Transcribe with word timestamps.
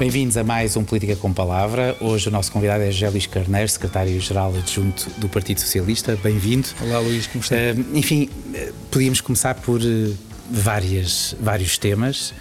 Bem-vindos 0.00 0.38
a 0.38 0.42
mais 0.42 0.78
um 0.78 0.82
Política 0.82 1.14
com 1.14 1.30
Palavra. 1.30 1.94
Hoje 2.00 2.28
o 2.28 2.30
nosso 2.32 2.50
convidado 2.50 2.82
é 2.82 2.90
José 2.90 3.10
Luís 3.10 3.26
Carneiro, 3.26 3.68
secretário-geral 3.68 4.54
adjunto 4.56 5.10
do 5.18 5.28
Partido 5.28 5.60
Socialista. 5.60 6.18
Bem-vindo. 6.22 6.68
Olá, 6.80 7.00
Luís, 7.00 7.26
como 7.26 7.44
está? 7.44 7.54
Uh, 7.54 7.98
enfim, 7.98 8.30
uh, 8.32 8.72
podíamos 8.90 9.20
começar 9.20 9.56
por 9.56 9.78
uh, 9.78 10.16
várias, 10.50 11.36
vários 11.38 11.76
temas, 11.76 12.32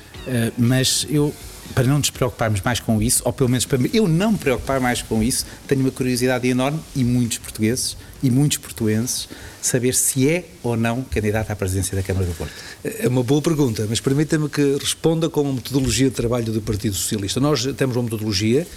mas 0.57 1.05
eu, 1.09 1.33
para 1.73 1.85
não 1.85 1.97
nos 1.97 2.09
preocuparmos 2.09 2.61
mais 2.61 2.79
com 2.79 3.01
isso, 3.01 3.21
ou 3.25 3.33
pelo 3.33 3.49
menos 3.49 3.65
para 3.65 3.79
eu 3.93 4.07
não 4.07 4.33
me 4.33 4.37
preocupar 4.37 4.79
mais 4.79 5.01
com 5.01 5.21
isso, 5.23 5.45
tenho 5.67 5.81
uma 5.81 5.91
curiosidade 5.91 6.47
enorme, 6.47 6.79
e 6.95 7.03
muitos 7.03 7.37
portugueses, 7.37 7.95
e 8.21 8.29
muitos 8.29 8.57
portuenses, 8.57 9.29
saber 9.61 9.93
se 9.93 10.27
é 10.27 10.45
ou 10.63 10.75
não 10.75 11.01
candidato 11.03 11.51
à 11.51 11.55
presidência 11.55 11.95
da 11.95 12.03
Câmara 12.03 12.25
do 12.25 12.33
Porto? 12.33 12.51
É 12.83 13.07
uma 13.07 13.23
boa 13.23 13.41
pergunta, 13.41 13.85
mas 13.89 13.99
permita-me 13.99 14.49
que 14.49 14.77
responda 14.79 15.29
com 15.29 15.49
a 15.49 15.53
metodologia 15.53 16.09
de 16.09 16.15
trabalho 16.15 16.51
do 16.51 16.61
Partido 16.61 16.95
Socialista. 16.95 17.39
Nós 17.39 17.65
temos 17.77 17.95
uma 17.95 18.03
metodologia 18.03 18.67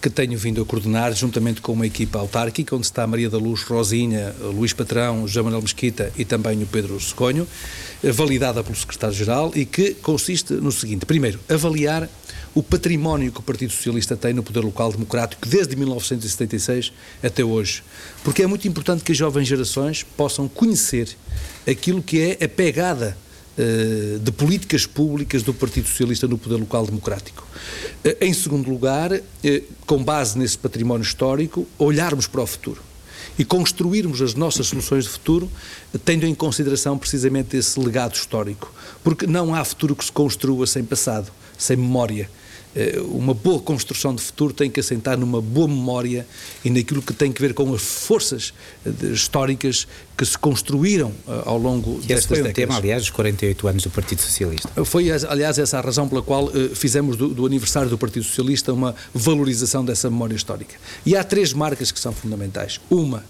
que 0.00 0.08
tenho 0.08 0.38
vindo 0.38 0.62
a 0.62 0.64
coordenar 0.64 1.12
juntamente 1.14 1.60
com 1.60 1.72
uma 1.72 1.86
equipa 1.86 2.18
autárquica, 2.18 2.74
onde 2.74 2.86
está 2.86 3.06
Maria 3.06 3.28
da 3.28 3.38
Luz 3.38 3.62
Rosinha, 3.62 4.34
Luís 4.40 4.72
Patrão, 4.72 5.26
José 5.26 5.42
Manuel 5.42 5.62
Mesquita 5.62 6.12
e 6.16 6.24
também 6.24 6.62
o 6.62 6.66
Pedro 6.66 7.00
Seconho, 7.00 7.46
validada 8.02 8.62
pelo 8.62 8.76
Secretário-Geral 8.76 9.52
e 9.54 9.64
que 9.64 9.94
consiste 9.94 10.54
no 10.54 10.70
seguinte: 10.70 11.04
primeiro, 11.04 11.40
avaliar 11.48 12.08
o 12.54 12.62
património 12.62 13.32
que 13.32 13.40
o 13.40 13.42
Partido 13.42 13.72
Socialista 13.72 14.16
tem 14.16 14.32
no 14.32 14.42
poder 14.42 14.60
local 14.60 14.92
democrático 14.92 15.46
desde 15.48 15.76
1976 15.76 16.92
até 17.22 17.44
hoje. 17.44 17.82
Porque 18.24 18.42
é 18.42 18.46
muito 18.46 18.66
importante 18.66 19.02
que 19.02 19.12
as 19.12 19.18
jovens 19.18 19.46
gerações 19.46 20.02
possam 20.16 20.48
conhecer 20.48 21.16
aquilo 21.68 22.02
que 22.02 22.20
é 22.20 22.44
a 22.44 22.48
pegada 22.48 23.16
de 24.20 24.32
políticas 24.32 24.86
públicas 24.86 25.42
do 25.42 25.52
Partido 25.52 25.88
Socialista 25.88 26.28
no 26.28 26.38
poder 26.38 26.56
local 26.56 26.86
democrático. 26.86 27.46
Uh, 28.04 28.24
em 28.24 28.32
segundo 28.32 28.70
lugar, 28.70 29.12
uh, 29.12 29.22
com 29.86 30.02
base 30.02 30.38
nesse 30.38 30.56
património 30.56 31.02
histórico, 31.02 31.66
olharmos 31.78 32.26
para 32.26 32.42
o 32.42 32.46
futuro 32.46 32.80
e 33.38 33.44
construirmos 33.44 34.20
as 34.20 34.34
nossas 34.34 34.66
soluções 34.66 35.04
de 35.04 35.10
futuro 35.10 35.50
tendo 36.04 36.26
em 36.26 36.34
consideração 36.34 36.98
precisamente 36.98 37.56
esse 37.56 37.78
legado 37.78 38.14
histórico. 38.14 38.72
Porque 39.02 39.26
não 39.26 39.54
há 39.54 39.64
futuro 39.64 39.94
que 39.94 40.04
se 40.04 40.12
construa 40.12 40.66
sem 40.66 40.84
passado, 40.84 41.30
sem 41.56 41.76
memória. 41.76 42.28
Eh, 42.74 43.00
uma 43.00 43.34
boa 43.34 43.60
construção 43.60 44.14
de 44.14 44.22
futuro 44.22 44.52
tem 44.52 44.70
que 44.70 44.80
assentar 44.80 45.18
numa 45.18 45.40
boa 45.40 45.68
memória 45.68 46.26
e 46.64 46.70
naquilo 46.70 47.02
que 47.02 47.12
tem 47.12 47.32
que 47.32 47.40
ver 47.40 47.54
com 47.54 47.72
as 47.74 47.82
forças 47.82 48.52
eh, 48.84 48.90
históricas 49.06 49.86
que 50.16 50.24
se 50.24 50.36
construíram 50.36 51.12
eh, 51.26 51.42
ao 51.44 51.58
longo 51.58 51.98
que 52.00 52.06
destas 52.08 52.26
foi 52.26 52.40
um 52.40 52.44
décadas. 52.44 52.68
tema, 52.68 52.78
aliás, 52.78 53.02
dos 53.02 53.10
48 53.10 53.68
anos 53.68 53.82
do 53.82 53.90
Partido 53.90 54.20
Socialista. 54.20 54.84
Foi, 54.84 55.10
aliás, 55.10 55.58
essa 55.58 55.78
a 55.78 55.80
razão 55.80 56.08
pela 56.08 56.22
qual 56.22 56.50
fizemos 56.74 57.16
do, 57.16 57.28
do 57.28 57.46
aniversário 57.46 57.88
do 57.88 57.98
Partido 57.98 58.24
Socialista 58.24 58.72
uma 58.72 58.94
valorização 59.14 59.84
dessa 59.84 60.10
memória 60.10 60.34
histórica. 60.34 60.74
E 61.06 61.16
há 61.16 61.24
três 61.24 61.52
marcas 61.52 61.90
que 61.90 61.98
são 61.98 62.12
fundamentais. 62.12 62.80
Uma, 62.90 63.24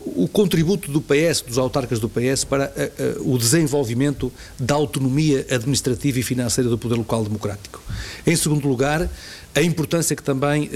o 0.00 0.28
contributo 0.28 0.90
do 0.90 1.00
PS, 1.00 1.42
dos 1.46 1.58
autarcas 1.58 1.98
do 1.98 2.08
PS, 2.08 2.44
para 2.44 2.66
uh, 2.66 3.20
uh, 3.20 3.34
o 3.34 3.38
desenvolvimento 3.38 4.32
da 4.58 4.74
autonomia 4.74 5.46
administrativa 5.50 6.18
e 6.18 6.22
financeira 6.22 6.70
do 6.70 6.78
poder 6.78 6.96
local 6.96 7.24
democrático. 7.24 7.82
Em 8.26 8.36
segundo 8.36 8.66
lugar, 8.68 9.08
a 9.54 9.62
importância 9.62 10.14
que 10.14 10.22
também 10.22 10.70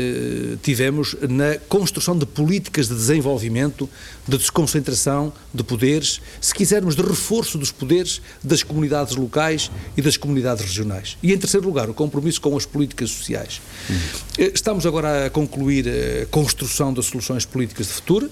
tivemos 0.63 1.15
na 1.29 1.57
construção 1.69 2.19
de 2.19 2.27
políticas 2.27 2.89
de 2.89 2.95
desenvolvimento, 2.95 3.89
de 4.27 4.37
desconcentração 4.37 5.33
de 5.55 5.63
poderes, 5.63 6.21
se 6.41 6.53
quisermos, 6.53 6.97
de 6.97 7.03
reforço 7.03 7.59
dos 7.59 7.71
poderes 7.71 8.21
das 8.43 8.65
comunidades 8.65 9.15
locais 9.15 9.71
e 9.97 10.03
das 10.03 10.17
comunidades 10.17 10.65
regionais. 10.65 11.17
E, 11.23 11.33
em 11.33 11.39
terceiro 11.39 11.65
lugar, 11.65 11.89
o 11.89 11.95
compromisso 11.95 12.41
com 12.41 12.57
as 12.57 12.67
políticas 12.67 13.11
sociais. 13.11 13.61
Uhum. 13.89 14.51
Estamos 14.53 14.85
agora 14.85 15.27
a 15.27 15.31
concluir 15.31 15.87
a 15.89 16.27
construção 16.27 16.93
das 16.93 17.07
soluções 17.07 17.45
políticas 17.45 17.87
de 17.87 17.93
futuro 17.93 18.31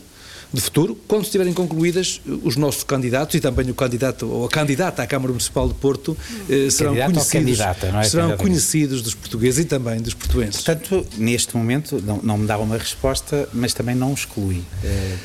de 0.52 0.60
futuro, 0.60 0.98
quando 1.06 1.24
estiverem 1.24 1.52
concluídas, 1.52 2.20
os 2.42 2.56
nossos 2.56 2.82
candidatos 2.82 3.34
e 3.34 3.40
também 3.40 3.68
o 3.70 3.74
candidato 3.74 4.28
ou 4.28 4.46
a 4.46 4.48
candidata 4.48 5.02
à 5.02 5.06
Câmara 5.06 5.32
Municipal 5.32 5.68
de 5.68 5.74
Porto 5.74 6.16
eh, 6.48 6.68
serão 6.70 6.94
conhecidos, 6.94 7.60
é? 7.60 8.02
serão 8.04 8.36
conhecidos 8.36 9.02
dos 9.02 9.14
portugueses 9.14 9.64
e 9.64 9.68
também 9.68 10.00
dos 10.00 10.14
portuenses. 10.14 10.62
Portanto, 10.62 11.06
neste 11.16 11.56
momento, 11.56 12.02
não, 12.04 12.20
não 12.22 12.38
me 12.38 12.46
dá 12.46 12.58
uma 12.58 12.76
resposta, 12.76 13.48
mas 13.52 13.72
também 13.72 13.94
não 13.94 14.12
exclui. 14.12 14.62
Eh, 14.82 15.16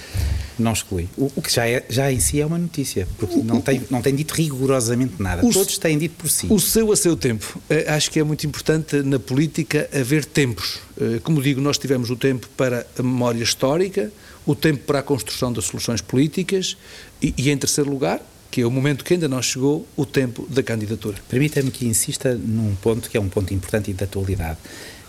não 0.57 0.73
exclui. 0.73 1.09
O, 1.17 1.31
o, 1.35 1.41
que 1.41 1.53
já, 1.53 1.67
é, 1.67 1.83
já 1.89 2.11
em 2.11 2.19
si 2.19 2.39
é 2.39 2.45
uma 2.45 2.57
notícia, 2.57 3.07
porque 3.17 3.37
não 3.37 3.61
tem, 3.61 3.81
não 3.89 4.01
tem 4.01 4.15
dito 4.15 4.33
rigorosamente 4.33 5.15
nada. 5.19 5.45
O, 5.45 5.51
Todos 5.51 5.77
têm 5.77 5.97
dito 5.97 6.15
por 6.17 6.29
si. 6.29 6.47
O 6.49 6.59
seu 6.59 6.91
a 6.91 6.95
seu 6.95 7.15
tempo. 7.15 7.59
Eh, 7.69 7.85
acho 7.87 8.09
que 8.09 8.19
é 8.19 8.23
muito 8.23 8.45
importante 8.45 9.01
na 9.01 9.19
política 9.19 9.89
haver 9.93 10.25
tempos. 10.25 10.79
Eh, 10.99 11.19
como 11.23 11.41
digo, 11.41 11.59
nós 11.61 11.77
tivemos 11.77 12.09
o 12.09 12.15
tempo 12.15 12.47
para 12.55 12.85
a 12.97 13.03
memória 13.03 13.43
histórica, 13.43 14.11
o 14.45 14.55
tempo 14.55 14.83
para 14.85 14.99
a 14.99 15.03
construção 15.03 15.51
das 15.51 15.65
soluções 15.65 16.01
políticas 16.01 16.77
e, 17.21 17.33
e 17.37 17.49
em 17.49 17.57
terceiro 17.57 17.89
lugar, 17.89 18.21
que 18.51 18.61
é 18.61 18.65
o 18.65 18.71
momento 18.71 19.03
que 19.03 19.13
ainda 19.13 19.27
não 19.27 19.41
chegou, 19.41 19.85
o 19.97 20.05
tempo 20.05 20.47
da 20.49 20.63
candidatura. 20.63 21.17
Permita-me 21.27 21.71
que 21.71 21.85
insista 21.85 22.35
num 22.35 22.75
ponto 22.75 23.09
que 23.09 23.17
é 23.17 23.19
um 23.19 23.27
ponto 23.27 23.53
importante 23.53 23.91
e 23.91 23.93
da 23.93 24.05
atualidade 24.05 24.57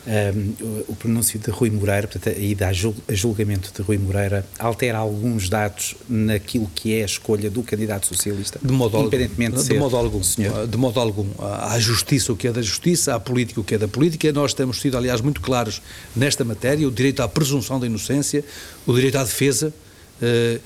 um, 0.07 0.83
o, 0.89 0.95
pronúncio 0.95 1.39
de 1.39 1.51
Rui 1.51 1.69
Moreira, 1.71 2.07
portanto, 2.07 2.37
a 2.37 2.39
ida 2.39 2.69
a 2.69 3.15
julgamento 3.15 3.73
de 3.75 3.83
Rui 3.83 3.99
Moreira, 3.99 4.47
altera 4.59 4.99
alguns 4.99 5.49
dados 5.49 5.97
naquilo 6.09 6.71
que 6.75 6.95
é 6.95 7.03
a 7.03 7.07
escolha 7.07 7.51
do 7.51 7.63
candidato 7.63 8.07
socialista? 8.07 8.61
De 8.63 8.73
modo 8.73 8.99
independentemente 8.99 9.57
algum. 9.57 9.63
De, 9.63 9.69
de 9.69 9.79
modo 9.79 9.97
algum. 9.97 10.23
Senhor. 10.23 10.67
De 10.67 10.77
modo 10.77 11.01
algum. 11.01 11.27
Há 11.39 11.79
justiça 11.79 12.33
o 12.33 12.37
que 12.37 12.47
é 12.47 12.53
da 12.53 12.63
justiça, 12.63 13.15
há 13.15 13.21
política 13.21 13.61
o 13.61 13.65
que 13.65 13.75
é 13.75 13.79
da 13.79 13.89
política. 13.89 14.31
Nós 14.33 14.55
temos 14.55 14.81
sido, 14.81 14.97
aliás, 14.97 15.21
muito 15.21 15.41
claros 15.41 15.83
nesta 16.15 16.45
matéria: 16.45 16.87
o 16.87 16.91
direito 16.91 17.21
à 17.23 17.29
presunção 17.29 17.81
da 17.81 17.87
inocência, 17.87 18.45
o 18.87 18.95
direito 18.95 19.19
à 19.19 19.25
defesa. 19.25 19.75
Uh, 20.23 20.59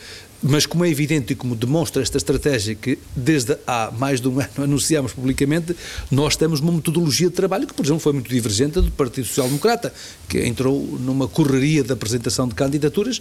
mas 0.42 0.66
como 0.66 0.84
é 0.84 0.90
evidente 0.90 1.32
e 1.32 1.36
como 1.36 1.54
demonstra 1.54 2.02
esta 2.02 2.16
estratégia 2.16 2.74
que 2.74 2.98
desde 3.14 3.56
há 3.66 3.92
mais 3.96 4.20
de 4.20 4.28
um 4.28 4.40
ano 4.40 4.50
anunciamos 4.64 5.12
publicamente, 5.12 5.76
nós 6.10 6.36
temos 6.36 6.60
uma 6.60 6.72
metodologia 6.72 7.28
de 7.28 7.34
trabalho 7.34 7.66
que, 7.66 7.74
por 7.74 7.84
exemplo, 7.84 8.00
foi 8.00 8.12
muito 8.12 8.28
divergente 8.28 8.80
do 8.80 8.90
Partido 8.90 9.26
Social 9.26 9.46
Democrata, 9.48 9.92
que 10.28 10.46
entrou 10.46 10.98
numa 11.00 11.28
correria 11.28 11.82
de 11.82 11.92
apresentação 11.92 12.48
de 12.48 12.54
candidaturas. 12.54 13.20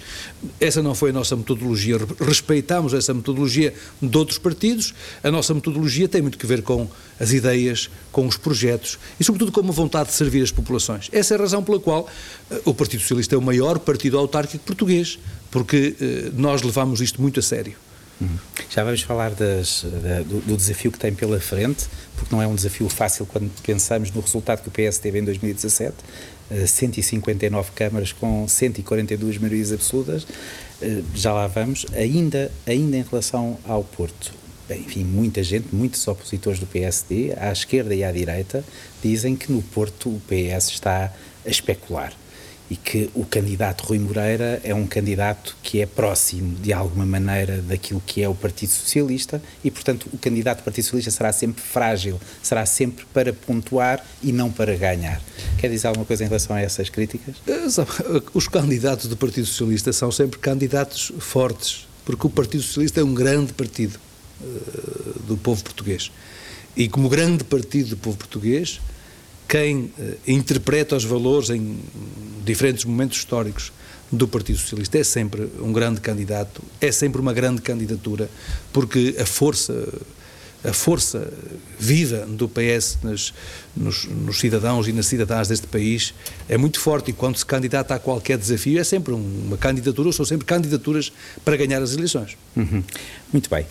Essa 0.59 0.81
não 0.81 0.95
foi 0.95 1.09
a 1.09 1.13
nossa 1.13 1.35
metodologia. 1.35 1.97
Respeitamos 2.19 2.93
essa 2.93 3.13
metodologia 3.13 3.73
de 4.01 4.17
outros 4.17 4.37
partidos. 4.37 4.93
A 5.23 5.31
nossa 5.31 5.53
metodologia 5.53 6.07
tem 6.07 6.21
muito 6.21 6.37
que 6.37 6.47
ver 6.47 6.61
com 6.61 6.87
as 7.19 7.33
ideias, 7.33 7.89
com 8.11 8.25
os 8.25 8.37
projetos 8.37 8.97
e, 9.19 9.23
sobretudo, 9.23 9.51
com 9.51 9.61
uma 9.61 9.73
vontade 9.73 10.09
de 10.09 10.15
servir 10.15 10.41
as 10.41 10.51
populações. 10.51 11.09
Essa 11.11 11.33
é 11.33 11.37
a 11.37 11.41
razão 11.41 11.63
pela 11.63 11.79
qual 11.79 12.07
uh, 12.49 12.61
o 12.65 12.73
Partido 12.73 13.01
Socialista 13.01 13.35
é 13.35 13.37
o 13.37 13.41
maior 13.41 13.77
partido 13.79 14.17
autárquico 14.17 14.63
português, 14.63 15.19
porque 15.51 15.95
uh, 15.99 16.39
nós 16.39 16.61
levamos 16.61 17.01
isto 17.01 17.21
muito 17.21 17.39
a 17.39 17.43
sério. 17.43 17.75
Uhum. 18.21 18.37
Já 18.69 18.83
vamos 18.83 19.01
falar 19.01 19.31
das, 19.31 19.85
da, 20.03 20.21
do, 20.21 20.41
do, 20.41 20.57
desafio 20.57 20.91
que 20.91 20.99
tem 20.99 21.13
pela 21.13 21.39
frente, 21.39 21.87
porque 22.17 22.35
não 22.35 22.41
é 22.41 22.47
um 22.47 22.53
desafio 22.53 22.89
fácil 22.89 23.25
quando 23.25 23.49
pensamos 23.63 24.11
no 24.11 24.19
resultado 24.19 24.61
que 24.61 24.67
o 24.67 24.71
PS 24.71 24.97
teve 24.97 25.19
em 25.19 25.23
2017, 25.23 25.95
uh, 26.51 26.67
159 26.67 27.71
câmaras 27.73 28.11
com 28.11 28.47
142 28.47 29.37
maiorias 29.37 29.71
absolutas, 29.71 30.23
uh, 30.23 31.03
já 31.15 31.33
lá 31.33 31.47
vamos. 31.47 31.85
Ainda, 31.93 32.51
ainda 32.67 32.97
em 32.97 33.03
relação 33.03 33.57
ao 33.65 33.83
Porto, 33.83 34.33
enfim, 34.69 35.03
muita 35.03 35.41
gente, 35.41 35.73
muitos 35.73 36.05
opositores 36.07 36.59
do 36.59 36.67
PSD, 36.67 37.33
à 37.37 37.51
esquerda 37.51 37.95
e 37.95 38.03
à 38.03 38.11
direita, 38.11 38.63
dizem 39.01 39.35
que 39.35 39.51
no 39.51 39.61
Porto 39.61 40.09
o 40.09 40.21
PS 40.27 40.69
está 40.69 41.11
a 41.45 41.49
especular 41.49 42.13
e 42.69 42.75
que 42.75 43.09
o 43.15 43.25
candidato 43.25 43.83
Rui 43.85 43.97
Moreira 43.97 44.61
é 44.63 44.73
um 44.75 44.85
candidato 44.85 45.57
que 45.63 45.81
é 45.81 45.85
próximo, 45.85 46.55
de 46.55 46.71
alguma 46.71 47.05
maneira, 47.05 47.61
daquilo 47.61 48.01
que 48.05 48.21
é 48.21 48.29
o 48.29 48.35
Partido 48.35 48.69
Socialista 48.69 49.41
e, 49.63 49.71
portanto, 49.71 50.07
o 50.13 50.17
candidato 50.17 50.59
do 50.59 50.63
Partido 50.63 50.83
Socialista 50.83 51.11
será 51.11 51.33
sempre 51.33 51.61
frágil, 51.61 52.19
será 52.43 52.65
sempre 52.65 53.05
para 53.11 53.33
pontuar 53.33 54.05
e 54.21 54.31
não 54.31 54.51
para 54.51 54.75
ganhar. 54.75 55.19
Quer 55.57 55.69
dizer 55.69 55.87
alguma 55.87 56.05
coisa 56.05 56.23
em 56.23 56.27
relação 56.27 56.55
a 56.55 56.61
essas 56.61 56.89
críticas? 56.89 57.35
Eh, 57.47 57.65
os 58.33 58.47
candidatos 58.47 59.07
do 59.07 59.17
Partido 59.17 59.47
Socialista 59.47 59.91
são 59.91 60.11
sempre 60.11 60.39
candidatos 60.39 61.11
fortes, 61.19 61.87
porque 62.05 62.27
o 62.27 62.29
Partido 62.29 62.63
Socialista 62.63 63.01
é 63.01 63.03
um 63.03 63.13
grande 63.13 63.51
partido 63.53 63.99
uh, 64.41 65.19
do 65.23 65.37
povo 65.37 65.63
português. 65.63 66.11
E 66.75 66.87
como 66.87 67.09
grande 67.09 67.43
partido 67.43 67.89
do 67.89 67.97
povo 67.97 68.17
português, 68.17 68.79
quem 69.49 69.77
uh, 69.77 69.91
interpreta 70.27 70.95
os 70.95 71.03
valores 71.03 71.49
em 71.49 71.79
diferentes 72.45 72.85
momentos 72.85 73.17
históricos 73.17 73.73
do 74.11 74.27
Partido 74.27 74.59
Socialista 74.59 74.97
é 74.97 75.03
sempre 75.03 75.49
um 75.59 75.73
grande 75.73 75.99
candidato, 75.99 76.61
é 76.79 76.91
sempre 76.91 77.19
uma 77.19 77.33
grande 77.33 77.61
candidatura, 77.61 78.29
porque 78.71 79.15
a 79.19 79.25
força 79.25 79.87
a 80.63 80.73
força 80.73 81.31
viva 81.79 82.25
do 82.25 82.49
PS 82.49 82.97
nos, 83.01 83.33
nos, 83.75 84.39
cidadãos 84.39 84.87
e 84.89 84.93
nas 84.93 85.05
cidadãs 85.05 85.47
deste 85.47 85.67
país 85.67 86.13
é 86.49 86.57
muito 86.57 86.79
forte 86.81 87.11
e 87.11 87.13
quando 87.13 87.37
se 87.37 87.45
candidata 87.45 87.95
a 87.95 87.99
qualquer 87.99 88.37
desafio 88.37 88.77
é 88.77 88.83
sempre 88.83 89.13
uma 89.13 89.57
candidatura, 89.57 90.09
ou 90.09 90.13
são 90.13 90.25
sempre 90.25 90.45
candidaturas 90.45 91.13
para 91.45 91.55
ganhar 91.55 91.81
as 91.81 91.93
eleições. 91.93 92.37
Uhum. 92.57 92.83
Muito 93.31 93.49
bem. 93.49 93.65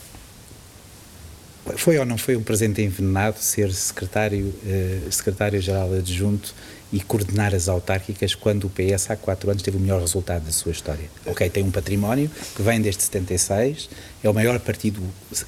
Foi 1.77 1.99
ou 1.99 2.05
não 2.05 2.19
foi 2.19 2.37
um 2.37 2.43
presente 2.43 2.83
envenenado 2.83 3.39
ser 3.39 3.73
secretário, 3.73 4.55
eh, 4.67 5.01
secretário-geral 5.11 5.95
adjunto 5.95 6.55
e 6.93 7.01
coordenar 7.01 7.55
as 7.55 7.69
autárquicas 7.69 8.35
quando 8.35 8.65
o 8.65 8.71
PS 8.71 9.11
há 9.11 9.17
quatro 9.17 9.51
anos 9.51 9.63
teve 9.63 9.77
o 9.77 9.81
melhor 9.81 10.01
resultado 10.01 10.45
da 10.45 10.53
sua 10.53 10.73
história. 10.73 11.05
Ok, 11.27 11.49
tem 11.51 11.63
um 11.63 11.71
património 11.71 12.31
que 12.57 12.63
vem 12.63 12.81
desde 12.81 13.03
76, 13.03 13.91
é 14.23 14.29
o 14.29 14.35
maior 14.35 14.59
partido 14.59 15.03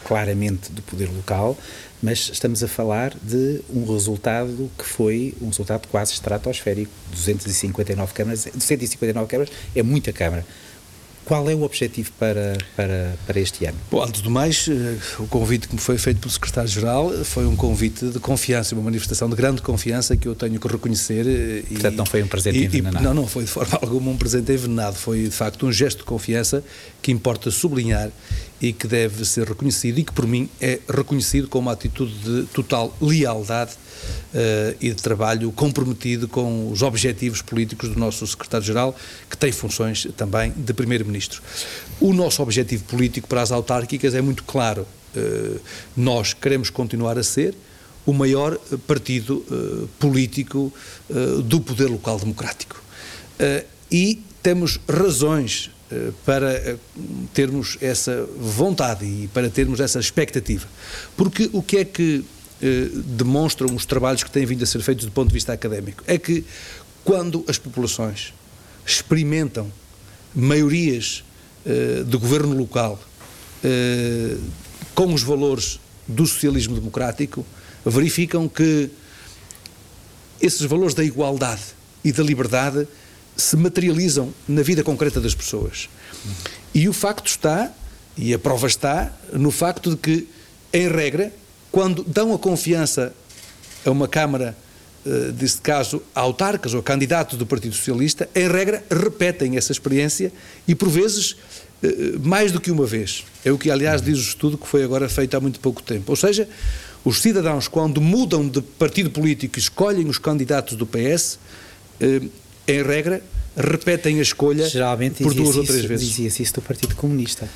claramente 0.04 0.70
do 0.70 0.82
poder 0.82 1.08
local, 1.08 1.56
mas 2.02 2.30
estamos 2.32 2.62
a 2.62 2.68
falar 2.68 3.14
de 3.22 3.60
um 3.70 3.90
resultado 3.90 4.70
que 4.76 4.84
foi 4.84 5.34
um 5.40 5.48
resultado 5.48 5.88
quase 5.88 6.12
estratosférico, 6.12 6.92
259 7.10 8.12
câmaras, 8.12 8.44
259 8.44 9.28
câmaras 9.28 9.52
é 9.74 9.82
muita 9.82 10.12
câmara. 10.12 10.44
Qual 11.24 11.48
é 11.48 11.54
o 11.54 11.62
objetivo 11.62 12.10
para, 12.18 12.58
para, 12.74 13.14
para 13.26 13.40
este 13.40 13.64
ano? 13.64 13.78
Bom, 13.90 14.02
antes 14.02 14.20
do 14.20 14.30
mais, 14.30 14.66
eh, 14.68 14.96
o 15.18 15.26
convite 15.26 15.68
que 15.68 15.74
me 15.74 15.80
foi 15.80 15.96
feito 15.96 16.18
pelo 16.18 16.30
Secretário-Geral 16.32 17.12
foi 17.24 17.46
um 17.46 17.54
convite 17.54 18.06
de 18.06 18.18
confiança, 18.18 18.74
uma 18.74 18.82
manifestação 18.82 19.28
de 19.28 19.36
grande 19.36 19.62
confiança 19.62 20.16
que 20.16 20.26
eu 20.26 20.34
tenho 20.34 20.58
que 20.58 20.66
reconhecer. 20.66 21.26
Eh, 21.26 21.62
Portanto, 21.68 21.94
e, 21.94 21.96
não 21.96 22.06
foi 22.06 22.22
um 22.22 22.26
presente 22.26 22.58
e, 22.58 22.64
envenenado? 22.64 23.04
Não, 23.04 23.14
não 23.14 23.26
foi 23.26 23.44
de 23.44 23.50
forma 23.50 23.78
alguma 23.82 24.10
um 24.10 24.16
presente 24.16 24.52
envenenado. 24.52 24.96
Foi, 24.96 25.24
de 25.24 25.30
facto, 25.30 25.66
um 25.66 25.72
gesto 25.72 25.98
de 25.98 26.04
confiança 26.04 26.64
que 27.00 27.12
importa 27.12 27.50
sublinhar 27.50 28.10
e 28.60 28.72
que 28.72 28.86
deve 28.86 29.24
ser 29.24 29.48
reconhecido 29.48 29.98
e 29.98 30.04
que, 30.04 30.12
por 30.12 30.26
mim, 30.26 30.48
é 30.60 30.80
reconhecido 30.88 31.48
como 31.48 31.68
uma 31.68 31.72
atitude 31.72 32.12
de 32.18 32.42
total 32.48 32.94
lealdade 33.00 33.72
uh, 33.72 34.76
e 34.80 34.90
de 34.90 35.02
trabalho 35.02 35.50
comprometido 35.52 36.28
com 36.28 36.70
os 36.70 36.82
objetivos 36.82 37.40
políticos 37.40 37.88
do 37.88 37.98
nosso 37.98 38.26
secretário-geral, 38.26 38.94
que 39.30 39.36
tem 39.36 39.50
funções 39.50 40.06
também 40.16 40.52
de 40.54 40.74
primeiro-ministro. 40.74 41.42
O 41.98 42.12
nosso 42.12 42.42
objetivo 42.42 42.84
político 42.84 43.26
para 43.26 43.40
as 43.40 43.50
autárquicas 43.50 44.14
é 44.14 44.20
muito 44.20 44.44
claro. 44.44 44.86
Uh, 45.16 45.58
nós 45.96 46.34
queremos 46.34 46.68
continuar 46.68 47.18
a 47.18 47.22
ser 47.22 47.54
o 48.04 48.12
maior 48.12 48.58
partido 48.86 49.44
uh, 49.50 49.88
político 49.98 50.72
do 51.44 51.60
poder 51.60 51.86
local 51.86 52.18
democrático. 52.18 52.82
e 53.90 54.22
temos 54.42 54.80
razões 54.88 55.70
para 56.24 56.78
termos 57.34 57.76
essa 57.80 58.28
vontade 58.38 59.04
e 59.04 59.28
para 59.28 59.50
termos 59.50 59.80
essa 59.80 59.98
expectativa. 59.98 60.68
Porque 61.16 61.50
o 61.52 61.62
que 61.62 61.78
é 61.78 61.84
que 61.84 62.24
eh, 62.62 62.90
demonstram 62.92 63.74
os 63.74 63.86
trabalhos 63.86 64.22
que 64.22 64.30
têm 64.30 64.44
vindo 64.44 64.62
a 64.62 64.66
ser 64.66 64.82
feitos 64.82 65.06
do 65.06 65.10
ponto 65.12 65.28
de 65.28 65.34
vista 65.34 65.50
académico. 65.50 66.04
É 66.06 66.18
que 66.18 66.44
quando 67.02 67.42
as 67.48 67.56
populações 67.56 68.34
experimentam 68.84 69.72
maiorias 70.34 71.24
eh, 71.64 72.02
de 72.04 72.16
governo 72.18 72.54
local 72.54 73.00
eh, 73.64 74.36
com 74.94 75.14
os 75.14 75.22
valores 75.22 75.80
do 76.06 76.26
socialismo 76.26 76.74
democrático, 76.74 77.46
verificam 77.84 78.46
que 78.46 78.90
esses 80.38 80.66
valores 80.66 80.92
da 80.92 81.02
igualdade 81.02 81.62
e 82.04 82.12
da 82.12 82.22
liberdade 82.22 82.86
se 83.40 83.56
materializam 83.56 84.32
na 84.46 84.62
vida 84.62 84.82
concreta 84.82 85.20
das 85.20 85.34
pessoas. 85.34 85.88
E 86.74 86.88
o 86.88 86.92
facto 86.92 87.26
está, 87.26 87.72
e 88.16 88.32
a 88.34 88.38
prova 88.38 88.66
está, 88.66 89.12
no 89.32 89.50
facto 89.50 89.90
de 89.90 89.96
que, 89.96 90.28
em 90.72 90.88
regra, 90.88 91.32
quando 91.72 92.04
dão 92.04 92.34
a 92.34 92.38
confiança 92.38 93.12
a 93.84 93.90
uma 93.90 94.06
Câmara, 94.06 94.56
uh, 95.04 95.32
deste 95.32 95.60
caso, 95.60 96.02
a 96.14 96.20
autarcas 96.20 96.74
ou 96.74 96.82
candidatos 96.82 97.38
do 97.38 97.46
Partido 97.46 97.74
Socialista, 97.74 98.28
em 98.34 98.48
regra, 98.48 98.84
repetem 98.90 99.56
essa 99.56 99.72
experiência 99.72 100.32
e, 100.66 100.74
por 100.74 100.88
vezes, 100.88 101.32
uh, 101.82 102.20
mais 102.22 102.52
do 102.52 102.60
que 102.60 102.70
uma 102.70 102.86
vez. 102.86 103.24
É 103.44 103.50
o 103.50 103.58
que, 103.58 103.70
aliás, 103.70 104.02
diz 104.02 104.18
o 104.18 104.22
estudo 104.22 104.58
que 104.58 104.66
foi 104.66 104.84
agora 104.84 105.08
feito 105.08 105.36
há 105.36 105.40
muito 105.40 105.58
pouco 105.60 105.82
tempo. 105.82 106.12
Ou 106.12 106.16
seja, 106.16 106.48
os 107.04 107.20
cidadãos, 107.20 107.66
quando 107.66 108.00
mudam 108.00 108.46
de 108.46 108.60
partido 108.60 109.10
político 109.10 109.58
e 109.58 109.60
escolhem 109.60 110.06
os 110.06 110.18
candidatos 110.18 110.76
do 110.76 110.86
PS, 110.86 111.38
em 112.70 112.82
regra, 112.82 113.22
repetem 113.56 114.18
a 114.18 114.22
escolha 114.22 114.66
por 115.22 115.34
duas 115.34 115.56
ou 115.56 115.64
três 115.64 115.84
vezes. 115.84 116.08
Dizia-se 116.08 116.42
isso 116.42 116.54
do 116.54 116.62
Partido 116.62 116.94
Comunista. 116.94 117.48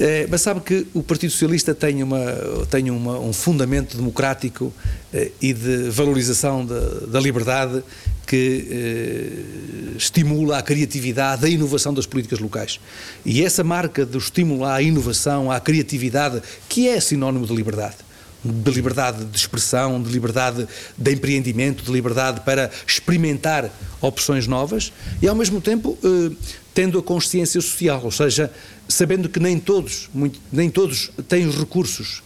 É, 0.00 0.28
mas 0.30 0.42
sabe 0.42 0.60
que 0.60 0.86
o 0.94 1.02
Partido 1.02 1.30
Socialista 1.30 1.74
tem, 1.74 2.04
uma, 2.04 2.24
tem 2.70 2.88
uma, 2.88 3.18
um 3.18 3.32
fundamento 3.32 3.96
democrático 3.96 4.72
eh, 5.12 5.32
e 5.42 5.52
de 5.52 5.90
valorização 5.90 6.64
da, 6.64 6.78
da 7.08 7.18
liberdade 7.18 7.82
que 8.24 8.68
eh, 8.70 9.96
estimula 9.96 10.58
a 10.58 10.62
criatividade, 10.62 11.44
a 11.44 11.48
inovação 11.48 11.92
das 11.92 12.06
políticas 12.06 12.38
locais. 12.38 12.78
E 13.26 13.42
essa 13.42 13.64
marca 13.64 14.06
do 14.06 14.18
estímulo 14.18 14.64
à 14.64 14.80
inovação, 14.80 15.50
à 15.50 15.58
criatividade, 15.58 16.40
que 16.68 16.88
é 16.88 17.00
sinónimo 17.00 17.44
de 17.44 17.54
liberdade 17.56 18.07
de 18.44 18.70
liberdade 18.70 19.24
de 19.24 19.36
expressão, 19.36 20.00
de 20.00 20.10
liberdade 20.10 20.66
de 20.96 21.12
empreendimento, 21.12 21.82
de 21.82 21.90
liberdade 21.90 22.40
para 22.40 22.70
experimentar 22.86 23.70
opções 24.00 24.46
novas 24.46 24.92
e, 25.20 25.26
ao 25.26 25.34
mesmo 25.34 25.60
tempo, 25.60 25.98
eh, 26.02 26.34
tendo 26.72 26.98
a 26.98 27.02
consciência 27.02 27.60
social, 27.60 28.00
ou 28.04 28.12
seja, 28.12 28.52
sabendo 28.88 29.28
que 29.28 29.40
nem 29.40 29.58
todos, 29.58 30.08
muito, 30.14 30.40
nem 30.52 30.70
todos 30.70 31.10
têm 31.26 31.46
os 31.46 31.56
recursos 31.56 32.22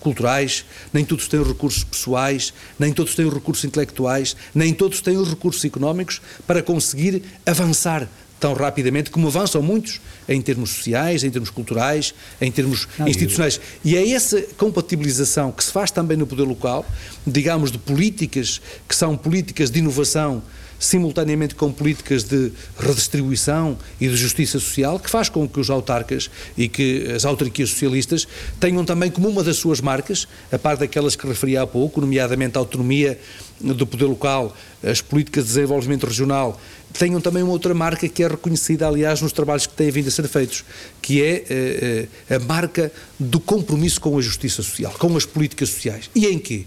culturais, 0.00 0.64
nem 0.92 1.04
todos 1.04 1.28
têm 1.28 1.40
os 1.40 1.48
recursos 1.48 1.84
pessoais, 1.84 2.54
nem 2.78 2.92
todos 2.92 3.14
têm 3.14 3.26
os 3.26 3.34
recursos 3.34 3.64
intelectuais, 3.64 4.36
nem 4.54 4.72
todos 4.72 5.00
têm 5.00 5.16
os 5.16 5.28
recursos 5.28 5.64
económicos 5.64 6.20
para 6.46 6.62
conseguir 6.62 7.22
avançar 7.44 8.08
tão 8.42 8.54
rapidamente 8.54 9.08
como 9.08 9.28
avançam 9.28 9.62
muitos 9.62 10.00
em 10.28 10.42
termos 10.42 10.70
sociais, 10.70 11.22
em 11.22 11.30
termos 11.30 11.48
culturais, 11.48 12.12
em 12.40 12.50
termos 12.50 12.88
Não, 12.98 13.06
institucionais. 13.06 13.60
Eu... 13.84 13.92
E 13.92 13.96
é 13.96 14.10
essa 14.10 14.42
compatibilização 14.58 15.52
que 15.52 15.62
se 15.62 15.70
faz 15.70 15.92
também 15.92 16.16
no 16.16 16.26
poder 16.26 16.42
local, 16.42 16.84
digamos, 17.24 17.70
de 17.70 17.78
políticas 17.78 18.60
que 18.88 18.96
são 18.96 19.16
políticas 19.16 19.70
de 19.70 19.78
inovação 19.78 20.42
simultaneamente 20.76 21.54
com 21.54 21.70
políticas 21.70 22.24
de 22.24 22.50
redistribuição 22.76 23.78
e 24.00 24.08
de 24.08 24.16
justiça 24.16 24.58
social, 24.58 24.98
que 24.98 25.08
faz 25.08 25.28
com 25.28 25.48
que 25.48 25.60
os 25.60 25.70
autarcas 25.70 26.28
e 26.58 26.68
que 26.68 27.06
as 27.14 27.24
autarquias 27.24 27.70
socialistas 27.70 28.26
tenham 28.58 28.84
também 28.84 29.08
como 29.08 29.28
uma 29.28 29.44
das 29.44 29.58
suas 29.58 29.80
marcas, 29.80 30.26
a 30.50 30.58
par 30.58 30.76
daquelas 30.76 31.14
que 31.14 31.24
referi 31.24 31.56
há 31.56 31.64
pouco, 31.64 32.00
nomeadamente 32.00 32.58
a 32.58 32.60
autonomia 32.60 33.16
do 33.62 33.86
poder 33.86 34.06
local, 34.06 34.56
as 34.82 35.00
políticas 35.00 35.44
de 35.44 35.50
desenvolvimento 35.50 36.04
regional, 36.04 36.60
tenham 36.92 37.20
também 37.20 37.42
uma 37.42 37.52
outra 37.52 37.72
marca 37.72 38.08
que 38.08 38.22
é 38.22 38.28
reconhecida, 38.28 38.86
aliás, 38.86 39.22
nos 39.22 39.32
trabalhos 39.32 39.66
que 39.66 39.74
têm 39.74 39.90
vindo 39.90 40.08
a 40.08 40.10
ser 40.10 40.26
feitos, 40.28 40.64
que 41.00 41.22
é 41.22 41.44
eh, 41.48 42.08
eh, 42.28 42.36
a 42.36 42.38
marca 42.40 42.92
do 43.18 43.40
compromisso 43.40 44.00
com 44.00 44.18
a 44.18 44.20
justiça 44.20 44.62
social, 44.62 44.92
com 44.98 45.16
as 45.16 45.24
políticas 45.24 45.70
sociais. 45.70 46.10
E 46.14 46.26
em 46.26 46.38
quê? 46.38 46.66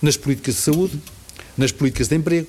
Nas 0.00 0.16
políticas 0.16 0.54
de 0.54 0.60
saúde, 0.60 0.98
nas 1.56 1.72
políticas 1.72 2.08
de 2.08 2.16
emprego, 2.16 2.46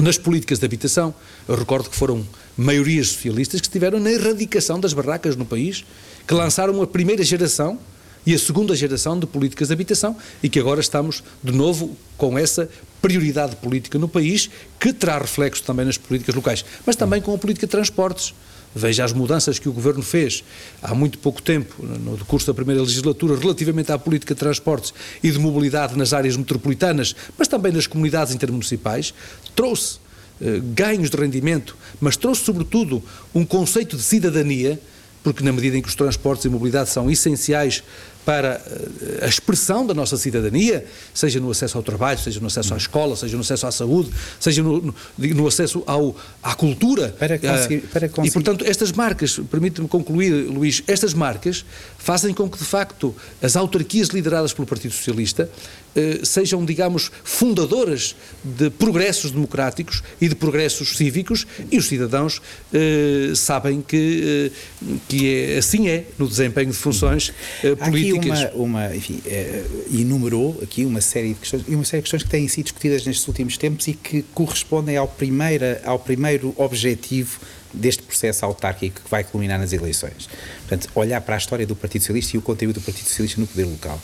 nas 0.00 0.16
políticas 0.16 0.58
de 0.58 0.64
habitação. 0.64 1.14
Eu 1.46 1.56
recordo 1.56 1.90
que 1.90 1.96
foram 1.96 2.26
maiorias 2.56 3.08
socialistas 3.08 3.60
que 3.60 3.66
estiveram 3.66 3.98
na 3.98 4.10
erradicação 4.10 4.80
das 4.80 4.92
barracas 4.92 5.36
no 5.36 5.44
país, 5.44 5.84
que 6.26 6.34
lançaram 6.34 6.80
a 6.80 6.86
primeira 6.86 7.22
geração 7.22 7.78
e 8.26 8.34
a 8.34 8.38
segunda 8.38 8.74
geração 8.74 9.18
de 9.18 9.26
políticas 9.26 9.68
de 9.68 9.74
habitação 9.74 10.16
e 10.42 10.48
que 10.48 10.58
agora 10.58 10.80
estamos 10.80 11.22
de 11.42 11.52
novo 11.52 11.96
com 12.16 12.38
essa 12.38 12.68
prioridade 13.00 13.56
política 13.56 13.98
no 13.98 14.08
país 14.08 14.50
que 14.78 14.92
terá 14.92 15.18
reflexo 15.18 15.62
também 15.62 15.86
nas 15.86 15.96
políticas 15.96 16.34
locais, 16.34 16.64
mas 16.86 16.96
também 16.96 17.20
com 17.20 17.34
a 17.34 17.38
política 17.38 17.66
de 17.66 17.70
transportes. 17.70 18.34
Veja 18.72 19.04
as 19.04 19.12
mudanças 19.12 19.58
que 19.58 19.68
o 19.68 19.72
Governo 19.72 20.02
fez 20.02 20.44
há 20.80 20.94
muito 20.94 21.18
pouco 21.18 21.42
tempo, 21.42 21.84
no 21.84 22.16
decurso 22.16 22.46
da 22.46 22.54
primeira 22.54 22.80
legislatura, 22.80 23.36
relativamente 23.36 23.90
à 23.90 23.98
política 23.98 24.32
de 24.32 24.38
transportes 24.38 24.94
e 25.22 25.30
de 25.30 25.38
mobilidade 25.40 25.98
nas 25.98 26.12
áreas 26.12 26.36
metropolitanas, 26.36 27.16
mas 27.36 27.48
também 27.48 27.72
nas 27.72 27.88
comunidades 27.88 28.32
intermunicipais, 28.32 29.12
trouxe 29.56 29.98
eh, 30.40 30.60
ganhos 30.72 31.10
de 31.10 31.16
rendimento, 31.16 31.76
mas 32.00 32.16
trouxe 32.16 32.44
sobretudo 32.44 33.02
um 33.34 33.44
conceito 33.44 33.96
de 33.96 34.02
cidadania, 34.02 34.80
porque 35.22 35.44
na 35.44 35.52
medida 35.52 35.76
em 35.76 35.82
que 35.82 35.88
os 35.88 35.94
transportes 35.94 36.44
e 36.44 36.48
mobilidade 36.48 36.88
são 36.90 37.10
essenciais 37.10 37.82
para 38.30 38.62
eh, 38.64 39.24
a 39.24 39.26
expressão 39.26 39.84
da 39.84 39.92
nossa 39.92 40.16
cidadania, 40.16 40.86
seja 41.12 41.40
no 41.40 41.50
acesso 41.50 41.76
ao 41.76 41.82
trabalho, 41.82 42.16
seja 42.16 42.38
no 42.38 42.46
acesso 42.46 42.72
à 42.74 42.76
escola, 42.76 43.16
seja 43.16 43.34
no 43.34 43.42
acesso 43.42 43.66
à 43.66 43.72
saúde, 43.72 44.08
seja 44.38 44.62
no, 44.62 44.80
no, 44.80 44.94
no 45.18 45.48
acesso 45.48 45.82
ao, 45.84 46.14
à 46.40 46.54
cultura. 46.54 47.08
Para 47.18 47.36
conseguir, 47.36 47.80
para 47.92 48.08
conseguir. 48.08 48.28
E, 48.28 48.32
portanto, 48.32 48.64
estas 48.64 48.92
marcas, 48.92 49.40
permite-me 49.50 49.88
concluir, 49.88 50.30
Luís, 50.48 50.80
estas 50.86 51.12
marcas 51.12 51.64
fazem 51.98 52.32
com 52.32 52.48
que, 52.48 52.56
de 52.56 52.64
facto, 52.64 53.12
as 53.42 53.56
autarquias 53.56 54.10
lideradas 54.10 54.52
pelo 54.52 54.64
Partido 54.64 54.94
Socialista 54.94 55.50
eh, 55.94 56.20
sejam, 56.22 56.64
digamos, 56.64 57.10
fundadoras 57.24 58.14
de 58.44 58.70
progressos 58.70 59.32
democráticos 59.32 60.04
e 60.20 60.28
de 60.28 60.36
progressos 60.36 60.96
cívicos 60.96 61.46
e 61.68 61.78
os 61.78 61.86
cidadãos 61.86 62.40
eh, 62.72 63.32
sabem 63.34 63.82
que, 63.82 64.52
eh, 64.52 64.88
que 65.08 65.34
é, 65.34 65.58
assim 65.58 65.88
é 65.88 66.04
no 66.16 66.28
desempenho 66.28 66.70
de 66.70 66.76
funções 66.76 67.32
eh, 67.64 67.74
políticas. 68.20 68.54
Uma, 68.54 68.86
uma 68.86 68.96
enfim, 68.96 69.20
eh, 69.26 69.64
enumerou 69.92 70.58
aqui 70.62 70.84
uma 70.84 71.00
série 71.00 71.28
de 71.28 71.34
questões 71.34 71.64
e 71.66 71.74
uma 71.74 71.84
série 71.84 72.02
de 72.02 72.04
questões 72.04 72.22
que 72.22 72.28
têm 72.28 72.46
sido 72.48 72.64
discutidas 72.64 73.04
nestes 73.04 73.26
últimos 73.26 73.56
tempos 73.56 73.88
e 73.88 73.94
que 73.94 74.22
correspondem 74.34 74.96
ao, 74.96 75.08
primeira, 75.08 75.80
ao 75.84 75.98
primeiro 75.98 76.54
objetivo 76.56 77.40
deste 77.72 78.02
processo 78.02 78.44
autárquico 78.44 79.00
que 79.02 79.10
vai 79.10 79.24
culminar 79.24 79.58
nas 79.58 79.72
eleições. 79.72 80.28
Portanto, 80.60 80.88
olhar 80.94 81.20
para 81.20 81.36
a 81.36 81.38
história 81.38 81.66
do 81.66 81.76
Partido 81.76 82.02
Socialista 82.02 82.36
e 82.36 82.38
o 82.38 82.42
conteúdo 82.42 82.80
do 82.80 82.80
Partido 82.80 83.06
Socialista 83.06 83.40
no 83.40 83.46
poder 83.46 83.64
local. 83.64 84.00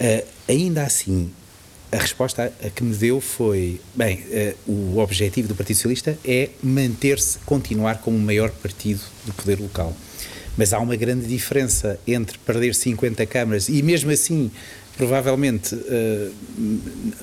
Uh, 0.00 0.26
ainda 0.48 0.82
assim, 0.82 1.30
a 1.90 1.96
resposta 1.96 2.52
a 2.64 2.70
que 2.70 2.82
me 2.82 2.94
deu 2.94 3.20
foi: 3.20 3.80
bem, 3.94 4.24
o 4.66 4.98
objetivo 4.98 5.48
do 5.48 5.54
Partido 5.54 5.76
Socialista 5.76 6.18
é 6.24 6.50
manter-se, 6.62 7.38
continuar 7.40 7.98
como 7.98 8.16
o 8.16 8.20
maior 8.20 8.50
partido 8.50 9.00
do 9.24 9.32
poder 9.32 9.60
local. 9.60 9.94
Mas 10.56 10.72
há 10.72 10.78
uma 10.78 10.96
grande 10.96 11.26
diferença 11.26 11.98
entre 12.06 12.38
perder 12.38 12.74
50 12.74 13.26
câmaras 13.26 13.68
e, 13.68 13.82
mesmo 13.82 14.10
assim, 14.10 14.50
provavelmente 14.96 15.74
uh, 15.74 16.34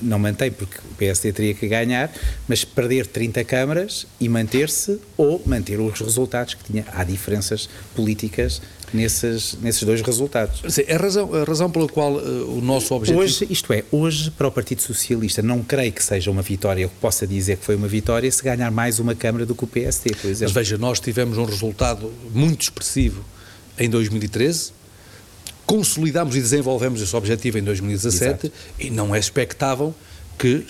não 0.00 0.18
mantém, 0.18 0.50
porque 0.50 0.78
o 0.78 0.94
PSD 0.96 1.32
teria 1.32 1.54
que 1.54 1.66
ganhar, 1.66 2.12
mas 2.46 2.64
perder 2.64 3.06
30 3.06 3.44
câmaras 3.44 4.06
e 4.20 4.28
manter-se 4.28 5.00
ou 5.16 5.42
manter 5.46 5.80
os 5.80 5.98
resultados 6.00 6.54
que 6.54 6.64
tinha. 6.64 6.84
Há 6.92 7.04
diferenças 7.04 7.68
políticas 7.94 8.60
nesses, 8.92 9.56
nesses 9.60 9.82
dois 9.82 10.00
resultados. 10.00 10.62
Sim, 10.72 10.82
a, 10.88 10.96
razão, 10.96 11.34
a 11.34 11.44
razão 11.44 11.70
pela 11.70 11.88
qual 11.88 12.14
uh, 12.14 12.58
o 12.58 12.60
nosso 12.60 12.94
objetivo... 12.94 13.22
Hoje, 13.22 13.46
isto 13.50 13.72
é, 13.72 13.84
hoje 13.90 14.30
para 14.30 14.48
o 14.48 14.52
Partido 14.52 14.82
Socialista 14.82 15.42
não 15.42 15.62
creio 15.62 15.92
que 15.92 16.02
seja 16.02 16.30
uma 16.30 16.42
vitória, 16.42 16.82
eu 16.82 16.90
possa 17.00 17.26
dizer 17.26 17.56
que 17.56 17.64
foi 17.64 17.76
uma 17.76 17.88
vitória 17.88 18.30
se 18.30 18.42
ganhar 18.42 18.70
mais 18.70 18.98
uma 18.98 19.14
Câmara 19.14 19.46
do 19.46 19.54
que 19.54 19.64
o 19.64 19.66
PSD, 19.66 20.14
por 20.14 20.28
exemplo. 20.28 20.52
Mas 20.52 20.52
veja, 20.52 20.78
nós 20.78 21.00
tivemos 21.00 21.38
um 21.38 21.44
resultado 21.44 22.12
muito 22.34 22.62
expressivo 22.62 23.24
em 23.78 23.88
2013, 23.88 24.72
consolidamos 25.64 26.36
e 26.36 26.40
desenvolvemos 26.40 27.00
esse 27.00 27.14
objetivo 27.16 27.58
em 27.58 27.62
2017 27.62 28.24
Exato. 28.24 28.52
e 28.78 28.90
não 28.90 29.14
é 29.14 29.18
expectável 29.18 29.94
que 30.38 30.66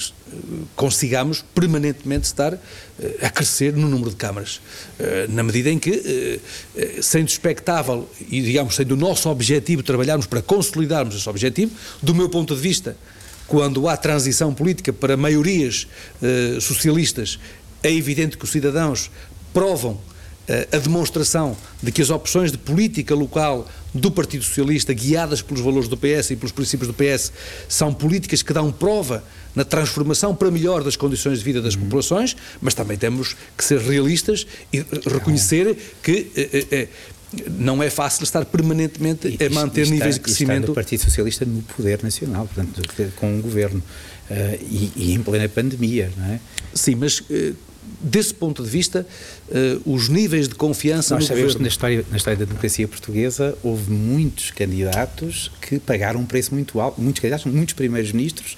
consigamos 0.75 1.45
permanentemente 1.55 2.25
estar 2.25 2.55
eh, 2.55 3.19
a 3.23 3.31
crescer 3.31 3.73
no 3.75 3.89
número 3.89 4.11
de 4.11 4.17
câmaras. 4.17 4.61
Eh, 4.99 5.27
na 5.29 5.43
medida 5.43 5.71
em 5.71 5.79
que, 5.79 6.41
sendo 7.03 7.29
expectável 7.29 8.09
e, 8.31 8.41
digamos, 8.41 8.75
sendo 8.75 8.93
o 8.93 8.97
nosso 8.97 9.29
objetivo 9.29 9.83
trabalharmos 9.83 10.27
para 10.27 10.43
consolidarmos 10.43 11.15
esse 11.15 11.29
objetivo, 11.29 11.73
do 12.03 12.15
meu 12.15 12.29
ponto 12.29 12.55
de 12.55 12.61
vista, 12.61 12.97
quando 13.47 13.89
há 13.89 13.97
transição 13.97 14.55
política 14.55 14.93
para 14.93 15.17
maiorias 15.17 15.87
socialistas, 16.61 17.39
é 17.83 17.93
evidente 17.93 18.39
que 18.39 18.45
os 18.45 18.51
cidadãos 18.51 19.11
provam 19.53 20.01
a 20.73 20.79
demonstração 20.79 21.57
de 21.83 21.93
que 21.93 22.03
as 22.03 22.11
opções 22.11 22.51
de 22.51 22.59
política 22.59 23.15
local 23.15 23.67
do 23.95 24.11
Partido 24.11 24.45
Socialista, 24.45 24.93
guiadas 24.93 25.43
pelos 25.43 25.62
valores 25.62 25.89
do 25.89 25.97
PS 25.97 26.31
e 26.31 26.37
pelos 26.37 26.53
princípios 26.53 26.89
do 26.89 26.95
PS, 26.95 27.33
são 27.69 27.93
políticas 27.93 28.43
que 28.43 28.53
dão 28.53 28.73
prova 28.73 29.23
na 29.54 29.64
transformação 29.64 30.35
para 30.35 30.50
melhor 30.50 30.82
das 30.82 30.97
condições 30.97 31.38
de 31.38 31.44
vida 31.44 31.61
das 31.61 31.75
uhum. 31.75 31.82
populações, 31.82 32.37
mas 32.61 32.75
também 32.75 32.97
temos 32.97 33.37
que 33.56 33.64
ser 33.64 33.78
realistas 33.78 34.47
e 34.73 34.85
reconhecer 35.06 35.76
que 36.02 36.30
eh, 36.37 36.66
eh, 36.71 36.88
não 37.50 37.82
é 37.82 37.88
fácil 37.88 38.25
estar 38.25 38.44
permanentemente 38.44 39.26
a 39.26 39.50
manter 39.50 39.82
está, 39.82 39.94
níveis 39.94 40.14
de 40.16 40.21
crescimento. 40.21 40.73
o 40.73 40.75
Partido 40.75 41.00
Socialista 41.00 41.44
no 41.44 41.62
poder 41.62 42.02
nacional, 42.02 42.47
portanto, 42.47 42.82
com 43.16 43.32
um 43.32 43.40
governo 43.40 43.82
uh, 44.30 44.35
e, 44.61 44.92
e, 44.97 45.14
em 45.14 45.23
plena 45.23 45.49
pandemia, 45.49 46.11
não 46.16 46.26
é? 46.26 46.40
Sim, 46.75 46.97
mas 46.97 47.23
desse 48.00 48.35
ponto 48.35 48.62
de 48.62 48.68
vista, 48.68 49.06
uh, 49.49 49.92
os 49.92 50.09
níveis 50.09 50.49
de 50.49 50.54
confiança 50.54 51.14
Nós 51.14 51.25
no 51.25 51.28
sabemos 51.28 51.54
governo... 51.54 51.59
que 51.59 51.62
na 51.62 51.68
história, 51.68 52.04
na 52.11 52.16
história 52.16 52.38
da 52.38 52.44
democracia 52.44 52.88
portuguesa 52.88 53.56
houve 53.62 53.90
muitos 53.90 54.50
candidatos 54.50 55.50
que 55.61 55.78
pagaram 55.78 56.21
um 56.21 56.26
preço 56.26 56.54
muito 56.54 56.80
alto, 56.80 57.00
muitos 57.00 57.21
candidatos, 57.21 57.52
muitos 57.52 57.75
primeiros 57.75 58.12
ministros, 58.12 58.56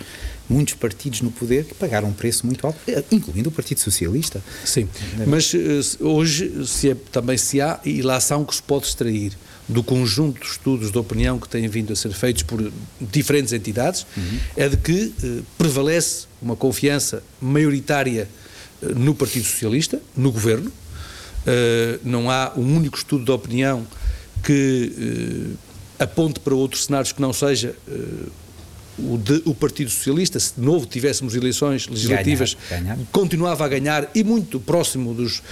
muitos 0.48 0.74
partidos 0.74 1.20
no 1.20 1.30
poder 1.30 1.64
que 1.64 1.74
pagaram 1.74 2.08
um 2.08 2.12
preço 2.12 2.46
muito 2.46 2.66
alto, 2.66 2.78
eh, 2.86 3.02
incluindo 3.10 3.48
o 3.48 3.52
Partido 3.52 3.80
Socialista. 3.80 4.42
Sim, 4.64 4.88
mas 5.26 5.52
uh, 5.54 6.06
hoje 6.06 6.66
se 6.66 6.90
é, 6.90 6.96
também 7.10 7.38
se 7.38 7.60
há 7.60 7.80
ilação 7.84 8.44
que 8.44 8.54
se 8.54 8.62
pode 8.62 8.86
extrair 8.86 9.32
do 9.66 9.82
conjunto 9.82 10.40
de 10.40 10.46
estudos 10.46 10.92
de 10.92 10.98
opinião 10.98 11.38
que 11.38 11.48
têm 11.48 11.66
vindo 11.68 11.92
a 11.92 11.96
ser 11.96 12.12
feitos 12.12 12.42
por 12.42 12.70
diferentes 13.00 13.52
entidades, 13.52 14.06
uhum. 14.16 14.38
é 14.56 14.68
de 14.68 14.76
que 14.76 15.14
uh, 15.22 15.44
prevalece 15.56 16.26
uma 16.42 16.54
confiança 16.54 17.22
maioritária 17.40 18.28
no 18.82 19.14
Partido 19.14 19.46
Socialista, 19.46 20.00
no 20.14 20.30
governo. 20.30 20.70
Uh, 20.70 22.00
não 22.04 22.30
há 22.30 22.52
um 22.54 22.76
único 22.76 22.98
estudo 22.98 23.24
de 23.24 23.30
opinião 23.30 23.86
que 24.42 25.56
aponte 25.98 26.38
para 26.40 26.54
outros 26.54 26.84
cenários 26.84 27.12
que 27.12 27.22
não 27.22 27.32
seja 27.32 27.74
o, 28.98 29.18
de, 29.18 29.42
o, 29.44 29.54
Partido 29.54 29.90
Socialista, 29.90 30.38
se 30.38 30.54
de 30.56 30.62
novo 30.62 30.86
tivéssemos 30.86 31.34
eleições 31.34 31.86
legislativas, 31.88 32.56
ganhar, 32.68 32.96
ganhar. 32.96 32.98
continuava 33.10 33.64
a 33.64 33.68
ganhar 33.68 34.10
e 34.14 34.22
muito 34.22 34.60
próximo 34.60 35.14
dos 35.14 35.42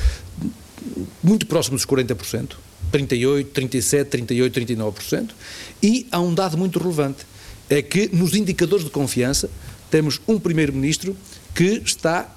muito 1.23 1.47
próximo 1.47 1.77
dos 1.77 1.87
40%, 1.87 2.57
38, 2.91 3.51
37, 3.51 4.09
38, 4.09 4.61
39%, 4.61 5.31
e 5.83 6.07
há 6.11 6.21
um 6.21 6.35
dado 6.35 6.59
muito 6.59 6.79
relevante, 6.79 7.25
é 7.71 7.81
que 7.81 8.09
nos 8.13 8.35
indicadores 8.35 8.85
de 8.85 8.91
confiança 8.91 9.49
temos 9.91 10.21
um 10.27 10.39
primeiro-ministro 10.39 11.17
que 11.55 11.83
está 11.85 12.35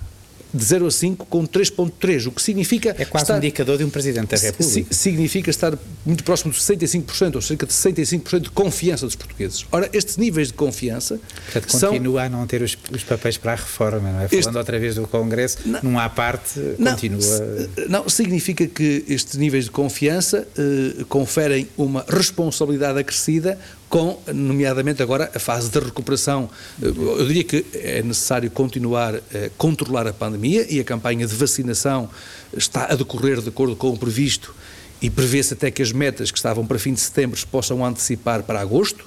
de 0.55 0.63
0 0.63 0.87
a 0.87 0.91
5 0.91 1.25
com 1.25 1.45
3.3, 1.45 2.27
o 2.27 2.31
que 2.31 2.41
significa... 2.41 2.95
É 2.97 3.05
quase 3.05 3.25
estar, 3.25 3.33
um 3.35 3.37
indicador 3.37 3.77
de 3.77 3.83
um 3.83 3.89
Presidente 3.89 4.29
da 4.29 4.37
República. 4.37 4.93
Significa 4.93 5.49
estar 5.49 5.77
muito 6.05 6.23
próximo 6.23 6.53
de 6.53 6.59
65%, 6.59 7.35
ou 7.35 7.41
cerca 7.41 7.65
de 7.65 7.73
65% 7.73 8.39
de 8.39 8.49
confiança 8.49 9.05
dos 9.05 9.15
portugueses. 9.15 9.65
Ora, 9.71 9.89
estes 9.93 10.17
níveis 10.17 10.47
de 10.47 10.53
confiança 10.53 11.19
Portanto, 11.51 11.77
são... 11.77 11.89
continua 11.89 12.23
a 12.23 12.29
não 12.29 12.45
ter 12.47 12.61
os, 12.61 12.77
os, 12.91 13.03
papéis 13.03 13.37
para 13.37 13.53
a 13.53 13.55
reforma, 13.55 14.11
não 14.11 14.21
é? 14.21 14.27
Falando 14.27 14.47
este, 14.47 14.57
outra 14.57 14.79
vez 14.79 14.95
do 14.95 15.07
Congresso, 15.07 15.57
não, 15.65 15.79
não 15.83 15.99
há 15.99 16.09
parte, 16.09 16.59
não, 16.77 16.91
continua... 16.91 17.69
Não, 17.89 18.09
significa 18.09 18.65
que 18.67 19.03
estes 19.07 19.37
níveis 19.37 19.65
de 19.65 19.71
confiança 19.71 20.47
eh, 20.57 21.03
conferem 21.09 21.67
uma 21.77 22.05
responsabilidade 22.07 22.99
acrescida 22.99 23.57
com, 23.95 24.19
nomeadamente 24.33 25.01
agora, 25.01 25.31
a 25.33 25.39
fase 25.39 25.69
de 25.69 25.79
recuperação. 25.79 26.49
Eu 26.81 27.25
diria 27.25 27.45
que 27.45 27.65
é 27.75 28.03
necessário 28.03 28.51
continuar 28.51 29.15
a 29.15 29.21
controlar 29.57 30.05
a 30.05 30.11
pandemia 30.11 30.67
e 30.69 30.81
a 30.81 30.83
campanha 30.83 31.25
de 31.25 31.33
vacinação 31.33 32.09
está 32.57 32.91
a 32.91 32.95
decorrer 32.95 33.39
de 33.39 33.47
acordo 33.47 33.73
com 33.73 33.87
o 33.91 33.97
previsto 33.97 34.53
e 35.01 35.09
prevê-se 35.09 35.53
até 35.53 35.71
que 35.71 35.81
as 35.81 35.93
metas 35.93 36.29
que 36.29 36.37
estavam 36.37 36.67
para 36.67 36.77
fim 36.77 36.93
de 36.93 36.99
setembro 36.99 37.39
se 37.39 37.47
possam 37.47 37.85
antecipar 37.85 38.43
para 38.43 38.59
agosto, 38.59 39.05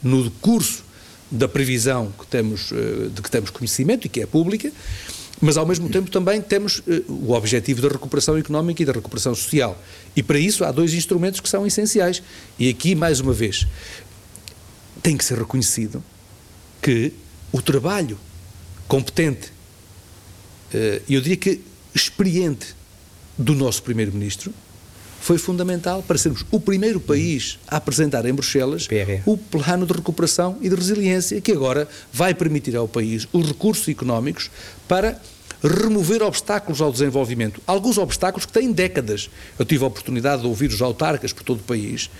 no 0.00 0.30
curso 0.40 0.84
da 1.28 1.48
previsão 1.48 2.12
que 2.16 2.24
temos, 2.28 2.70
eh, 2.70 3.08
de 3.12 3.20
que 3.20 3.28
temos 3.28 3.50
conhecimento 3.50 4.06
e 4.06 4.08
que 4.08 4.20
é 4.20 4.26
pública, 4.26 4.70
mas 5.40 5.56
ao 5.56 5.66
mesmo 5.66 5.88
tempo 5.88 6.10
também 6.10 6.40
temos 6.40 6.82
o 7.08 7.32
objetivo 7.32 7.82
da 7.82 7.88
recuperação 7.88 8.38
económica 8.38 8.82
e 8.82 8.86
da 8.86 8.92
recuperação 8.92 9.34
social. 9.34 9.78
E 10.16 10.22
para 10.22 10.38
isso 10.38 10.64
há 10.64 10.70
dois 10.70 10.94
instrumentos 10.94 11.40
que 11.40 11.48
são 11.48 11.66
essenciais. 11.66 12.22
E 12.58 12.68
aqui, 12.68 12.94
mais 12.94 13.20
uma 13.20 13.32
vez, 13.32 13.66
tem 15.04 15.18
que 15.18 15.24
ser 15.24 15.36
reconhecido 15.36 16.02
que 16.80 17.12
o 17.52 17.60
trabalho 17.60 18.18
competente, 18.88 19.48
uh, 20.72 21.02
eu 21.06 21.20
diria 21.20 21.36
que 21.36 21.60
experiente, 21.94 22.74
do 23.36 23.54
nosso 23.54 23.82
Primeiro-Ministro 23.82 24.52
foi 25.20 25.38
fundamental 25.38 26.02
para 26.02 26.18
sermos 26.18 26.44
o 26.50 26.60
primeiro 26.60 27.00
país 27.00 27.58
a 27.66 27.76
apresentar 27.76 28.26
em 28.26 28.32
Bruxelas 28.32 28.86
PRR. 28.86 29.22
o 29.26 29.36
plano 29.36 29.86
de 29.86 29.92
recuperação 29.92 30.58
e 30.60 30.68
de 30.68 30.74
resiliência, 30.74 31.40
que 31.40 31.50
agora 31.50 31.88
vai 32.12 32.34
permitir 32.34 32.76
ao 32.76 32.86
país 32.86 33.26
os 33.32 33.46
recursos 33.46 33.88
económicos 33.88 34.50
para 34.86 35.20
remover 35.64 36.22
obstáculos 36.22 36.82
ao 36.82 36.92
desenvolvimento. 36.92 37.60
Alguns 37.66 37.96
obstáculos 37.96 38.44
que 38.44 38.52
têm 38.52 38.70
décadas. 38.70 39.30
Eu 39.58 39.64
tive 39.64 39.82
a 39.82 39.86
oportunidade 39.86 40.42
de 40.42 40.48
ouvir 40.48 40.68
os 40.68 40.82
autarcas 40.82 41.32
por 41.32 41.42
todo 41.42 41.60
o 41.60 41.62
país, 41.62 42.10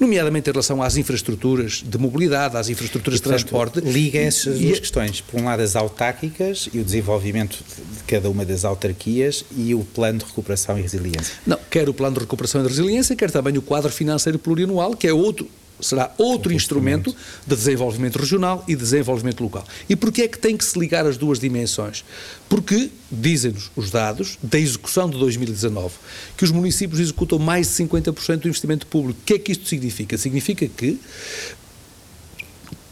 nomeadamente 0.00 0.48
em 0.48 0.52
relação 0.52 0.82
às 0.82 0.96
infraestruturas 0.96 1.82
de 1.84 1.98
mobilidade, 1.98 2.56
às 2.56 2.70
infraestruturas 2.70 3.20
e, 3.20 3.22
de 3.22 3.28
transporte. 3.28 3.80
Liga 3.80 4.18
essas 4.18 4.58
duas 4.58 4.80
questões. 4.80 5.20
Por 5.20 5.38
um 5.38 5.44
lado, 5.44 5.60
as 5.60 5.76
autárquicas 5.76 6.68
e 6.72 6.78
o 6.78 6.84
desenvolvimento 6.84 7.58
de 7.58 8.02
cada 8.04 8.30
uma 8.30 8.44
das 8.44 8.64
autarquias 8.64 9.44
e 9.54 9.74
o 9.74 9.84
plano 9.84 10.20
de 10.20 10.24
recuperação 10.24 10.78
e 10.78 10.82
resiliência. 10.82 11.34
Não, 11.46 11.58
quer 11.70 11.88
o 11.88 11.94
plano 11.94 12.14
de 12.14 12.20
recuperação 12.20 12.64
e 12.64 12.68
resiliência, 12.68 13.14
quer 13.14 13.30
também 13.30 13.56
o 13.58 13.62
quadro 13.62 13.92
financeiro 13.92 14.38
plurianual, 14.38 14.96
que 14.96 15.06
é 15.06 15.12
outro 15.12 15.48
será 15.80 16.12
outro 16.18 16.52
instrumento 16.52 17.14
de 17.46 17.54
desenvolvimento 17.54 18.16
regional 18.16 18.64
e 18.66 18.76
desenvolvimento 18.76 19.42
local. 19.42 19.64
E 19.88 19.96
porquê 19.96 20.22
é 20.22 20.28
que 20.28 20.38
tem 20.38 20.56
que 20.56 20.64
se 20.64 20.78
ligar 20.78 21.06
as 21.06 21.16
duas 21.16 21.38
dimensões? 21.38 22.04
Porque, 22.48 22.90
dizem-nos 23.10 23.70
os 23.76 23.90
dados 23.90 24.38
da 24.42 24.58
execução 24.58 25.08
de 25.08 25.18
2019, 25.18 25.94
que 26.36 26.44
os 26.44 26.50
municípios 26.50 27.00
executam 27.00 27.38
mais 27.38 27.68
de 27.68 27.84
50% 27.84 28.38
do 28.38 28.48
investimento 28.48 28.86
público. 28.86 29.20
O 29.20 29.24
que 29.24 29.34
é 29.34 29.38
que 29.38 29.52
isto 29.52 29.68
significa? 29.68 30.16
Significa 30.16 30.68
que 30.68 31.00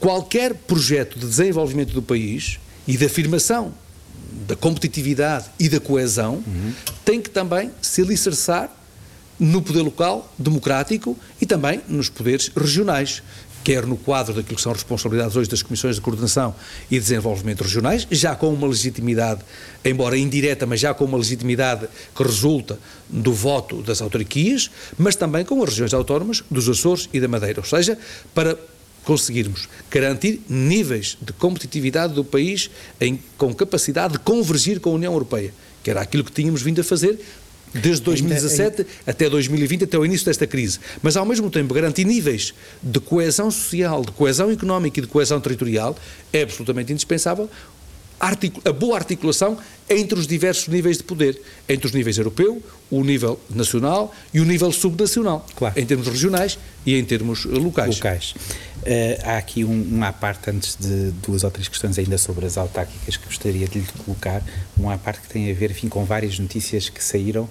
qualquer 0.00 0.54
projeto 0.54 1.18
de 1.18 1.26
desenvolvimento 1.26 1.92
do 1.92 2.02
país 2.02 2.58
e 2.86 2.96
de 2.96 3.04
afirmação 3.04 3.72
da 4.46 4.56
competitividade 4.56 5.46
e 5.58 5.68
da 5.68 5.78
coesão 5.78 6.42
uhum. 6.46 6.72
tem 7.04 7.20
que 7.20 7.30
também 7.30 7.70
se 7.80 8.02
alicerçar 8.02 8.70
no 9.42 9.60
poder 9.60 9.82
local, 9.82 10.32
democrático 10.38 11.18
e 11.40 11.46
também 11.46 11.80
nos 11.88 12.08
poderes 12.08 12.48
regionais, 12.56 13.24
quer 13.64 13.84
no 13.84 13.96
quadro 13.96 14.32
daquilo 14.32 14.54
que 14.54 14.62
são 14.62 14.72
responsabilidades 14.72 15.34
hoje 15.34 15.50
das 15.50 15.62
Comissões 15.62 15.96
de 15.96 16.00
Coordenação 16.00 16.54
e 16.88 16.96
Desenvolvimento 16.96 17.64
Regionais, 17.64 18.06
já 18.08 18.36
com 18.36 18.54
uma 18.54 18.68
legitimidade, 18.68 19.40
embora 19.84 20.16
indireta, 20.16 20.64
mas 20.64 20.78
já 20.78 20.94
com 20.94 21.04
uma 21.04 21.18
legitimidade 21.18 21.88
que 22.14 22.22
resulta 22.22 22.78
do 23.08 23.32
voto 23.32 23.82
das 23.82 24.00
autarquias, 24.00 24.70
mas 24.96 25.16
também 25.16 25.44
com 25.44 25.60
as 25.60 25.70
regiões 25.70 25.92
autónomas 25.92 26.44
dos 26.48 26.68
Açores 26.68 27.08
e 27.12 27.18
da 27.18 27.26
Madeira. 27.26 27.58
Ou 27.58 27.66
seja, 27.66 27.98
para 28.32 28.56
conseguirmos 29.02 29.68
garantir 29.90 30.40
níveis 30.48 31.18
de 31.20 31.32
competitividade 31.32 32.14
do 32.14 32.22
país 32.22 32.70
em, 33.00 33.18
com 33.36 33.52
capacidade 33.52 34.12
de 34.12 34.18
convergir 34.20 34.78
com 34.78 34.90
a 34.90 34.94
União 34.94 35.12
Europeia, 35.12 35.52
que 35.82 35.90
era 35.90 36.00
aquilo 36.00 36.22
que 36.22 36.30
tínhamos 36.30 36.62
vindo 36.62 36.80
a 36.80 36.84
fazer 36.84 37.18
desde 37.74 38.02
2017 38.02 38.86
até 39.06 39.28
2020, 39.28 39.84
até 39.84 39.98
o 39.98 40.04
início 40.04 40.26
desta 40.26 40.46
crise. 40.46 40.78
Mas, 41.02 41.16
ao 41.16 41.24
mesmo 41.24 41.50
tempo, 41.50 41.72
garantir 41.74 42.04
níveis 42.04 42.54
de 42.82 43.00
coesão 43.00 43.50
social, 43.50 44.02
de 44.02 44.12
coesão 44.12 44.50
económica 44.50 44.98
e 44.98 45.02
de 45.02 45.08
coesão 45.08 45.40
territorial 45.40 45.96
é 46.32 46.42
absolutamente 46.42 46.92
indispensável. 46.92 47.48
A 48.22 48.72
boa 48.72 48.96
articulação 48.96 49.58
entre 49.90 50.16
os 50.16 50.28
diversos 50.28 50.68
níveis 50.68 50.98
de 50.98 51.02
poder, 51.02 51.42
entre 51.68 51.86
os 51.88 51.92
níveis 51.92 52.16
europeu, 52.16 52.62
o 52.88 53.02
nível 53.02 53.38
nacional 53.50 54.14
e 54.32 54.38
o 54.38 54.44
nível 54.44 54.70
subnacional, 54.70 55.44
claro. 55.56 55.78
em 55.78 55.84
termos 55.84 56.06
regionais 56.06 56.56
e 56.86 56.96
em 56.96 57.04
termos 57.04 57.44
locais. 57.44 57.96
locais. 57.96 58.34
Uh, 58.82 59.18
há 59.24 59.38
aqui 59.38 59.64
um, 59.64 59.96
um 59.98 60.04
à 60.04 60.12
parte, 60.12 60.50
antes 60.50 60.76
de 60.78 61.10
duas 61.22 61.42
ou 61.42 61.50
três 61.50 61.66
questões 61.66 61.98
ainda 61.98 62.16
sobre 62.16 62.46
as 62.46 62.56
autárquicas 62.56 63.16
que 63.16 63.26
gostaria 63.26 63.66
de 63.66 63.80
lhe 63.80 63.86
colocar, 64.04 64.40
um 64.78 64.88
à 64.88 64.96
parte 64.96 65.22
que 65.22 65.28
tem 65.28 65.50
a 65.50 65.54
ver, 65.54 65.72
enfim, 65.72 65.88
com 65.88 66.04
várias 66.04 66.38
notícias 66.38 66.88
que 66.88 67.02
saíram 67.02 67.48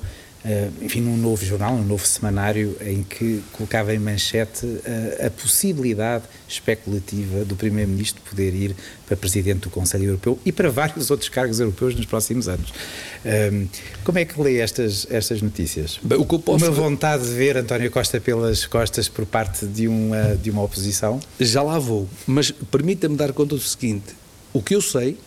enfim, 0.81 1.01
num 1.01 1.17
novo 1.17 1.45
jornal, 1.45 1.75
num 1.77 1.83
novo 1.83 2.05
semanário, 2.05 2.75
em 2.81 3.03
que 3.03 3.43
colocava 3.51 3.93
em 3.93 3.99
manchete 3.99 4.65
uh, 4.65 5.27
a 5.27 5.29
possibilidade 5.29 6.23
especulativa 6.47 7.45
do 7.45 7.55
Primeiro-Ministro 7.55 8.21
poder 8.27 8.53
ir 8.55 8.75
para 9.05 9.15
Presidente 9.15 9.61
do 9.61 9.69
Conselho 9.69 10.05
Europeu 10.05 10.39
e 10.43 10.51
para 10.51 10.69
vários 10.71 11.11
outros 11.11 11.29
cargos 11.29 11.59
europeus 11.59 11.95
nos 11.95 12.05
próximos 12.05 12.47
anos. 12.47 12.71
Uh, 12.71 13.67
como 14.03 14.17
é 14.17 14.25
que 14.25 14.39
lê 14.41 14.57
estas, 14.57 15.05
estas 15.11 15.43
notícias? 15.43 15.99
Bem, 16.01 16.17
o 16.17 16.25
que 16.25 16.33
eu 16.33 16.39
posso... 16.39 16.65
Uma 16.65 16.71
vontade 16.71 17.23
de 17.23 17.33
ver 17.33 17.57
António 17.57 17.91
Costa 17.91 18.19
pelas 18.19 18.65
costas 18.65 19.07
por 19.07 19.27
parte 19.27 19.67
de 19.67 19.87
uma, 19.87 20.35
de 20.35 20.49
uma 20.49 20.63
oposição? 20.63 21.19
Já 21.39 21.61
lá 21.61 21.77
vou, 21.77 22.09
mas 22.25 22.49
permita-me 22.49 23.15
dar 23.15 23.31
conta 23.31 23.55
do 23.55 23.61
seguinte: 23.61 24.15
o 24.51 24.61
que 24.61 24.73
eu 24.73 24.81
sei 24.81 25.17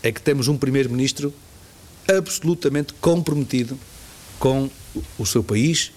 é 0.00 0.12
que 0.12 0.20
temos 0.20 0.46
um 0.46 0.56
Primeiro-Ministro 0.56 1.34
absolutamente 2.06 2.92
comprometido 3.00 3.76
com 4.38 4.70
o 5.18 5.26
seu 5.26 5.42
país, 5.42 5.92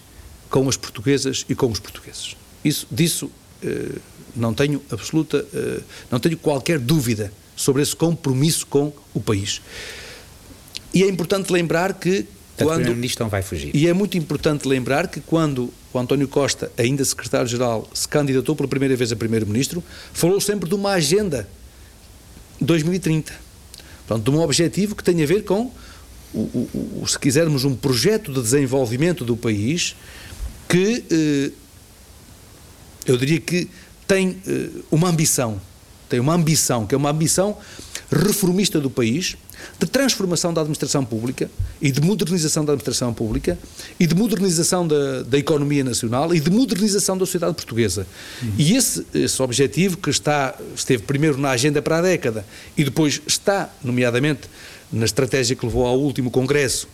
com 0.50 0.68
as 0.68 0.78
portuguesas 0.78 1.46
e 1.50 1.56
com 1.56 1.70
os 1.70 1.80
portugueses. 1.80 2.36
Isso, 2.64 2.88
disso 2.90 3.30
eh, 3.64 3.98
não 4.36 4.54
tenho 4.54 4.82
absoluta, 4.92 5.46
eh, 5.54 5.82
não 6.12 6.20
tenho 6.20 6.38
qualquer 6.38 6.80
dúvida 6.80 7.32
sobre 7.56 7.82
esse 7.82 7.96
compromisso 7.96 8.66
com 8.68 8.94
o 9.14 9.20
país. 9.20 9.62
E 10.94 11.04
é 11.04 11.08
importante 11.08 11.52
lembrar 11.52 11.94
que 11.94 12.26
quando 12.58 12.72
o 12.72 12.76
Primeiro-Ministro 12.76 13.24
não 13.24 13.30
vai 13.30 13.42
fugir. 13.42 13.76
E 13.76 13.88
é 13.88 13.94
muito 13.94 14.18
importante 14.18 14.68
lembrar 14.68 15.08
que 15.08 15.22
quando 15.22 15.72
o 15.94 16.00
António 16.00 16.28
Costa, 16.28 16.72
ainda 16.78 17.04
secretário-geral, 17.06 17.88
se 17.94 18.08
candidatou 18.08 18.56
pela 18.56 18.68
primeira 18.68 18.96
vez 18.96 19.12
a 19.12 19.16
primeiro-ministro, 19.16 19.84
falou 20.14 20.42
sempre 20.42 20.68
de 20.68 20.76
uma 20.76 20.92
agenda 20.92 21.48
2030. 22.60 23.34
Portanto, 24.08 24.32
de 24.32 24.38
um 24.38 24.42
objetivo 24.42 24.96
que 24.96 25.04
tem 25.04 25.22
a 25.22 25.26
ver 25.26 25.44
com 25.44 25.72
o, 26.34 26.70
o, 27.02 27.08
se 27.08 27.18
quisermos, 27.18 27.64
um 27.64 27.76
projeto 27.76 28.32
de 28.34 28.42
desenvolvimento 28.42 29.24
do 29.24 29.36
país 29.36 29.96
que 30.68 31.04
eh, 31.10 31.52
eu 33.06 33.18
diria 33.18 33.40
que 33.40 33.70
tem 34.06 34.38
eh, 34.46 34.70
uma 34.92 35.10
ambição, 35.10 35.62
tem 36.10 36.20
uma 36.20 36.34
ambição, 36.34 36.86
que 36.86 36.94
é 36.94 36.98
uma 36.98 37.10
ambição 37.10 37.58
reformista 38.12 38.80
do 38.80 38.90
país, 38.90 39.38
de 39.80 39.86
transformação 39.86 40.54
da 40.54 40.62
administração 40.62 41.04
pública 41.04 41.50
e 41.82 41.92
de 41.92 42.02
modernização 42.02 42.64
da 42.64 42.74
administração 42.74 43.14
pública 43.14 43.58
e 44.00 44.06
de 44.06 44.16
modernização 44.16 44.88
da, 44.88 45.24
da 45.24 45.38
economia 45.38 45.84
nacional 45.84 46.34
e 46.34 46.40
de 46.40 46.50
modernização 46.50 47.18
da 47.18 47.26
sociedade 47.26 47.56
portuguesa. 47.56 48.08
Uhum. 48.42 48.54
E 48.58 48.76
esse, 48.76 49.06
esse 49.14 49.42
objetivo 49.42 49.98
que 49.98 50.10
está, 50.10 50.56
esteve 50.76 51.04
primeiro 51.04 51.38
na 51.38 51.50
agenda 51.50 51.82
para 51.82 51.98
a 51.98 52.02
década 52.02 52.46
e 52.78 52.84
depois 52.84 53.22
está, 53.28 53.70
nomeadamente, 53.84 54.42
na 54.92 55.06
estratégia 55.06 55.56
que 55.56 55.66
levou 55.66 55.86
ao 55.86 56.00
último 56.00 56.32
Congresso 56.32 56.88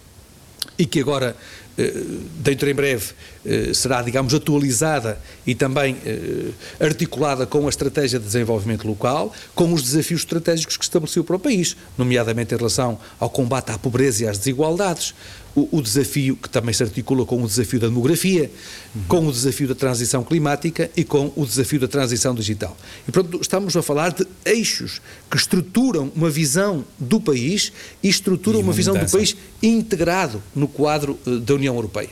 e 0.77 0.85
que 0.85 0.99
agora, 0.99 1.35
eh, 1.77 1.93
dentro 2.39 2.69
em 2.69 2.73
breve, 2.73 3.13
eh, 3.45 3.71
será, 3.73 4.01
digamos, 4.01 4.33
atualizada 4.33 5.19
e 5.45 5.53
também 5.53 5.97
eh, 6.05 6.51
articulada 6.79 7.45
com 7.45 7.65
a 7.65 7.69
estratégia 7.69 8.17
de 8.17 8.25
desenvolvimento 8.25 8.87
local, 8.87 9.33
com 9.53 9.71
os 9.73 9.83
desafios 9.83 10.21
estratégicos 10.21 10.77
que 10.77 10.83
estabeleceu 10.83 11.23
para 11.23 11.35
o 11.35 11.39
país, 11.39 11.75
nomeadamente 11.97 12.55
em 12.55 12.57
relação 12.57 12.97
ao 13.19 13.29
combate 13.29 13.71
à 13.71 13.77
pobreza 13.77 14.23
e 14.23 14.27
às 14.27 14.37
desigualdades, 14.37 15.13
o, 15.55 15.77
o, 15.77 15.81
desafio 15.81 16.35
que 16.35 16.49
também 16.49 16.73
se 16.73 16.81
articula 16.81 17.25
com 17.25 17.41
o 17.43 17.47
desafio 17.47 17.79
da 17.79 17.87
demografia, 17.87 18.49
uhum. 18.95 19.03
com 19.07 19.27
o 19.27 19.31
desafio 19.31 19.67
da 19.67 19.75
transição 19.75 20.23
climática 20.23 20.89
e 20.95 21.03
com 21.03 21.31
o 21.35 21.45
desafio 21.45 21.79
da 21.79 21.87
transição 21.87 22.33
digital. 22.33 22.75
E, 23.07 23.11
portanto, 23.11 23.39
estamos 23.41 23.75
a 23.77 23.83
falar 23.83 24.13
de 24.13 24.25
eixos 24.45 25.01
que 25.29 25.37
estruturam 25.37 26.11
uma 26.15 26.29
visão 26.29 26.83
do 26.99 27.19
país 27.19 27.71
e 28.01 28.09
estruturam 28.09 28.59
e 28.59 28.61
uma, 28.61 28.69
uma 28.69 28.73
visão 28.73 28.97
do 28.97 29.09
país 29.09 29.35
integrado 29.61 30.41
no 30.55 30.67
quadro 30.67 31.19
uh, 31.25 31.39
da 31.39 31.53
União 31.53 31.75
Europeia. 31.75 32.11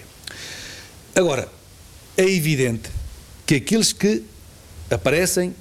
Agora, 1.15 1.49
é 2.15 2.29
evidente 2.29 2.89
que 3.45 3.55
aqueles 3.55 3.91
que 3.91 4.23
aparecem 4.89 5.53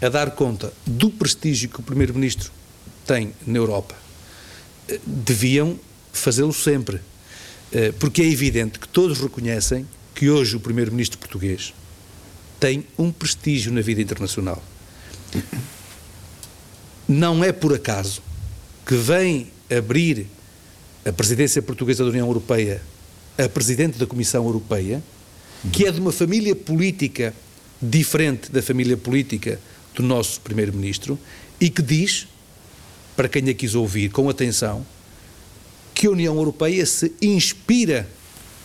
a 0.00 0.08
dar 0.08 0.30
conta 0.30 0.72
do 0.86 1.10
prestígio 1.10 1.68
que 1.68 1.80
o 1.80 1.82
Primeiro-Ministro 1.82 2.52
tem 3.06 3.32
na 3.46 3.58
Europa 3.58 3.94
eh, 4.88 5.00
deviam 5.04 5.78
fazê-lo 6.12 6.52
sempre 6.52 7.00
porque 7.98 8.22
é 8.22 8.26
evidente 8.26 8.78
que 8.78 8.88
todos 8.88 9.20
reconhecem 9.20 9.86
que 10.14 10.30
hoje 10.30 10.56
o 10.56 10.60
primeiro-ministro 10.60 11.18
português 11.18 11.74
tem 12.58 12.86
um 12.98 13.12
prestígio 13.12 13.72
na 13.72 13.80
vida 13.80 14.00
internacional. 14.00 14.62
Não 17.06 17.44
é 17.44 17.52
por 17.52 17.74
acaso 17.74 18.22
que 18.86 18.94
vem 18.94 19.48
abrir 19.70 20.26
a 21.04 21.12
presidência 21.12 21.60
portuguesa 21.60 22.02
da 22.02 22.10
União 22.10 22.26
Europeia 22.26 22.82
a 23.38 23.48
presidente 23.48 23.98
da 23.98 24.06
Comissão 24.06 24.46
Europeia, 24.46 25.02
que 25.72 25.84
é 25.86 25.92
de 25.92 26.00
uma 26.00 26.12
família 26.12 26.56
política 26.56 27.34
diferente 27.80 28.50
da 28.50 28.62
família 28.62 28.96
política 28.96 29.60
do 29.94 30.02
nosso 30.02 30.40
primeiro-ministro 30.40 31.18
e 31.60 31.68
que 31.68 31.82
diz, 31.82 32.26
para 33.14 33.28
quem 33.28 33.48
a 33.50 33.54
quis 33.54 33.74
ouvir 33.74 34.10
com 34.10 34.28
atenção, 34.28 34.86
que 35.96 36.06
a 36.06 36.10
União 36.10 36.36
Europeia 36.36 36.84
se 36.84 37.10
inspira 37.22 38.06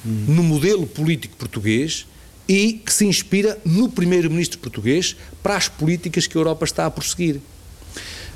hum. 0.05 0.25
no 0.27 0.43
modelo 0.43 0.85
político 0.85 1.37
português 1.37 2.05
e 2.45 2.73
que 2.73 2.91
se 2.91 3.05
inspira 3.05 3.57
no 3.63 3.87
primeiro-ministro 3.87 4.59
português 4.59 5.15
para 5.41 5.55
as 5.55 5.69
políticas 5.69 6.27
que 6.27 6.37
a 6.37 6.41
Europa 6.41 6.65
está 6.65 6.85
a 6.85 6.91
prosseguir. 6.91 7.39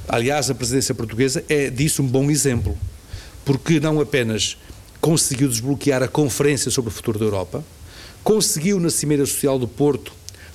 Aliás, 0.08 0.50
a 0.50 0.56
presidência 0.56 0.96
portuguesa 0.96 1.44
é 1.50 1.70
disso 1.70 2.02
um 2.02 2.08
bom 2.08 2.32
exemplo, 2.32 2.78
porque 3.44 3.82
não 3.82 4.00
apenas 4.00 4.58
conseguiu 5.02 5.50
desbloquear 5.50 6.02
a 6.02 6.08
conferência 6.08 6.72
sobre 6.72 6.90
o 6.90 6.94
futuro 6.94 7.20
da 7.20 7.26
Europa, 7.26 7.66
conseguiu 8.24 8.80
na 8.80 8.90
Cimeira 8.90 9.26
Social 9.26 9.60
do 9.60 9.68
Porto 9.68 10.14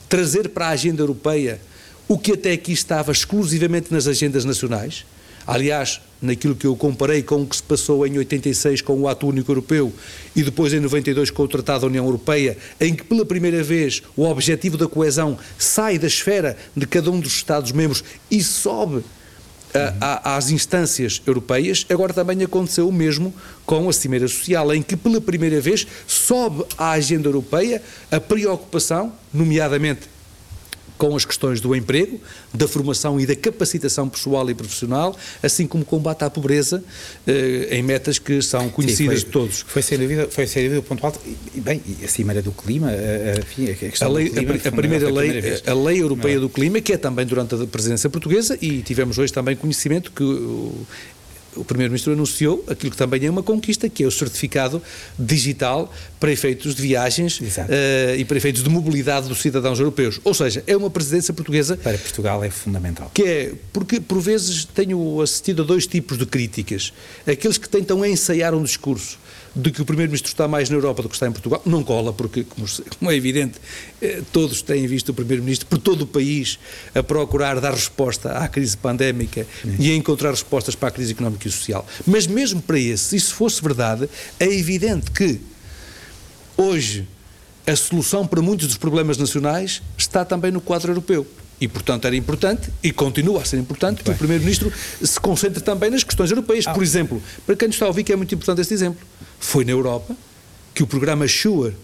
trazer 0.09 0.48
para 0.48 0.68
a 0.68 0.70
agenda 0.70 1.03
europeia 1.03 1.61
o 2.09 2.18
que 2.18 2.33
até 2.33 2.53
aqui 2.53 2.72
estava 2.72 3.12
exclusivamente 3.12 3.92
nas 3.92 4.07
agendas 4.07 4.46
nacionais, 4.46 5.05
Aliás, 5.46 6.00
naquilo 6.20 6.55
que 6.55 6.66
eu 6.66 6.76
comparei 6.76 7.22
com 7.22 7.42
o 7.42 7.46
que 7.46 7.57
se 7.57 7.62
passou 7.62 8.07
em 8.07 8.18
86 8.18 8.83
com 8.83 9.00
o 9.00 9.09
Ato 9.09 9.26
Único 9.26 9.50
Europeu 9.50 9.92
e 10.37 10.42
depois 10.42 10.72
em 10.72 10.81
92 10.81 11.31
com 11.31 11.42
o 11.42 11.48
Tratado 11.48 11.83
da 11.83 11.87
União 11.87 12.05
Europeia, 12.05 12.57
em 12.81 12.94
que 12.94 13.05
pela 13.05 13.24
primeira 13.24 13.62
vez 13.62 14.03
o 14.16 14.24
objetivo 14.24 14.76
da 14.76 14.87
coesão 14.87 15.38
sai 15.59 15.98
da 15.98 16.07
esfera 16.07 16.57
de 16.76 16.87
cada 16.87 17.11
um 17.11 17.18
dos 17.18 17.33
Estados-membros 17.33 18.05
e 18.31 18.42
sobe 18.42 19.03
a, 19.72 20.33
a, 20.33 20.37
às 20.37 20.50
instâncias 20.50 21.22
europeias, 21.26 21.87
agora 21.88 22.12
também 22.12 22.42
aconteceu 22.42 22.88
o 22.88 22.92
mesmo 22.92 23.33
com 23.64 23.88
a 23.88 23.92
Cimeira 23.92 24.26
Social, 24.26 24.74
em 24.74 24.83
que 24.83 24.96
pela 24.96 25.20
primeira 25.20 25.61
vez 25.61 25.87
sobe 26.07 26.64
à 26.76 26.90
agenda 26.90 27.29
europeia 27.29 27.81
a 28.11 28.20
preocupação, 28.20 29.12
nomeadamente 29.33 30.09
com 31.00 31.16
as 31.16 31.24
questões 31.24 31.62
do 31.62 31.74
emprego, 31.74 32.20
da 32.52 32.68
formação 32.68 33.18
e 33.18 33.24
da 33.24 33.34
capacitação 33.34 34.06
pessoal 34.06 34.50
e 34.50 34.54
profissional, 34.54 35.16
assim 35.42 35.66
como 35.66 35.82
combate 35.82 36.24
à 36.24 36.28
pobreza 36.28 36.84
eh, 37.26 37.68
em 37.70 37.82
metas 37.82 38.18
que 38.18 38.42
são 38.42 38.68
conhecidas 38.68 39.20
Sim, 39.20 39.24
foi, 39.24 39.24
de 39.24 39.32
todos. 39.32 39.64
Foi 39.66 39.80
sem 39.80 39.98
dúvida, 39.98 40.28
foi 40.30 40.46
sem 40.46 40.64
dúvida 40.64 40.80
o 40.80 40.82
ponto 40.82 41.06
alto. 41.06 41.18
E, 41.54 41.60
bem, 41.60 41.80
e 41.86 42.04
a 42.04 42.08
Cimeira 42.08 42.42
do 42.42 42.52
Clima, 42.52 42.90
enfim, 43.38 43.70
a, 43.70 43.74
questão 43.74 44.08
a, 44.08 44.12
lei, 44.12 44.28
do 44.28 44.34
clima, 44.34 44.52
a, 44.62 44.68
a 44.68 44.72
primeira 44.72 45.10
lei, 45.10 45.62
a, 45.66 45.70
a 45.70 45.74
lei 45.74 46.02
europeia 46.02 46.38
do 46.38 46.50
clima, 46.50 46.82
que 46.82 46.92
é 46.92 46.98
também 46.98 47.24
durante 47.24 47.54
a 47.54 47.66
presidência 47.66 48.10
portuguesa, 48.10 48.58
e 48.60 48.82
tivemos 48.82 49.16
hoje 49.16 49.32
também 49.32 49.56
conhecimento 49.56 50.12
que 50.12 50.22
o 51.56 51.64
Primeiro-Ministro 51.64 52.12
anunciou 52.12 52.64
aquilo 52.68 52.90
que 52.90 52.96
também 52.96 53.24
é 53.24 53.30
uma 53.30 53.42
conquista, 53.42 53.88
que 53.88 54.04
é 54.04 54.06
o 54.06 54.10
certificado 54.10 54.82
digital 55.18 55.92
para 56.18 56.30
efeitos 56.30 56.74
de 56.74 56.82
viagens 56.82 57.40
uh, 57.40 57.44
e 58.16 58.24
para 58.24 58.36
efeitos 58.36 58.62
de 58.62 58.70
mobilidade 58.70 59.28
dos 59.28 59.40
cidadãos 59.40 59.78
europeus. 59.78 60.20
Ou 60.24 60.34
seja, 60.34 60.62
é 60.66 60.76
uma 60.76 60.90
presidência 60.90 61.34
portuguesa. 61.34 61.76
Para 61.76 61.98
Portugal 61.98 62.44
é 62.44 62.50
fundamental. 62.50 63.10
Que 63.12 63.22
é, 63.22 63.52
porque 63.72 64.00
por 64.00 64.20
vezes 64.20 64.64
tenho 64.64 65.20
assistido 65.20 65.62
a 65.62 65.64
dois 65.64 65.86
tipos 65.86 66.18
de 66.18 66.26
críticas. 66.26 66.92
Aqueles 67.26 67.58
que 67.58 67.68
tentam 67.68 68.04
ensaiar 68.04 68.54
um 68.54 68.62
discurso 68.62 69.18
de 69.54 69.70
que 69.70 69.82
o 69.82 69.84
Primeiro-Ministro 69.84 70.30
está 70.30 70.46
mais 70.46 70.70
na 70.70 70.76
Europa 70.76 71.02
do 71.02 71.08
que 71.08 71.14
está 71.14 71.26
em 71.26 71.32
Portugal. 71.32 71.62
Não 71.66 71.82
cola, 71.82 72.12
porque, 72.12 72.44
como, 72.44 73.10
é 73.10 73.14
evidente, 73.14 73.58
eh, 74.00 74.22
todos 74.32 74.62
têm 74.62 74.86
visto 74.86 75.10
o 75.10 75.14
Primeiro-Ministro 75.14 75.66
por 75.66 75.78
todo 75.78 76.02
o 76.02 76.06
país 76.06 76.58
a 76.94 77.02
procurar 77.02 77.60
dar 77.60 77.72
resposta 77.72 78.32
à 78.32 78.48
crise 78.48 78.76
pandémica 78.76 79.46
Sim. 79.62 79.76
e 79.78 79.90
a 79.90 79.94
encontrar 79.94 80.30
respostas 80.30 80.74
para 80.74 80.88
a 80.88 80.92
crise 80.92 81.12
económica 81.12 81.48
e 81.48 81.50
social. 81.50 81.86
Mas 82.06 82.26
mesmo 82.26 82.62
para 82.62 82.78
esse, 82.78 83.04
se 83.04 83.16
isso 83.16 83.34
fosse 83.34 83.62
verdade, 83.62 84.08
é 84.38 84.46
evidente 84.46 85.10
que 85.10 85.40
hoje 86.56 87.08
a 87.66 87.76
solução 87.76 88.26
para 88.26 88.40
muitos 88.40 88.66
dos 88.66 88.76
problemas 88.76 89.18
nacionais 89.18 89.82
está 89.96 90.24
também 90.24 90.50
no 90.50 90.60
quadro 90.60 90.90
europeu. 90.90 91.26
E, 91.61 91.68
portanto, 91.68 92.07
era 92.07 92.16
importante, 92.16 92.70
e 92.83 92.90
continua 92.90 93.42
a 93.42 93.44
ser 93.44 93.59
importante, 93.59 94.03
que 94.03 94.11
o 94.11 94.14
Primeiro-Ministro 94.14 94.73
se 95.03 95.20
concentre 95.20 95.62
também 95.62 95.90
nas 95.90 96.03
questões 96.03 96.31
europeias. 96.31 96.66
Ah. 96.66 96.73
Por 96.73 96.83
exemplo, 96.83 97.23
para 97.44 97.55
quem 97.55 97.68
nos 97.68 97.77
está 97.77 97.85
a 97.85 97.88
ouvir, 97.88 98.03
que 98.03 98.12
é 98.12 98.16
muito 98.16 98.35
importante 98.35 98.62
este 98.62 98.73
exemplo, 98.73 99.07
foi 99.38 99.64
na 99.64 99.73
Europa 99.73 100.16
que 100.73 100.83
o 100.83 100.87
programa 100.87 101.29
SURE, 101.29 101.77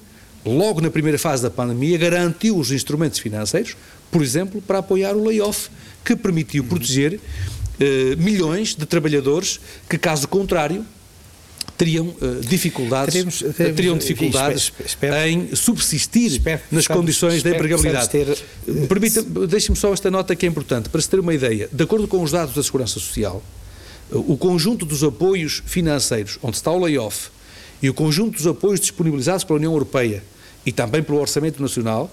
logo 0.45 0.81
na 0.81 0.91
primeira 0.91 1.19
fase 1.19 1.43
da 1.43 1.51
pandemia, 1.51 1.99
garantiu 1.99 2.57
os 2.57 2.71
instrumentos 2.71 3.19
financeiros, 3.19 3.77
por 4.11 4.23
exemplo, 4.23 4.62
para 4.62 4.79
apoiar 4.79 5.15
o 5.15 5.23
layoff, 5.23 5.69
que 6.03 6.17
permitiu 6.17 6.62
uhum. 6.62 6.69
proteger 6.71 7.21
eh, 7.79 8.17
milhões 8.17 8.75
de 8.75 8.87
trabalhadores 8.87 9.61
que, 9.89 9.99
caso 9.99 10.27
contrário, 10.27 10.87
teriam 11.77 12.09
uh, 12.09 12.41
dificuldades, 12.41 13.12
teremos, 13.12 13.39
teremos, 13.39 13.77
teriam 13.77 13.99
dificuldades 13.99 14.73
espero, 14.85 15.17
em 15.29 15.55
subsistir 15.55 16.33
espero, 16.33 16.61
nas 16.71 16.87
condições 16.87 17.43
da 17.43 17.51
empregabilidade. 17.51 18.11
Uh, 18.67 19.47
deixe-me 19.47 19.77
só 19.77 19.93
esta 19.93 20.11
nota 20.11 20.35
que 20.35 20.47
é 20.47 20.49
importante, 20.49 20.89
para 20.89 21.01
se 21.01 21.09
ter 21.09 21.21
uma 21.21 21.35
ideia. 21.35 21.69
De 21.73 21.85
acordo 21.85 22.09
com 22.09 22.23
os 22.23 22.33
dados 22.33 22.55
da 22.55 22.62
Segurança 22.62 22.95
Social, 22.95 23.43
uh, 24.11 24.33
o 24.33 24.37
conjunto 24.37 24.87
dos 24.87 25.03
apoios 25.03 25.62
financeiros, 25.67 26.39
onde 26.43 26.57
está 26.57 26.71
o 26.71 26.79
layoff, 26.79 27.31
e 27.83 27.91
o 27.91 27.95
conjunto 27.95 28.37
dos 28.37 28.47
apoios 28.47 28.81
disponibilizados 28.81 29.45
pela 29.45 29.59
União 29.59 29.73
Europeia 29.73 30.23
e 30.65 30.73
também 30.73 31.03
pelo 31.03 31.21
Orçamento 31.21 31.61
Nacional, 31.61 32.11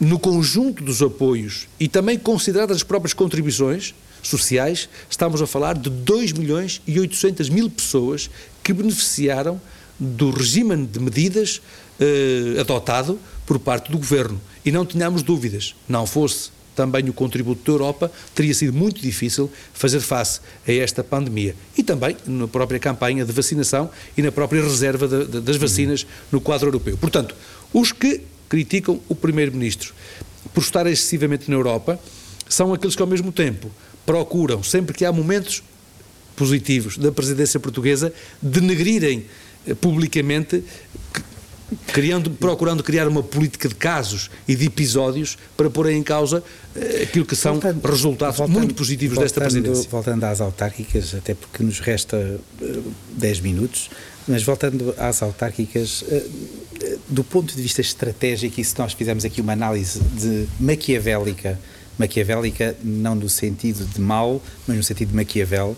no 0.00 0.18
conjunto 0.18 0.82
dos 0.82 1.02
apoios 1.02 1.68
e 1.78 1.86
também 1.86 2.18
consideradas 2.18 2.78
as 2.78 2.82
próprias 2.82 3.12
contribuições, 3.12 3.94
sociais, 4.22 4.88
estamos 5.08 5.40
a 5.40 5.46
falar 5.46 5.76
de 5.76 5.90
2 5.90 6.32
milhões 6.32 6.80
e 6.86 6.98
800 6.98 7.48
mil 7.48 7.70
pessoas 7.70 8.30
que 8.62 8.72
beneficiaram 8.72 9.60
do 9.98 10.30
regime 10.30 10.86
de 10.86 10.98
medidas 10.98 11.60
eh, 11.98 12.60
adotado 12.60 13.18
por 13.44 13.58
parte 13.58 13.90
do 13.90 13.98
Governo. 13.98 14.40
E 14.64 14.72
não 14.72 14.86
tínhamos 14.86 15.22
dúvidas, 15.22 15.74
não 15.88 16.06
fosse 16.06 16.50
também 16.74 17.06
o 17.08 17.12
contributo 17.12 17.62
da 17.64 17.72
Europa, 17.72 18.10
teria 18.34 18.54
sido 18.54 18.72
muito 18.72 19.02
difícil 19.02 19.50
fazer 19.74 20.00
face 20.00 20.40
a 20.66 20.72
esta 20.72 21.04
pandemia. 21.04 21.54
E 21.76 21.82
também 21.82 22.16
na 22.26 22.48
própria 22.48 22.78
campanha 22.78 23.24
de 23.24 23.32
vacinação 23.32 23.90
e 24.16 24.22
na 24.22 24.32
própria 24.32 24.62
reserva 24.62 25.06
de, 25.06 25.26
de, 25.26 25.40
das 25.40 25.56
vacinas 25.56 26.06
no 26.32 26.40
quadro 26.40 26.68
europeu. 26.68 26.96
Portanto, 26.96 27.34
os 27.72 27.92
que 27.92 28.22
criticam 28.48 29.00
o 29.08 29.14
Primeiro-Ministro 29.14 29.92
por 30.54 30.62
estar 30.62 30.86
excessivamente 30.86 31.50
na 31.50 31.56
Europa 31.56 31.98
são 32.48 32.72
aqueles 32.72 32.96
que, 32.96 33.02
ao 33.02 33.08
mesmo 33.08 33.30
tempo, 33.30 33.70
procuram, 34.06 34.62
sempre 34.62 34.94
que 34.94 35.04
há 35.04 35.12
momentos 35.12 35.62
positivos 36.36 36.96
da 36.96 37.12
presidência 37.12 37.60
portuguesa, 37.60 38.12
denegrirem 38.40 39.26
eh, 39.66 39.74
publicamente, 39.74 40.64
criando, 41.88 42.30
procurando 42.30 42.82
criar 42.82 43.06
uma 43.06 43.22
política 43.22 43.68
de 43.68 43.74
casos 43.74 44.30
e 44.48 44.56
de 44.56 44.66
episódios 44.66 45.36
para 45.54 45.68
pôr 45.68 45.90
em 45.90 46.02
causa 46.02 46.42
eh, 46.74 47.02
aquilo 47.02 47.26
que 47.26 47.36
são 47.36 47.60
voltando, 47.60 47.86
resultados 47.86 48.38
voltando, 48.38 48.56
muito 48.56 48.74
positivos 48.74 49.16
voltando, 49.16 49.34
desta 49.34 49.40
presidência. 49.40 49.90
Voltando 49.90 50.24
às 50.24 50.40
autárquicas, 50.40 51.14
até 51.14 51.34
porque 51.34 51.62
nos 51.62 51.78
resta 51.78 52.40
10 53.16 53.38
uh, 53.38 53.42
minutos, 53.42 53.90
mas 54.26 54.42
voltando 54.42 54.94
às 54.96 55.22
autárquicas, 55.22 56.04
do 57.08 57.22
ponto 57.22 57.54
de 57.54 57.60
vista 57.60 57.80
estratégico, 57.80 58.60
e 58.60 58.64
se 58.64 58.78
nós 58.78 58.92
fizermos 58.92 59.24
aqui 59.24 59.40
uma 59.40 59.52
análise 59.52 60.00
de 60.00 60.46
maquiavélica 60.58 61.58
maquiavélica, 62.00 62.76
não 62.82 63.14
no 63.14 63.28
sentido 63.28 63.84
de 63.84 64.00
mal, 64.00 64.42
mas 64.66 64.76
no 64.76 64.82
sentido 64.82 65.10
de 65.10 65.16
Maquiavel. 65.16 65.76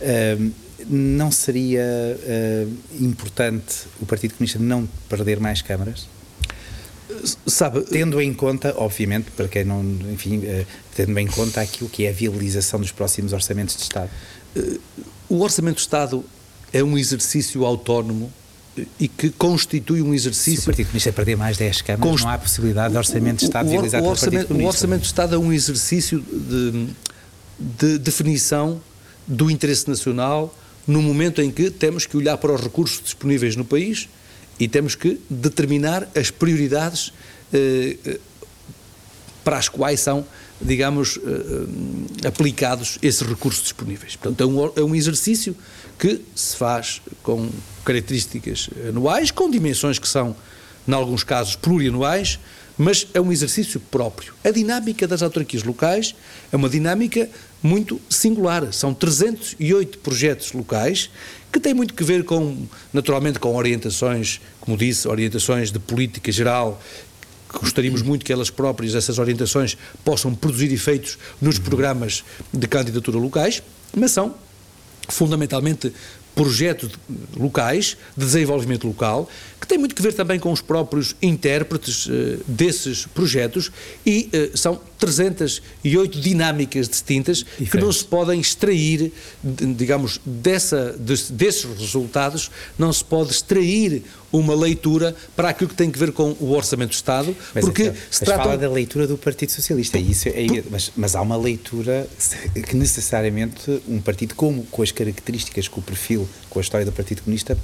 Uh, 0.00 0.52
não 0.88 1.32
seria 1.32 1.82
uh, 1.82 3.02
importante 3.02 3.86
o 3.98 4.06
Partido 4.06 4.34
Comunista 4.34 4.58
não 4.58 4.86
perder 5.08 5.40
mais 5.40 5.62
câmaras? 5.62 6.06
Sabe, 7.46 7.80
tendo 7.82 8.20
em 8.20 8.32
conta, 8.34 8.74
obviamente, 8.76 9.30
para 9.30 9.48
quem 9.48 9.64
não, 9.64 9.82
enfim, 10.12 10.38
uh, 10.38 10.66
tendo 10.94 11.18
em 11.18 11.26
conta 11.26 11.62
aquilo 11.62 11.88
que 11.88 12.04
é 12.04 12.10
a 12.10 12.12
viabilização 12.12 12.78
dos 12.78 12.92
próximos 12.92 13.32
orçamentos 13.32 13.74
de 13.76 13.82
Estado. 13.82 14.10
o 15.28 15.40
Orçamento 15.40 15.76
de 15.76 15.82
Estado 15.82 16.24
é 16.72 16.84
um 16.84 16.98
exercício 16.98 17.64
autónomo 17.64 18.30
e 18.98 19.08
que 19.08 19.30
constitui 19.30 20.02
um 20.02 20.12
exercício. 20.12 20.60
Se 20.60 20.62
o 20.62 20.64
Partido 20.66 20.86
Comunista 20.86 21.12
perder 21.12 21.36
mais 21.36 21.56
10 21.56 21.82
câmaras, 21.82 22.10
const... 22.10 22.24
não 22.24 22.30
há 22.30 22.38
possibilidade 22.38 22.92
de 22.92 22.98
orçamento 22.98 23.38
de 23.38 23.44
Estado 23.44 23.68
viabilizado 23.68 24.02
pelo 24.02 24.16
Partido 24.16 24.46
Comunista. 24.46 24.64
O 24.64 24.68
Orçamento 24.68 25.00
de 25.00 25.06
Estado 25.06 25.34
é 25.34 25.38
um 25.38 25.52
exercício 25.52 26.20
de, 26.20 26.88
de 27.58 27.98
definição 27.98 28.80
do 29.26 29.50
interesse 29.50 29.88
nacional 29.88 30.54
no 30.86 31.02
momento 31.02 31.42
em 31.42 31.50
que 31.50 31.70
temos 31.70 32.06
que 32.06 32.16
olhar 32.16 32.36
para 32.38 32.52
os 32.52 32.60
recursos 32.60 33.02
disponíveis 33.02 33.56
no 33.56 33.64
país 33.64 34.08
e 34.58 34.68
temos 34.68 34.94
que 34.94 35.20
determinar 35.28 36.08
as 36.14 36.30
prioridades 36.30 37.12
eh, 37.52 38.18
para 39.44 39.58
as 39.58 39.68
quais 39.68 40.00
são, 40.00 40.24
digamos, 40.60 41.18
eh, 41.18 41.30
eh 42.24 42.28
aplicados 42.28 42.98
esses 43.02 43.22
recursos 43.22 43.62
disponíveis. 43.62 44.16
Portanto, 44.16 44.40
é 44.40 44.46
um, 44.46 44.72
é 44.76 44.82
um 44.82 44.94
exercício 44.94 45.56
que 45.98 46.20
se 46.34 46.56
faz 46.56 47.00
com 47.22 47.48
características 47.84 48.68
anuais, 48.88 49.30
com 49.30 49.50
dimensões 49.50 49.98
que 49.98 50.08
são, 50.08 50.36
em 50.86 50.92
alguns 50.92 51.24
casos, 51.24 51.56
plurianuais, 51.56 52.38
mas 52.78 53.06
é 53.14 53.20
um 53.20 53.32
exercício 53.32 53.80
próprio. 53.80 54.34
A 54.44 54.50
dinâmica 54.50 55.08
das 55.08 55.22
autarquias 55.22 55.62
locais 55.62 56.14
é 56.52 56.56
uma 56.56 56.68
dinâmica 56.68 57.28
muito 57.62 58.00
singular. 58.10 58.70
São 58.72 58.92
308 58.92 59.98
projetos 59.98 60.52
locais 60.52 61.10
que 61.50 61.58
têm 61.58 61.72
muito 61.72 61.94
que 61.94 62.04
ver 62.04 62.24
com, 62.24 62.66
naturalmente, 62.92 63.38
com 63.38 63.56
orientações, 63.56 64.40
como 64.60 64.76
disse, 64.76 65.08
orientações 65.08 65.72
de 65.72 65.78
política 65.78 66.30
geral. 66.30 66.80
Gostaríamos 67.50 68.02
muito 68.02 68.26
que 68.26 68.32
elas 68.32 68.50
próprias, 68.50 68.94
essas 68.94 69.18
orientações, 69.18 69.78
possam 70.04 70.34
produzir 70.34 70.70
efeitos 70.70 71.16
nos 71.40 71.58
programas 71.58 72.24
de 72.52 72.66
candidatura 72.66 73.16
locais, 73.16 73.62
mas 73.96 74.10
são 74.10 74.34
fundamentalmente 75.08 75.92
projetos 76.36 76.90
locais, 77.34 77.96
de 78.14 78.24
desenvolvimento 78.26 78.86
local, 78.86 79.28
que 79.58 79.66
tem 79.66 79.78
muito 79.78 79.94
que 79.94 80.02
ver 80.02 80.12
também 80.12 80.38
com 80.38 80.52
os 80.52 80.60
próprios 80.60 81.16
intérpretes 81.20 82.06
uh, 82.06 82.10
desses 82.46 83.06
projetos 83.06 83.72
e 84.04 84.30
uh, 84.52 84.56
são 84.56 84.78
308 84.98 86.20
dinâmicas 86.20 86.88
distintas 86.88 87.38
Diferente. 87.38 87.70
que 87.70 87.78
não 87.78 87.90
se 87.90 88.04
podem 88.04 88.38
extrair, 88.38 89.12
digamos, 89.42 90.20
dessa, 90.24 90.92
desses 90.92 91.64
resultados, 91.64 92.50
não 92.78 92.92
se 92.92 93.04
pode 93.04 93.32
extrair 93.32 94.02
uma 94.32 94.54
leitura 94.54 95.14
para 95.34 95.50
aquilo 95.50 95.70
que 95.70 95.76
tem 95.76 95.90
que 95.90 95.98
ver 95.98 96.12
com 96.12 96.36
o 96.40 96.52
Orçamento 96.52 96.90
do 96.90 96.94
Estado, 96.94 97.34
mas 97.54 97.64
porque 97.64 97.84
é, 97.84 97.94
se 98.10 98.24
trata... 98.24 98.42
fala 98.42 98.58
da 98.58 98.68
leitura 98.68 99.06
do 99.06 99.16
Partido 99.16 99.52
Socialista, 99.52 99.98
isso 99.98 100.28
é, 100.28 100.46
mas, 100.70 100.92
mas, 100.96 101.14
há 101.14 101.22
uma 101.22 101.36
leitura 101.36 102.06
que 102.68 102.76
necessariamente 102.76 103.82
um 103.88 104.00
partido 104.00 104.34
como, 104.34 104.64
com 104.64 104.82
as 104.82 104.92
características, 104.92 105.68
com 105.68 105.80
o 105.80 105.82
perfil, 105.82 106.25
com 106.48 106.58
a 106.58 106.62
história 106.62 106.84
do 106.84 106.92
Partido 106.92 107.22
Comunista 107.22 107.56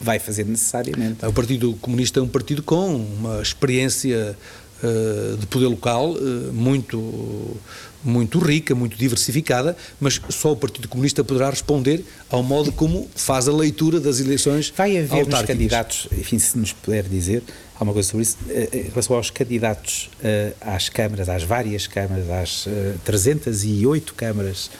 vai 0.00 0.18
fazer 0.18 0.44
necessariamente. 0.44 1.24
O 1.24 1.32
Partido 1.32 1.74
Comunista 1.80 2.20
é 2.20 2.22
um 2.22 2.28
partido 2.28 2.62
com 2.62 2.94
uma 2.94 3.40
experiência 3.40 4.36
uh, 4.82 5.36
de 5.36 5.46
poder 5.46 5.66
local 5.66 6.12
uh, 6.12 6.52
muito 6.52 7.56
muito 8.04 8.38
rica, 8.38 8.72
muito 8.72 8.96
diversificada, 8.96 9.76
mas 9.98 10.20
só 10.28 10.52
o 10.52 10.56
Partido 10.56 10.86
Comunista 10.86 11.24
poderá 11.24 11.50
responder 11.50 12.04
ao 12.30 12.40
modo 12.40 12.70
como 12.70 13.08
faz 13.16 13.48
a 13.48 13.52
leitura 13.52 13.98
das 13.98 14.20
eleições 14.20 14.72
Vai 14.76 14.96
haver 14.96 15.26
nos 15.26 15.42
candidatos, 15.42 16.06
enfim, 16.12 16.38
se 16.38 16.56
nos 16.56 16.72
puder 16.72 17.02
dizer 17.02 17.42
alguma 17.74 17.94
coisa 17.94 18.08
sobre 18.08 18.22
isso, 18.22 18.38
eh, 18.48 18.68
em 18.72 18.90
relação 18.90 19.16
aos 19.16 19.30
candidatos 19.30 20.08
às 20.60 20.88
câmaras, 20.88 21.28
às 21.28 21.42
várias 21.42 21.88
câmaras, 21.88 22.30
às 22.30 22.68
308 23.04 24.14
câmaras, 24.14 24.70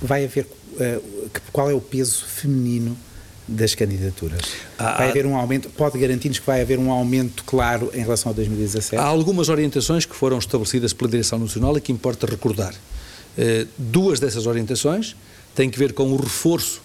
vai 0.00 0.24
haver, 0.26 0.46
qual 1.52 1.70
é 1.70 1.74
o 1.74 1.80
peso 1.80 2.24
feminino 2.24 2.96
das 3.48 3.74
candidaturas. 3.74 4.40
Há, 4.78 4.98
vai 4.98 5.10
haver 5.10 5.26
um 5.26 5.36
aumento, 5.36 5.70
pode 5.70 5.98
garantir-nos 5.98 6.38
que 6.38 6.46
vai 6.46 6.60
haver 6.60 6.78
um 6.78 6.90
aumento 6.90 7.44
claro 7.44 7.90
em 7.94 8.00
relação 8.00 8.32
a 8.32 8.34
2017? 8.34 8.96
Há 8.96 9.06
algumas 9.06 9.48
orientações 9.48 10.04
que 10.04 10.16
foram 10.16 10.38
estabelecidas 10.38 10.92
pela 10.92 11.10
Direção 11.10 11.38
Nacional 11.38 11.76
e 11.78 11.80
que 11.80 11.92
importa 11.92 12.26
recordar. 12.26 12.74
Uh, 12.74 13.68
duas 13.78 14.18
dessas 14.18 14.46
orientações 14.46 15.14
têm 15.54 15.70
que 15.70 15.78
ver 15.78 15.92
com 15.92 16.10
o 16.12 16.16
reforço 16.16 16.82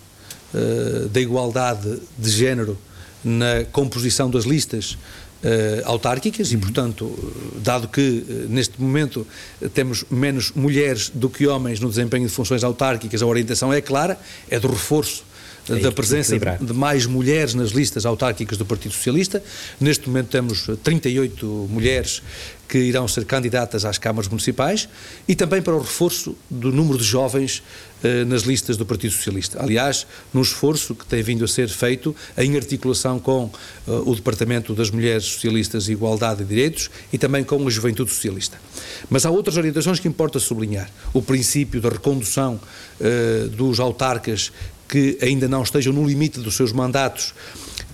uh, 0.54 1.08
da 1.10 1.20
igualdade 1.20 2.00
de 2.18 2.30
género 2.30 2.78
na 3.24 3.64
composição 3.72 4.30
das 4.30 4.46
listas 4.46 4.98
Uh, 5.42 5.82
autárquicas 5.86 6.52
e, 6.52 6.58
portanto, 6.58 7.18
dado 7.64 7.88
que 7.88 8.00
uh, 8.00 8.46
neste 8.48 8.80
momento 8.80 9.26
temos 9.74 10.06
menos 10.08 10.52
mulheres 10.52 11.10
do 11.10 11.32
que 11.32 11.48
homens 11.48 11.80
no 11.80 11.90
desempenho 11.90 12.28
de 12.28 12.32
funções 12.32 12.64
autárquicas, 12.64 13.24
a 13.24 13.26
orientação 13.26 13.74
é 13.74 13.82
clara, 13.82 14.20
é 14.48 14.60
do 14.60 14.68
reforço 14.68 15.24
é 15.70 15.76
da 15.76 15.92
presença 15.92 16.38
de 16.38 16.74
mais 16.74 17.06
mulheres 17.06 17.54
nas 17.54 17.70
listas 17.70 18.06
autárquicas 18.06 18.58
do 18.58 18.66
Partido 18.66 18.94
Socialista. 18.94 19.44
Neste 19.80 20.08
momento 20.08 20.30
temos 20.30 20.68
38 20.84 21.46
mulheres 21.70 22.22
que 22.68 22.78
irão 22.78 23.06
ser 23.06 23.26
candidatas 23.26 23.84
às 23.84 23.98
câmaras 23.98 24.30
municipais 24.30 24.88
e 25.28 25.36
também 25.36 25.62
para 25.62 25.76
o 25.76 25.80
reforço 25.80 26.36
do 26.50 26.72
número 26.72 26.98
de 26.98 27.04
jovens 27.04 27.62
eh, 28.02 28.24
nas 28.24 28.44
listas 28.44 28.78
do 28.78 28.86
Partido 28.86 29.12
Socialista. 29.12 29.62
Aliás, 29.62 30.08
num 30.34 30.42
esforço 30.42 30.96
que 30.96 31.06
tem 31.06 31.22
vindo 31.22 31.44
a 31.44 31.48
ser 31.50 31.68
feito 31.68 32.16
em 32.38 32.56
articulação 32.56 33.20
com 33.20 33.52
eh, 33.88 33.92
o 34.06 34.16
Departamento 34.16 34.74
das 34.74 34.90
Mulheres 34.90 35.26
Socialistas 35.26 35.90
e 35.90 35.92
Igualdade 35.92 36.44
e 36.44 36.46
Direitos 36.46 36.90
e 37.12 37.18
também 37.18 37.44
com 37.44 37.68
a 37.68 37.70
Juventude 37.70 38.10
Socialista. 38.10 38.58
Mas 39.10 39.26
há 39.26 39.30
outras 39.30 39.58
orientações 39.58 40.00
que 40.00 40.08
importa 40.08 40.40
sublinhar. 40.40 40.90
O 41.14 41.22
princípio 41.22 41.82
da 41.82 41.90
recondução 41.90 42.58
eh, 43.02 43.50
dos 43.52 43.82
autarcas 43.82 44.50
que 44.92 45.18
ainda 45.22 45.48
não 45.48 45.64
estejam 45.64 45.94
no 45.94 46.06
limite 46.06 46.42
dos 46.42 46.54
seus 46.54 46.74
mandatos 46.74 47.34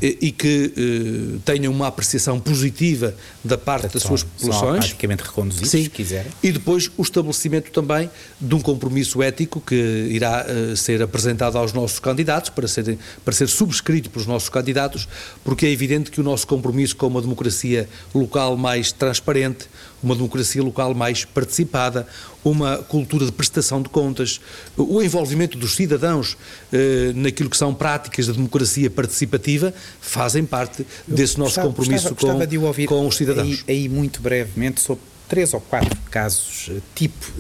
e 0.02 0.32
que 0.32 0.74
eh, 0.78 1.40
tenham 1.44 1.74
uma 1.74 1.88
apreciação 1.88 2.40
positiva 2.40 3.16
da 3.44 3.58
parte 3.58 3.94
das 3.94 4.04
suas 4.04 4.24
populações. 4.24 4.80
praticamente 4.80 5.24
reconduzidos, 5.24 5.70
Sim. 5.70 5.84
se 5.84 5.90
quiserem. 5.90 6.32
E 6.44 6.52
depois 6.52 6.92
o 6.98 7.02
estabelecimento 7.02 7.72
também 7.72 8.10
de 8.40 8.54
um 8.54 8.60
compromisso 8.60 9.24
ético 9.24 9.60
que 9.60 9.76
irá 10.12 10.46
eh, 10.48 10.76
ser 10.76 11.02
apresentado 11.02 11.58
aos 11.58 11.74
nossos 11.74 12.00
candidatos, 12.00 12.50
para 12.50 12.68
ser, 12.68 12.98
para 13.24 13.34
ser 13.34 13.48
subscrito 13.48 14.10
pelos 14.10 14.28
nossos 14.28 14.50
candidatos, 14.50 15.08
porque 15.44 15.66
é 15.66 15.72
evidente 15.72 16.12
que 16.12 16.22
o 16.22 16.24
nosso 16.24 16.46
compromisso 16.46 16.96
com 16.96 17.08
uma 17.08 17.22
democracia 17.22 17.90
local 18.14 18.56
mais 18.56 18.92
transparente, 18.92 19.68
uma 20.02 20.16
democracia 20.16 20.62
local 20.62 20.94
mais 20.94 21.26
participada, 21.26 22.08
uma 22.44 22.78
cultura 22.78 23.26
de 23.26 23.32
prestação 23.32 23.82
de 23.82 23.90
contas, 23.90 24.40
o 24.76 25.02
envolvimento 25.02 25.58
dos 25.58 25.76
cidadãos 25.76 26.38
eh, 26.72 27.12
naquilo 27.16 27.50
que 27.50 27.58
são 27.58 27.74
práticas 27.74 28.26
de 28.26 28.34
democracia 28.34 28.90
participativa, 28.90 29.74
fazem 30.00 30.46
parte 30.46 30.86
desse 31.08 31.38
nosso 31.38 31.56
gostava, 31.56 31.68
compromisso 31.68 32.10
gostava, 32.10 32.46
gostava 32.46 32.74
com, 32.74 32.86
com, 32.86 33.08
os 33.08 33.16
cidadãos. 33.16 33.64
Aí, 33.68 33.76
aí, 33.76 33.90
muito 33.90 34.22
brevemente, 34.22 34.80
sobre 34.80 35.04
três 35.28 35.54
ou 35.54 35.62
quatro 35.62 35.98
casos 36.10 36.70
eh, 36.70 36.80
tipo, 36.96 37.32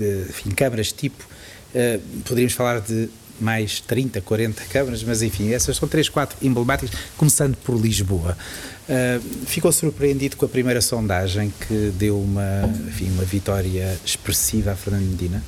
eh, 0.00 0.26
enfim, 0.28 0.50
câmaras 0.50 0.92
tipo, 0.92 1.24
uh, 1.74 2.00
poderíamos 2.24 2.54
falar 2.54 2.80
de 2.80 3.08
mais 3.40 3.80
30, 3.80 4.20
40 4.20 4.64
câmaras, 4.64 5.02
mas 5.02 5.22
enfim, 5.22 5.52
essas 5.52 5.76
são 5.76 5.88
três, 5.88 6.08
quatro 6.08 6.36
emblemáticas, 6.42 6.98
começando 7.16 7.56
por 7.56 7.78
Lisboa. 7.78 8.36
Uh, 8.88 9.46
ficou 9.46 9.70
surpreendido 9.70 10.36
com 10.36 10.46
a 10.46 10.48
primeira 10.48 10.80
sondagem 10.80 11.52
que 11.66 11.92
deu 11.98 12.18
uma, 12.18 12.64
enfim, 12.88 13.10
uma 13.10 13.24
vitória 13.24 13.98
expressiva 14.04 14.72
a 14.72 14.76
Fernando 14.76 15.04
Medina 15.04 15.42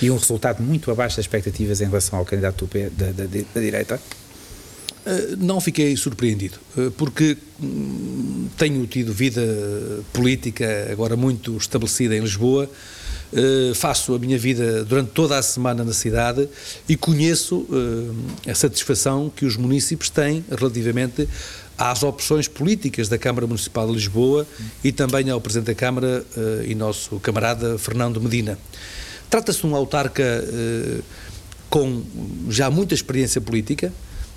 e 0.00 0.10
um 0.10 0.16
resultado 0.16 0.62
muito 0.62 0.90
abaixo 0.90 1.16
das 1.16 1.24
expectativas 1.24 1.82
em 1.82 1.84
relação 1.84 2.18
ao 2.18 2.24
candidato 2.24 2.68
da, 2.96 3.06
da, 3.12 3.24
da 3.26 3.60
direita? 3.60 4.00
Uh, 5.04 5.36
não 5.38 5.60
fiquei 5.60 5.96
surpreendido, 5.96 6.58
uh, 6.76 6.90
porque 6.92 7.36
hum, 7.62 8.48
tenho 8.56 8.86
tido 8.86 9.12
vida 9.12 9.42
política 10.12 10.88
agora 10.90 11.16
muito 11.16 11.56
estabelecida 11.56 12.16
em 12.16 12.20
Lisboa. 12.20 12.70
Uh, 13.30 13.74
faço 13.74 14.14
a 14.14 14.18
minha 14.18 14.38
vida 14.38 14.84
durante 14.84 15.10
toda 15.10 15.36
a 15.36 15.42
semana 15.42 15.84
na 15.84 15.92
cidade 15.92 16.48
e 16.88 16.96
conheço 16.96 17.58
uh, 17.58 18.16
a 18.50 18.54
satisfação 18.54 19.30
que 19.34 19.44
os 19.44 19.54
municípios 19.54 20.08
têm 20.08 20.42
relativamente 20.50 21.28
às 21.76 22.02
opções 22.02 22.48
políticas 22.48 23.06
da 23.06 23.18
Câmara 23.18 23.46
Municipal 23.46 23.86
de 23.86 23.92
Lisboa 23.92 24.46
e 24.82 24.92
também 24.92 25.28
ao 25.28 25.42
Presidente 25.42 25.66
da 25.66 25.74
Câmara 25.74 26.24
uh, 26.36 26.64
e 26.66 26.74
nosso 26.74 27.20
camarada 27.20 27.76
Fernando 27.76 28.18
Medina. 28.18 28.58
Trata-se 29.28 29.60
de 29.60 29.66
um 29.66 29.76
autarca 29.76 30.42
com 31.68 32.02
já 32.48 32.70
muita 32.70 32.94
experiência 32.94 33.42
política, 33.42 33.92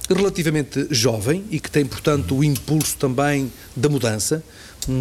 relativamente 0.10 0.88
jovem 0.92 1.46
e 1.50 1.60
que 1.60 1.72
tem, 1.72 1.86
portanto, 1.86 2.36
o 2.36 2.44
impulso 2.44 2.98
também 2.98 3.52
da 3.74 3.88
mudança, 3.88 4.44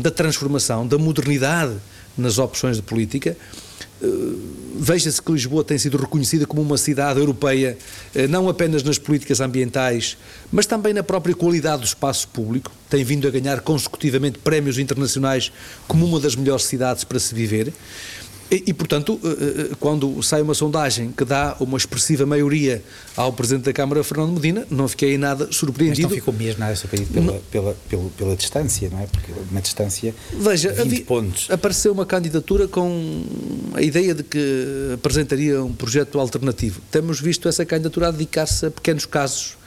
da 0.01 0.11
transformação, 0.11 0.87
da 0.87 0.99
modernidade 0.99 1.75
nas 2.17 2.39
opções 2.39 2.77
de 2.77 2.83
política 2.83 3.31
eh, 3.31 3.70
veja-se 4.81 5.21
que 5.21 5.31
Lisboa 5.31 5.63
tem 5.63 5.77
sido 5.77 5.99
reconhecida 5.99 6.47
como 6.47 6.63
uma 6.63 6.79
cidade 6.79 7.21
europeia, 7.21 7.77
eh, 8.15 8.27
não 8.27 8.49
apenas 8.49 8.83
nas 8.83 8.99
políticas 8.99 9.41
ambientais, 9.41 10.17
mas 10.51 10.65
também 10.65 10.95
na 10.95 11.03
própria 11.03 11.35
qualidade 11.35 11.83
do 11.83 11.87
espaço 11.87 12.27
público. 12.29 12.73
Tem 12.89 13.05
vindo 13.05 13.29
a 13.29 13.31
ganhar 13.31 13.61
consecutivamente 13.61 14.39
prémios 14.39 14.79
internacionais 14.79 15.53
como 15.87 16.07
uma 16.07 16.19
das 16.19 16.35
melhores 16.35 16.65
cidades 16.65 17.05
para 17.05 17.19
se 17.19 17.35
viver. 17.35 17.73
E, 18.51 18.65
e, 18.67 18.75
portanto, 18.75 19.21
eh, 19.23 19.29
eh, 19.29 19.77
quando 19.79 20.21
sai 20.23 20.43
uma 20.43 20.55
sondagem 20.55 21.13
que 21.13 21.25
dá 21.25 21.57
uma 21.61 21.79
expressiva 21.79 22.27
maioria 22.27 22.83
ao 23.17 23.33
Presidente 23.33 23.65
da 23.65 23.73
Câmara, 23.73 24.03
Fernando 24.03 24.33
Medina, 24.33 24.67
não 24.69 24.89
fiquei 24.89 25.17
nada 25.17 25.53
surpreendido. 25.53 26.09
Mas 26.09 26.17
não 26.17 26.19
ficou 26.19 26.35
mesmo 26.35 26.59
nada 26.59 26.75
surpreendido 26.75 27.13
pela, 27.13 27.41
pela, 27.51 27.77
pela, 27.89 28.11
pela, 28.11 28.37
distância, 28.37 28.91
não 28.91 28.99
é? 28.99 29.07
Porque 29.07 29.33
uma 29.51 29.61
distância 29.61 30.13
Veja, 30.33 30.73
de 30.73 30.83
20 30.83 31.03
pontos. 31.05 31.49
Apareceu 31.49 31.93
uma 31.93 32.05
candidatura 32.05 32.67
com 32.67 33.23
a 33.75 33.83
ideia 33.83 34.15
de 34.15 34.25
que 34.25 34.91
apresentaria 34.95 35.63
um 35.63 35.73
projeto 35.73 36.19
alternativo. 36.19 36.81
Temos 36.91 37.21
visto 37.21 37.49
essa 37.49 37.65
candidatura 37.65 38.09
a 38.09 38.11
dedicar-se 38.11 38.67
a 38.67 38.71
pequenos 38.71 39.07
casos 39.07 39.60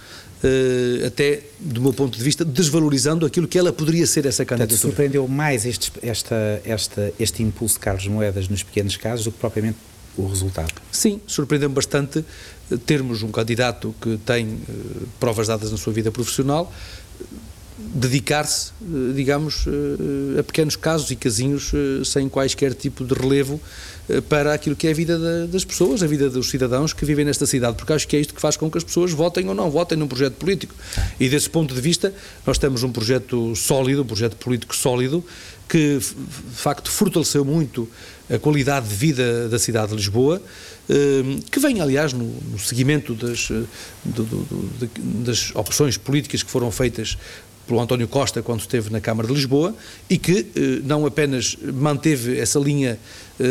até 1.06 1.41
do 1.60 1.82
meu 1.82 1.93
ponto 1.93 2.17
de 2.17 2.23
vista, 2.23 2.43
desvalorizando 2.43 3.25
aquilo 3.25 3.47
que 3.47 3.58
ela 3.58 3.71
poderia 3.71 4.06
ser 4.06 4.25
essa 4.25 4.43
candidatura. 4.43 4.77
Portanto, 4.77 4.91
surpreendeu 4.91 5.27
mais 5.27 5.65
este, 5.65 5.91
esta, 6.01 6.62
esta, 6.65 7.13
este 7.19 7.41
impulso 7.41 7.75
de 7.75 7.79
Carlos 7.79 8.08
Moedas 8.08 8.47
nos 8.49 8.63
pequenos 8.63 8.97
casos 8.97 9.25
do 9.25 9.32
que 9.32 9.39
propriamente 9.39 9.77
o 10.17 10.27
resultado? 10.27 10.73
Sim, 10.91 11.21
surpreendeu-me 11.25 11.73
bastante 11.73 12.23
eh, 12.71 12.77
termos 12.86 13.23
um 13.23 13.32
candidato 13.32 13.95
que 14.01 14.17
tem 14.25 14.45
uh, 14.47 15.08
provas 15.19 15.47
dadas 15.47 15.71
na 15.71 15.77
sua 15.77 15.93
vida 15.93 16.12
profissional 16.12 16.71
dedicar-se, 17.77 18.71
digamos, 19.15 19.65
a 20.39 20.43
pequenos 20.43 20.75
casos 20.75 21.10
e 21.12 21.15
casinhos 21.15 21.71
sem 22.06 22.29
quaisquer 22.29 22.73
tipo 22.73 23.03
de 23.03 23.13
relevo 23.13 23.60
eh, 23.60 23.60
para 24.28 24.54
aquilo 24.54 24.76
que 24.76 24.88
é 24.88 24.92
a 24.92 24.94
vida 24.94 25.48
das 25.48 25.63
pessoas, 25.63 26.04
a 26.04 26.08
vida 26.08 26.30
dos 26.30 26.50
cidadãos 26.50 26.94
que 26.94 27.06
vivem 27.06 27.24
nesta 27.24 27.46
cidade, 27.46 27.78
porque 27.78 27.94
acho 27.94 28.08
que 28.08 28.16
é 28.16 28.20
isto 28.20 28.34
que 28.34 28.42
faz 28.42 28.58
com 28.58 28.70
que 28.70 28.78
as 28.78 28.84
pessoas 28.84 29.12
votem 29.12 29.48
ou 29.48 29.56
não 29.56 29.72
votem 29.72 29.98
num 29.98 30.08
projeto 30.08 30.34
político. 30.34 30.76
E 31.20 31.30
desse 31.30 31.50
ponto 31.50 31.74
de 31.74 31.80
vista, 31.80 32.13
nós 32.46 32.58
temos 32.58 32.84
um 32.84 32.92
projeto 32.92 33.56
sólido, 33.56 34.02
um 34.02 34.06
projeto 34.06 34.36
político 34.36 34.76
sólido, 34.76 35.24
que 35.70 35.98
de 35.98 36.56
facto 36.56 36.92
fortaleceu 36.92 37.46
muito 37.46 37.89
a 38.30 38.38
qualidade 38.38 38.88
de 38.88 38.96
vida 38.96 39.48
da 39.50 39.58
cidade 39.58 39.89
de 39.89 39.96
Lisboa, 39.96 40.42
eh, 40.89 41.39
que 41.50 41.60
vem, 41.60 41.82
aliás, 41.82 42.13
no, 42.13 42.60
seguimento 42.60 43.16
das, 43.16 43.50
eh, 43.52 43.63
das 45.26 45.56
opções 45.56 45.98
políticas 45.98 46.44
que 46.44 46.52
foram 46.52 46.72
feitas 46.72 47.18
pelo 47.67 47.80
António 47.80 48.08
Costa 48.08 48.41
quando 48.41 48.62
esteve 48.62 48.89
na 48.89 48.99
Câmara 48.99 49.28
de 49.28 49.34
Lisboa 49.34 49.76
e 50.10 50.17
que 50.17 50.47
eh, 50.56 50.82
não 50.84 51.06
apenas 51.06 51.58
manteve 51.73 52.38
essa 52.38 52.60
linha 52.60 52.99
eh, 53.39 53.43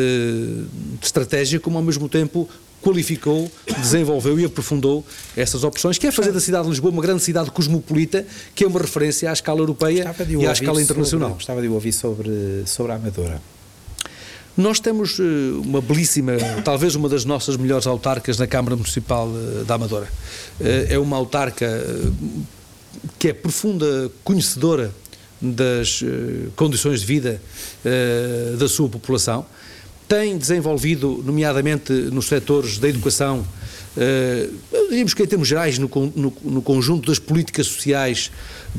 de 1.01 1.05
estratégia, 1.05 1.59
como 1.59 1.79
ao 1.79 1.85
mesmo 1.85 2.09
tempo 2.09 2.49
qualificou, 2.83 3.51
desenvolveu 3.79 4.41
e 4.41 4.45
aprofundou 4.45 5.05
essas 5.37 5.63
opções, 5.63 5.99
que 5.99 6.07
é 6.09 6.11
fazer 6.11 6.33
da 6.33 6.41
cidade 6.41 6.65
de 6.65 6.71
Lisboa 6.71 6.93
uma 6.93 7.03
grande 7.03 7.23
cidade 7.23 7.51
cosmopolita, 7.51 8.27
que 8.55 8.65
é 8.65 8.67
uma 8.67 8.81
referência 8.81 9.31
à 9.31 9.33
escala 9.33 9.61
europeia 9.61 10.13
e 10.29 10.47
à 10.47 10.53
escala 10.53 10.83
internacional. 10.83 11.29
Sobre, 11.29 11.39
gostava 11.39 11.63
de 11.63 11.69
ouvir 11.69 11.93
sobre, 11.93 12.63
sobre 12.67 12.93
a 12.93 12.97
Amadora. 12.97 13.41
Nós 14.57 14.81
temos 14.81 15.19
eh, 15.19 15.23
uma 15.65 15.81
belíssima, 15.81 16.33
talvez 16.65 16.95
uma 16.97 17.09
das 17.09 17.25
nossas 17.25 17.57
melhores 17.57 17.87
autarcas 17.87 18.37
na 18.37 18.47
Câmara 18.47 18.77
Municipal 18.77 19.31
da 19.67 19.77
Amadora. 19.77 20.09
É 20.61 20.99
uma 20.99 21.17
autarca 21.17 21.67
que 23.19 23.29
é 23.29 23.33
profunda 23.33 24.11
conhecedora 24.25 24.93
das 25.41 26.03
uh, 26.03 26.53
condições 26.55 27.01
de 27.01 27.07
vida 27.07 27.43
uh, 27.85 28.57
da 28.57 28.69
sua 28.69 28.89
população, 28.89 29.45
tem 30.13 30.37
desenvolvido, 30.37 31.23
nomeadamente 31.25 31.91
nos 31.91 32.27
setores 32.27 32.77
da 32.77 32.87
educação, 32.87 33.39
uh, 33.97 34.89
diríamos 34.91 35.15
que 35.15 35.23
em 35.23 35.27
termos 35.27 35.49
gerais, 35.49 35.79
no, 35.79 35.89
no, 36.15 36.33
no 36.45 36.61
conjunto 36.61 37.07
das 37.07 37.19
políticas 37.19 37.67
sociais, 37.67 38.31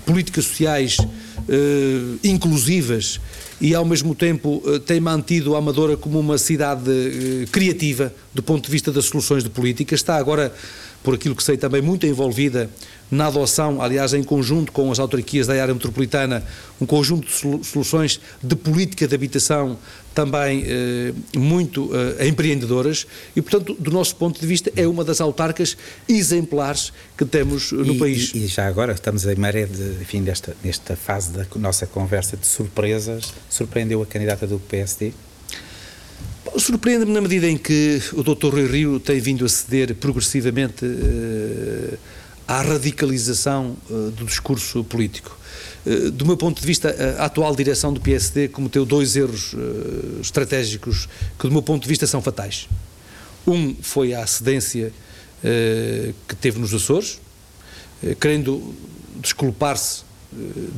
políticas 0.06 0.46
sociais 0.46 1.00
uh, 1.00 2.20
inclusivas 2.24 3.20
e 3.60 3.74
ao 3.74 3.84
mesmo 3.84 4.14
tempo 4.14 4.62
uh, 4.64 4.80
tem 4.80 5.00
mantido 5.00 5.56
a 5.56 5.58
Amadora 5.58 5.98
como 5.98 6.20
uma 6.20 6.38
cidade 6.38 7.48
criativa 7.52 8.14
do 8.32 8.44
ponto 8.44 8.66
de 8.66 8.72
vista 8.72 8.92
das 8.92 9.06
soluções 9.06 9.44
de 9.44 9.50
política, 9.50 9.96
está 9.96 10.18
agora, 10.18 10.54
por 11.02 11.16
aquilo 11.16 11.36
que 11.36 11.42
sei, 11.42 11.58
também 11.58 11.82
muito 11.82 12.06
envolvida 12.06 12.70
na 13.14 13.28
adoção, 13.28 13.82
aliás, 13.82 14.14
em 14.14 14.24
conjunto 14.24 14.72
com 14.72 14.92
as 14.92 14.98
autarquias 14.98 15.48
da 15.48 15.54
área 15.62 15.74
metropolitana, 15.74 16.44
um 16.82 16.86
conjunto 16.86 17.28
de 17.28 17.66
soluções 17.66 18.20
de 18.42 18.56
política 18.56 19.08
de 19.08 19.14
habitação 19.14 19.78
também 20.16 20.64
eh, 20.66 21.14
muito 21.36 21.92
eh, 21.94 22.28
empreendedoras 22.28 23.06
e, 23.36 23.42
portanto, 23.42 23.76
do 23.80 23.92
nosso 23.92 24.16
ponto 24.16 24.40
de 24.40 24.46
vista, 24.46 24.72
é 24.76 24.88
uma 24.88 25.04
das 25.04 25.22
autarcas 25.22 25.78
exemplares 26.08 26.92
que 27.18 27.26
temos 27.26 27.72
no 27.72 27.94
e, 27.94 27.98
país. 28.00 28.32
E, 28.34 28.46
e, 28.46 28.48
já 28.48 28.68
agora 28.68 28.94
estamos 28.94 29.26
em 29.26 29.36
maré 29.36 29.66
de, 29.66 30.02
enfim, 30.02 30.24
desta, 30.24 30.56
nesta 30.64 30.96
fase 30.96 31.32
da 31.32 31.46
nossa 31.56 31.86
conversa 31.86 32.36
de 32.36 32.46
surpresas. 32.46 33.34
Surpreendeu 33.50 34.02
a 34.02 34.06
candidata 34.06 34.46
do 34.46 34.60
PSD? 34.60 35.14
Surpreende-me 36.58 37.12
na 37.12 37.22
medida 37.22 37.48
em 37.48 37.58
que 37.58 38.02
o 38.14 38.22
Dr. 38.22 38.50
Rui 38.50 38.68
Rio 38.68 39.00
tem 39.00 39.20
vindo 39.20 39.46
a 39.46 39.50
ceder 39.50 39.96
progressivamente. 39.96 40.86
Eh, 40.86 41.98
à 42.48 42.62
radicalização 42.62 43.76
uh, 43.90 44.12
do 44.12 44.26
discurso 44.26 44.84
político. 44.84 45.38
Uh, 45.86 46.12
do 46.12 46.26
meu 46.26 46.38
ponto 46.38 46.60
de 46.60 46.68
vista, 46.68 46.96
a 47.18 47.26
atual 47.26 47.56
direção 47.56 47.94
do 47.94 48.00
PSD 48.00 48.48
cometeu 48.48 48.86
dois 48.86 49.16
erros 49.16 49.54
uh, 49.54 50.20
estratégicos 50.22 51.08
que, 51.40 51.48
do 51.48 51.52
meu 51.52 51.62
ponto 51.62 51.84
de 51.84 51.90
vista, 51.90 52.06
são 52.08 52.22
fatais. 52.22 52.68
Um 53.46 53.76
foi 53.82 54.14
a 54.14 54.26
cedência 54.26 54.94
que 56.30 56.36
teve 56.38 56.58
nos 56.58 56.74
Açores, 56.74 57.20
querendo 58.22 58.74
desculpar-se, 59.18 60.04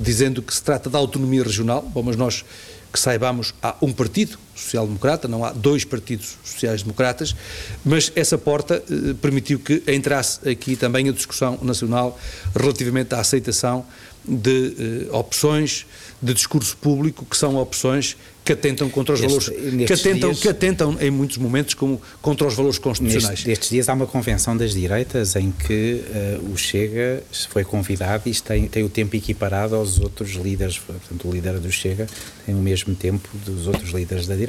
dizendo 0.02 0.42
que 0.42 0.52
se 0.52 0.64
trata 0.64 0.90
da 0.90 0.98
autonomia 0.98 1.44
regional. 1.44 1.84
Bom, 1.84 2.02
mas 2.02 2.16
nós 2.16 2.44
que 2.92 3.00
saibamos, 3.00 3.54
há 3.62 3.76
um 3.82 3.94
partido 3.94 4.40
social-democrata, 4.56 5.28
não 5.28 5.44
há 5.44 5.52
dois 5.52 5.84
partidos 5.84 6.38
sociais-democratas, 6.44 7.36
mas 7.84 8.12
essa 8.16 8.38
porta 8.38 8.82
eh, 8.90 9.14
permitiu 9.22 9.60
que 9.60 9.84
entrasse 9.88 10.48
aqui 10.48 10.76
também 10.76 11.10
a 11.10 11.12
discussão 11.12 11.60
nacional 11.62 12.18
relativamente 12.56 13.14
à 13.14 13.20
aceitação 13.20 13.86
de 14.28 15.08
eh, 15.10 15.16
opções 15.16 15.86
de 16.22 16.34
discurso 16.34 16.76
público 16.78 17.26
que 17.26 17.38
são 17.38 17.58
opções 17.58 18.18
que 18.46 18.54
atentam 18.54 18.88
contra 18.90 19.16
os 19.16 19.22
valores, 19.22 19.50
que 19.50 19.94
atentam, 19.94 20.30
dias, 20.30 20.40
que 20.40 20.48
atentam 20.48 20.98
em 21.02 21.10
muitos 21.10 21.38
momentos 21.38 21.74
como, 21.74 22.00
contra 22.22 22.46
os 22.46 22.54
valores 22.54 22.78
constitucionais. 22.78 23.30
Nestes, 23.30 23.46
nestes 23.48 23.70
dias 23.70 23.90
há 23.90 23.94
uma 23.94 24.06
convenção 24.06 24.56
das 24.56 24.72
direitas 24.74 25.36
em 25.36 25.52
que 25.52 26.04
uh, 26.40 26.54
o 26.54 26.58
Chega 26.58 27.24
foi 27.50 27.64
convidado 27.64 28.30
e 28.30 28.34
tem, 28.36 28.68
tem 28.68 28.84
o 28.84 28.90
tempo 28.90 29.16
equiparado 29.16 29.76
aos 29.76 30.00
outros 30.00 30.34
líderes, 30.34 30.78
portanto 30.78 31.28
o 31.28 31.32
líder 31.32 31.60
do 31.60 31.72
Chega 31.72 32.08
tem 32.46 32.54
o 32.54 32.60
mesmo 32.60 32.94
tempo 32.94 33.28
dos 33.44 33.66
outros 33.66 33.90
líderes 33.90 34.28
da 34.28 34.36
direita. 34.36 34.45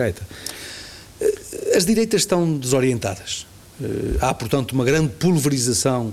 As 1.75 1.85
direitas 1.85 2.23
estão 2.23 2.57
desorientadas. 2.57 3.47
Uh, 3.81 4.17
há, 4.21 4.33
portanto, 4.33 4.73
uma 4.73 4.85
grande 4.85 5.13
pulverização 5.19 6.13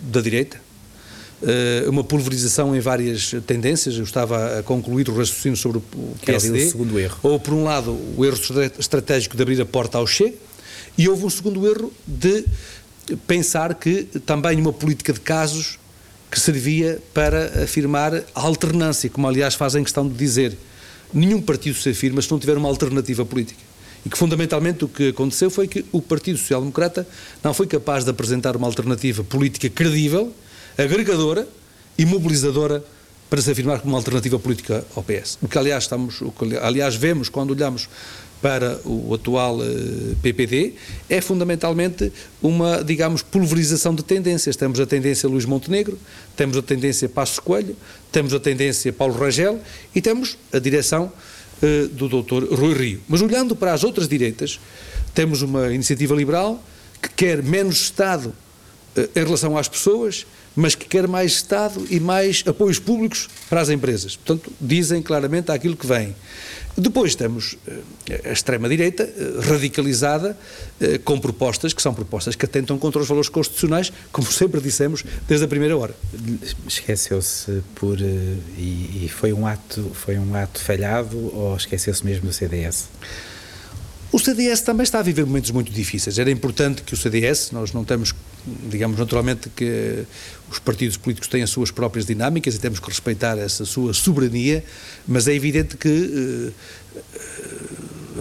da 0.00 0.20
direita, 0.20 0.60
uh, 1.42 1.90
uma 1.90 2.04
pulverização 2.04 2.74
em 2.74 2.80
várias 2.80 3.34
tendências. 3.46 3.96
Eu 3.96 4.04
estava 4.04 4.58
a 4.58 4.62
concluir 4.62 5.08
o 5.08 5.16
raciocínio 5.16 5.56
sobre 5.56 5.78
o 5.78 6.16
PSD. 6.24 6.64
o 6.64 6.70
segundo 6.70 6.98
erro. 6.98 7.18
Ou, 7.22 7.40
por 7.40 7.54
um 7.54 7.64
lado, 7.64 7.98
o 8.16 8.24
erro 8.24 8.38
estratégico 8.78 9.36
de 9.36 9.42
abrir 9.42 9.60
a 9.60 9.66
porta 9.66 9.98
ao 9.98 10.06
Che, 10.06 10.34
e 10.96 11.08
houve 11.08 11.24
um 11.24 11.30
segundo 11.30 11.66
erro 11.66 11.92
de 12.06 12.44
pensar 13.26 13.74
que 13.74 14.04
também 14.24 14.60
uma 14.60 14.72
política 14.72 15.12
de 15.12 15.20
casos 15.20 15.78
que 16.30 16.40
servia 16.40 16.98
para 17.14 17.62
afirmar 17.62 18.14
a 18.14 18.40
alternância, 18.40 19.08
como 19.10 19.28
aliás 19.28 19.54
fazem 19.54 19.82
questão 19.82 20.08
de 20.08 20.14
dizer. 20.14 20.56
Nenhum 21.12 21.40
partido 21.40 21.76
se 21.76 21.90
afirma 21.90 22.20
se 22.20 22.30
não 22.30 22.38
tiver 22.38 22.56
uma 22.56 22.68
alternativa 22.68 23.24
política. 23.24 23.60
E 24.04 24.08
que 24.08 24.16
fundamentalmente 24.16 24.84
o 24.84 24.88
que 24.88 25.08
aconteceu 25.08 25.50
foi 25.50 25.66
que 25.66 25.84
o 25.90 26.00
Partido 26.00 26.38
Social 26.38 26.60
Democrata 26.60 27.06
não 27.42 27.52
foi 27.52 27.66
capaz 27.66 28.04
de 28.04 28.10
apresentar 28.10 28.56
uma 28.56 28.66
alternativa 28.66 29.24
política 29.24 29.68
credível 29.68 30.32
agregadora 30.78 31.48
e 31.98 32.04
mobilizadora 32.04 32.84
para 33.28 33.42
se 33.42 33.50
afirmar 33.50 33.80
como 33.80 33.92
uma 33.92 33.98
alternativa 33.98 34.38
política 34.38 34.84
ao 34.94 35.02
PS. 35.02 35.38
O 35.42 35.48
que 35.48 35.58
aliás 35.58 35.84
estamos, 35.84 36.20
o 36.20 36.30
que, 36.30 36.56
aliás 36.56 36.94
vemos 36.94 37.28
quando 37.28 37.50
olhamos 37.50 37.88
para 38.46 38.80
o 38.84 39.12
atual 39.12 39.58
eh, 39.60 40.14
PPD 40.22 40.74
é 41.10 41.20
fundamentalmente 41.20 42.12
uma, 42.40 42.80
digamos, 42.84 43.20
pulverização 43.20 43.92
de 43.92 44.04
tendências. 44.04 44.54
Temos 44.54 44.78
a 44.78 44.86
tendência 44.86 45.28
Luís 45.28 45.44
Montenegro, 45.44 45.98
temos 46.36 46.56
a 46.56 46.62
tendência 46.62 47.08
Passos 47.08 47.40
Coelho, 47.40 47.76
temos 48.12 48.32
a 48.32 48.38
tendência 48.38 48.92
Paulo 48.92 49.14
Rangel 49.14 49.60
e 49.92 50.00
temos 50.00 50.38
a 50.52 50.60
direção 50.60 51.12
uh, 51.60 51.88
do 51.88 52.08
Dr. 52.08 52.54
Rui 52.54 52.72
Rio. 52.72 53.00
Mas 53.08 53.20
olhando 53.20 53.56
para 53.56 53.72
as 53.72 53.82
outras 53.82 54.06
direitas, 54.06 54.60
temos 55.12 55.42
uma 55.42 55.74
iniciativa 55.74 56.14
liberal 56.14 56.62
que 57.02 57.08
quer 57.08 57.42
menos 57.42 57.80
Estado 57.80 58.32
em 59.14 59.24
relação 59.24 59.56
às 59.56 59.68
pessoas 59.68 60.26
mas 60.56 60.74
que 60.74 60.86
quer 60.86 61.06
mais 61.06 61.32
Estado 61.32 61.86
e 61.90 62.00
mais 62.00 62.42
apoios 62.46 62.78
públicos 62.78 63.28
para 63.48 63.60
as 63.60 63.68
empresas. 63.68 64.16
Portanto, 64.16 64.50
dizem 64.58 65.02
claramente 65.02 65.52
aquilo 65.52 65.76
que 65.76 65.86
vem. 65.86 66.16
Depois 66.78 67.14
temos 67.14 67.56
eh, 67.66 68.28
a 68.28 68.32
extrema-direita 68.32 69.02
eh, 69.02 69.40
radicalizada 69.40 70.36
eh, 70.80 70.98
com 70.98 71.18
propostas 71.18 71.72
que 71.72 71.80
são 71.80 71.94
propostas 71.94 72.36
que 72.36 72.44
atentam 72.44 72.78
contra 72.78 73.00
os 73.00 73.08
valores 73.08 73.30
constitucionais, 73.30 73.92
como 74.12 74.26
sempre 74.26 74.60
dissemos 74.60 75.02
desde 75.26 75.44
a 75.44 75.48
primeira 75.48 75.76
hora. 75.76 75.94
Esqueceu-se 76.66 77.62
por 77.74 77.98
e, 78.00 79.04
e, 79.04 79.10
foi 79.10 79.32
um 79.32 79.46
ato 79.46 79.90
foi 79.94 80.18
um 80.18 80.34
ato 80.34 80.60
falhado 80.60 81.16
ou 81.34 81.56
esqueceu-se 81.56 82.04
mesmo 82.04 82.26
do 82.26 82.32
CDS? 82.32 82.88
O 84.12 84.18
CDS 84.18 84.60
também 84.60 84.84
está 84.84 85.00
a 85.00 85.02
viver 85.02 85.26
momentos 85.26 85.50
muito 85.50 85.70
difíceis. 85.70 86.18
Era 86.18 86.30
importante 86.30 86.82
que 86.82 86.94
o 86.94 86.96
CDS, 86.96 87.50
nós 87.50 87.72
não 87.72 87.84
temos, 87.84 88.14
digamos, 88.46 88.98
naturalmente 88.98 89.50
que 89.50 90.04
os 90.50 90.58
partidos 90.58 90.96
políticos 90.96 91.28
têm 91.28 91.42
as 91.42 91.50
suas 91.50 91.70
próprias 91.70 92.06
dinâmicas 92.06 92.54
e 92.54 92.58
temos 92.58 92.78
que 92.78 92.88
respeitar 92.88 93.36
essa 93.38 93.64
sua 93.64 93.92
soberania, 93.92 94.64
mas 95.06 95.26
é 95.26 95.34
evidente 95.34 95.76
que 95.76 95.88
uh, 95.88 96.52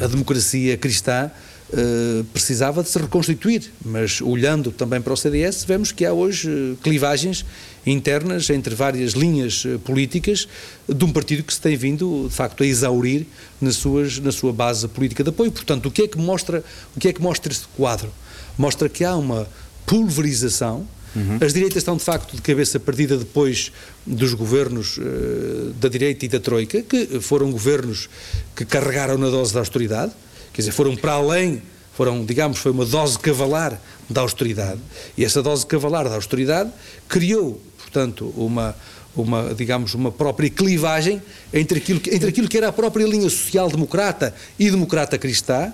a 0.03 0.07
democracia 0.07 0.77
cristã 0.77 1.31
Uh, 1.67 2.23
precisava 2.25 2.83
de 2.83 2.89
se 2.89 2.99
reconstituir, 2.99 3.71
mas 3.83 4.21
olhando 4.21 4.71
também 4.71 5.01
para 5.01 5.11
o 5.11 5.17
CDS, 5.17 5.65
vemos 5.65 5.91
que 5.91 6.05
há 6.05 6.13
hoje 6.13 6.77
clivagens 6.83 7.43
internas 7.83 8.51
entre 8.51 8.75
várias 8.75 9.13
linhas 9.13 9.65
políticas 9.83 10.47
de 10.87 11.03
um 11.03 11.11
partido 11.11 11.41
que 11.41 11.51
se 11.51 11.59
tem 11.59 11.75
vindo, 11.75 12.27
de 12.29 12.35
facto, 12.35 12.61
a 12.61 12.67
exaurir 12.67 13.25
nas 13.59 13.77
suas, 13.77 14.19
na 14.19 14.31
sua 14.31 14.53
base 14.53 14.87
política 14.87 15.23
de 15.23 15.31
apoio. 15.31 15.51
Portanto, 15.51 15.87
o 15.87 15.91
que 15.91 16.03
é 16.03 16.07
que 16.07 16.19
mostra, 16.19 16.63
o 16.95 16.99
que 16.99 17.07
é 17.07 17.13
que 17.13 17.21
mostra 17.21 17.51
este 17.51 17.67
quadro? 17.75 18.13
Mostra 18.57 18.87
que 18.87 19.03
há 19.03 19.15
uma 19.15 19.47
pulverização 19.85 20.87
Uhum. 21.15 21.39
As 21.41 21.53
direitas 21.53 21.77
estão, 21.77 21.95
de 21.95 22.03
facto, 22.03 22.35
de 22.35 22.41
cabeça 22.41 22.79
perdida 22.79 23.17
depois 23.17 23.71
dos 24.05 24.33
governos 24.33 24.97
uh, 24.97 25.73
da 25.79 25.87
direita 25.87 26.25
e 26.25 26.27
da 26.27 26.39
Troika, 26.39 26.81
que 26.81 27.21
foram 27.21 27.51
governos 27.51 28.09
que 28.55 28.65
carregaram 28.65 29.17
na 29.17 29.29
dose 29.29 29.53
da 29.53 29.59
austeridade, 29.61 30.11
quer 30.51 30.61
dizer, 30.61 30.71
foram 30.71 30.95
para 30.95 31.13
além, 31.13 31.61
foram, 31.93 32.25
digamos, 32.25 32.57
foi 32.57 32.71
uma 32.71 32.85
dose 32.85 33.17
cavalar 33.17 33.79
da 34.09 34.21
austeridade. 34.21 34.79
E 35.17 35.23
essa 35.23 35.41
dose 35.41 35.65
cavalar 35.65 36.09
da 36.09 36.15
austeridade 36.15 36.69
criou, 37.07 37.61
portanto, 37.77 38.33
uma, 38.35 38.75
uma, 39.15 39.53
digamos, 39.53 39.93
uma 39.93 40.11
própria 40.11 40.49
clivagem 40.49 41.21
entre 41.53 41.77
aquilo, 41.77 42.01
que, 42.01 42.13
entre 42.13 42.27
aquilo 42.27 42.49
que 42.49 42.57
era 42.57 42.67
a 42.67 42.73
própria 42.73 43.05
linha 43.05 43.29
social-democrata 43.29 44.35
e 44.59 44.69
democrata-cristã, 44.69 45.71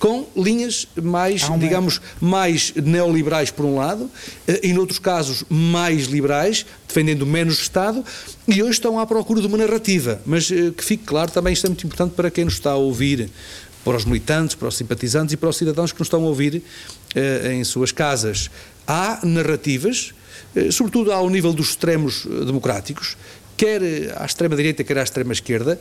com 0.00 0.26
linhas 0.34 0.88
mais, 1.00 1.42
digamos, 1.58 2.00
mais 2.18 2.72
neoliberais 2.74 3.50
por 3.50 3.66
um 3.66 3.76
lado, 3.76 4.10
eh, 4.48 4.60
e 4.64 4.72
noutros 4.72 4.98
casos 4.98 5.44
mais 5.48 6.06
liberais, 6.06 6.64
defendendo 6.88 7.26
menos 7.26 7.60
Estado, 7.60 8.02
e 8.48 8.62
hoje 8.62 8.72
estão 8.72 8.98
à 8.98 9.06
procura 9.06 9.42
de 9.42 9.46
uma 9.46 9.58
narrativa. 9.58 10.20
Mas 10.24 10.50
eh, 10.50 10.72
que 10.74 10.82
fique 10.82 11.04
claro, 11.04 11.30
também 11.30 11.52
isto 11.52 11.66
é 11.66 11.68
muito 11.68 11.86
importante 11.86 12.14
para 12.14 12.30
quem 12.30 12.46
nos 12.46 12.54
está 12.54 12.70
a 12.70 12.76
ouvir, 12.76 13.28
para 13.84 13.94
os 13.94 14.06
militantes, 14.06 14.56
para 14.56 14.68
os 14.68 14.76
simpatizantes 14.76 15.34
e 15.34 15.36
para 15.36 15.50
os 15.50 15.56
cidadãos 15.58 15.92
que 15.92 15.98
nos 16.00 16.06
estão 16.06 16.24
a 16.24 16.28
ouvir 16.28 16.62
eh, 17.14 17.52
em 17.52 17.62
suas 17.62 17.92
casas. 17.92 18.50
Há 18.86 19.20
narrativas, 19.22 20.14
sobretudo 20.72 21.12
ao 21.12 21.28
nível 21.28 21.52
dos 21.52 21.68
extremos 21.68 22.26
democráticos, 22.26 23.16
quer 23.56 23.82
à 24.16 24.24
extrema-direita, 24.24 24.82
quer 24.82 24.98
à 24.98 25.02
extrema-esquerda, 25.02 25.78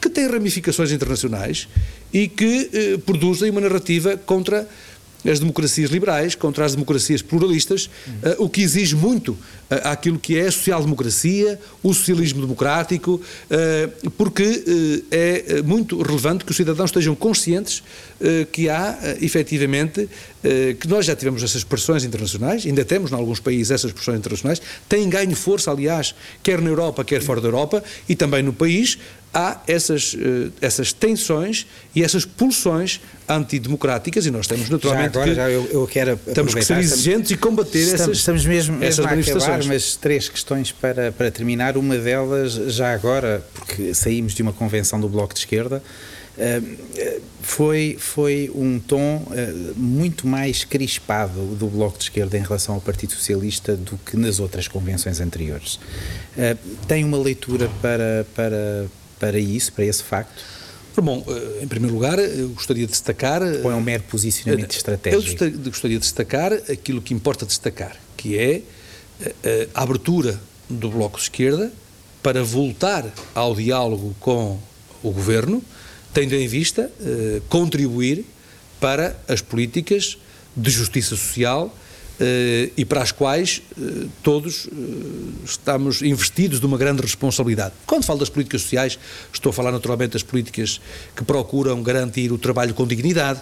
que 0.00 0.08
têm 0.08 0.26
ramificações 0.28 0.92
internacionais 0.92 1.68
e 2.12 2.28
que 2.28 2.70
eh, 2.72 2.98
produzem 3.04 3.50
uma 3.50 3.60
narrativa 3.60 4.16
contra 4.16 4.66
as 5.26 5.40
democracias 5.40 5.90
liberais, 5.90 6.34
contra 6.34 6.64
as 6.64 6.72
democracias 6.72 7.22
pluralistas, 7.22 7.86
uh, 7.86 8.44
o 8.44 8.48
que 8.48 8.62
exige 8.62 8.94
muito 8.94 9.32
uh, 9.32 9.38
aquilo 9.84 10.18
que 10.18 10.38
é 10.38 10.46
a 10.46 10.52
social-democracia, 10.52 11.58
o 11.82 11.92
socialismo 11.92 12.40
democrático, 12.40 13.14
uh, 13.14 14.10
porque 14.12 14.64
é 15.10 15.62
muito 15.62 16.00
relevante 16.00 16.44
que 16.44 16.50
os 16.50 16.56
cidadãos 16.56 16.90
estejam 16.90 17.14
conscientes 17.14 17.82
que 18.52 18.68
há, 18.68 18.98
efetivamente, 19.20 20.08
que 20.80 20.88
nós 20.88 21.06
já 21.06 21.14
tivemos 21.14 21.42
essas 21.42 21.62
pressões 21.62 22.04
internacionais, 22.04 22.66
ainda 22.66 22.84
temos 22.84 23.12
em 23.12 23.14
alguns 23.14 23.38
países 23.38 23.70
essas 23.70 23.92
pressões 23.92 24.18
internacionais, 24.18 24.60
têm 24.88 25.08
ganho 25.08 25.36
força, 25.36 25.70
aliás, 25.70 26.14
quer 26.42 26.60
na 26.60 26.68
Europa, 26.68 27.04
quer 27.04 27.22
fora 27.22 27.40
da 27.40 27.48
Europa, 27.48 27.82
e 28.08 28.16
também 28.16 28.42
no 28.42 28.52
país, 28.52 28.98
há 29.32 29.60
essas, 29.66 30.14
uh, 30.14 30.52
essas 30.60 30.92
tensões 30.92 31.66
e 31.94 32.02
essas 32.02 32.24
pulsões 32.24 33.00
antidemocráticas 33.28 34.24
e 34.26 34.30
nós 34.30 34.46
temos 34.46 34.70
naturalmente 34.70 35.14
já 35.14 35.20
agora, 35.20 35.30
que, 35.30 35.36
já 35.36 35.50
eu, 35.50 35.68
eu 35.70 35.86
quero 35.86 36.16
temos 36.16 36.54
que 36.54 36.62
ser 36.62 36.78
exigentes 36.78 37.30
estamos, 37.30 37.30
e 37.30 37.36
combater 37.36 37.78
estamos, 37.78 38.00
essas, 38.00 38.18
estamos 38.18 38.46
mesmo, 38.46 38.76
mesmo 38.76 38.84
essas 38.84 39.04
manifestações. 39.04 39.54
Acabar, 39.56 39.68
mas 39.68 39.96
três 39.96 40.28
questões 40.28 40.72
para, 40.72 41.12
para 41.12 41.30
terminar. 41.30 41.76
Uma 41.76 41.96
delas, 41.98 42.52
já 42.52 42.92
agora, 42.92 43.44
porque 43.54 43.92
saímos 43.94 44.34
de 44.34 44.42
uma 44.42 44.52
convenção 44.52 45.00
do 45.00 45.08
Bloco 45.08 45.34
de 45.34 45.40
Esquerda, 45.40 45.82
Uh, 46.38 47.20
foi, 47.42 47.96
foi 47.98 48.48
um 48.54 48.78
tom 48.78 49.26
uh, 49.26 49.74
muito 49.76 50.24
mais 50.24 50.62
crispado 50.62 51.56
do 51.56 51.66
Bloco 51.66 51.98
de 51.98 52.04
Esquerda 52.04 52.38
em 52.38 52.42
relação 52.42 52.76
ao 52.76 52.80
Partido 52.80 53.12
Socialista 53.12 53.74
do 53.74 53.98
que 53.98 54.16
nas 54.16 54.38
outras 54.38 54.68
convenções 54.68 55.20
anteriores. 55.20 55.80
Tem 56.86 57.02
uma 57.02 57.18
leitura 57.18 57.68
para, 57.82 58.24
para, 58.36 58.86
para 59.18 59.38
isso, 59.38 59.72
para 59.72 59.84
esse 59.84 60.02
facto? 60.02 60.42
Bom, 61.00 61.24
eh, 61.28 61.62
em 61.62 61.68
primeiro 61.68 61.94
lugar, 61.94 62.18
eu 62.18 62.48
gostaria 62.50 62.84
de 62.84 62.90
destacar. 62.90 63.40
Ou 63.42 63.70
é 63.70 63.74
um 63.74 63.80
mero 63.80 64.02
posicionamento 64.04 64.72
eh, 64.72 64.76
estratégico? 64.76 65.44
Eu 65.44 65.60
gostaria 65.70 65.96
de 65.96 66.02
destacar 66.02 66.52
aquilo 66.52 67.00
que 67.00 67.14
importa 67.14 67.46
destacar, 67.46 67.96
que 68.16 68.36
é 68.36 68.62
a 69.74 69.82
abertura 69.82 70.40
do 70.68 70.90
Bloco 70.90 71.16
de 71.16 71.24
Esquerda 71.24 71.72
para 72.22 72.42
voltar 72.44 73.04
ao 73.34 73.54
diálogo 73.54 74.14
com 74.20 74.58
o 75.02 75.10
Governo, 75.10 75.62
tendo 76.12 76.34
em 76.34 76.46
vista 76.46 76.90
contribuir 77.48 78.24
para 78.78 79.16
as 79.26 79.40
políticas 79.40 80.18
de 80.56 80.70
justiça 80.70 81.16
social 81.16 81.74
e 82.76 82.84
para 82.84 83.02
as 83.02 83.12
quais 83.12 83.62
uh, 83.76 84.08
todos 84.22 84.66
uh, 84.66 84.70
estamos 85.44 86.02
investidos 86.02 86.58
de 86.58 86.66
uma 86.66 86.76
grande 86.76 87.00
responsabilidade. 87.02 87.74
Quando 87.86 88.04
falo 88.04 88.18
das 88.18 88.28
políticas 88.28 88.62
sociais, 88.62 88.98
estou 89.32 89.50
a 89.50 89.52
falar 89.52 89.70
naturalmente 89.70 90.12
das 90.12 90.22
políticas 90.22 90.80
que 91.14 91.24
procuram 91.24 91.82
garantir 91.82 92.32
o 92.32 92.38
trabalho 92.38 92.74
com 92.74 92.86
dignidade, 92.86 93.40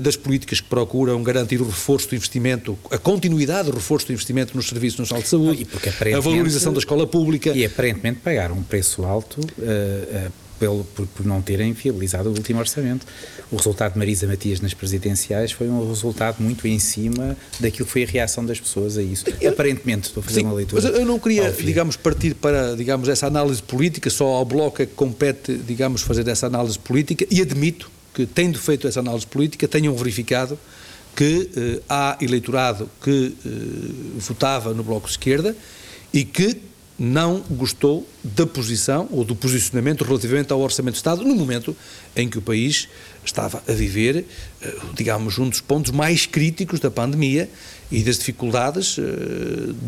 das 0.00 0.16
políticas 0.16 0.60
que 0.60 0.68
procuram 0.68 1.22
garantir 1.22 1.60
o 1.60 1.66
reforço 1.66 2.08
do 2.08 2.14
investimento, 2.14 2.78
a 2.90 2.98
continuidade 2.98 3.70
do 3.70 3.74
reforço 3.74 4.06
do 4.06 4.12
investimento 4.12 4.56
nos 4.56 4.68
serviços 4.68 5.00
nacional 5.00 5.22
de 5.22 5.28
saúde, 5.28 5.66
a 6.16 6.20
valorização 6.20 6.72
da 6.72 6.78
escola 6.78 7.06
pública. 7.06 7.50
E 7.50 7.64
aparentemente 7.64 8.20
pagar 8.20 8.50
um 8.52 8.62
preço 8.62 9.04
alto 9.04 9.40
pelo, 10.58 10.84
por, 10.84 11.06
por, 11.06 11.26
não 11.26 11.42
terem 11.42 11.72
viabilizado 11.72 12.28
o 12.28 12.32
último 12.32 12.60
orçamento. 12.60 13.06
O 13.54 13.56
resultado 13.56 13.92
de 13.92 13.98
Marisa 14.00 14.26
Matias 14.26 14.60
nas 14.60 14.74
presidenciais 14.74 15.52
foi 15.52 15.68
um 15.68 15.88
resultado 15.88 16.42
muito 16.42 16.66
em 16.66 16.80
cima 16.80 17.36
daquilo 17.60 17.86
que 17.86 17.92
foi 17.92 18.02
a 18.02 18.06
reação 18.06 18.44
das 18.44 18.58
pessoas 18.58 18.98
a 18.98 19.02
isso. 19.02 19.24
Eu, 19.40 19.52
Aparentemente, 19.52 20.08
estou 20.08 20.20
a 20.20 20.24
fazer 20.24 20.40
sim, 20.40 20.46
uma 20.46 20.54
leitura. 20.54 20.82
Mas 20.82 20.92
eu 20.92 21.06
não 21.06 21.20
queria, 21.20 21.52
digamos, 21.52 21.96
partir 21.96 22.34
para, 22.34 22.74
digamos, 22.74 23.08
essa 23.08 23.28
análise 23.28 23.62
política, 23.62 24.10
só 24.10 24.26
ao 24.26 24.44
Bloco 24.44 24.82
é 24.82 24.86
que 24.86 24.94
compete, 24.94 25.56
digamos, 25.56 26.02
fazer 26.02 26.26
essa 26.26 26.48
análise 26.48 26.76
política 26.76 27.24
e 27.30 27.40
admito 27.40 27.88
que, 28.12 28.26
tendo 28.26 28.58
feito 28.58 28.88
essa 28.88 28.98
análise 28.98 29.26
política, 29.26 29.68
tenham 29.68 29.94
verificado 29.94 30.58
que 31.14 31.48
eh, 31.56 31.80
há 31.88 32.18
eleitorado 32.20 32.90
que 33.00 33.36
eh, 33.46 33.50
votava 34.18 34.74
no 34.74 34.82
Bloco 34.82 35.06
de 35.06 35.12
Esquerda 35.12 35.56
e 36.12 36.24
que 36.24 36.56
não 36.98 37.40
gostou 37.50 38.08
da 38.22 38.46
posição 38.46 39.08
ou 39.10 39.24
do 39.24 39.34
posicionamento 39.34 40.04
relativamente 40.04 40.52
ao 40.52 40.60
Orçamento 40.60 40.94
de 40.94 40.98
Estado 40.98 41.24
no 41.24 41.34
momento 41.34 41.76
em 42.14 42.28
que 42.28 42.38
o 42.38 42.42
país 42.42 42.88
estava 43.24 43.62
a 43.66 43.72
viver, 43.72 44.24
eh, 44.62 44.76
digamos, 44.94 45.38
um 45.38 45.48
dos 45.48 45.60
pontos 45.60 45.90
mais 45.90 46.26
críticos 46.26 46.78
da 46.78 46.90
pandemia 46.90 47.50
e 47.90 48.02
das 48.02 48.18
dificuldades 48.18 48.96
eh, 48.98 49.02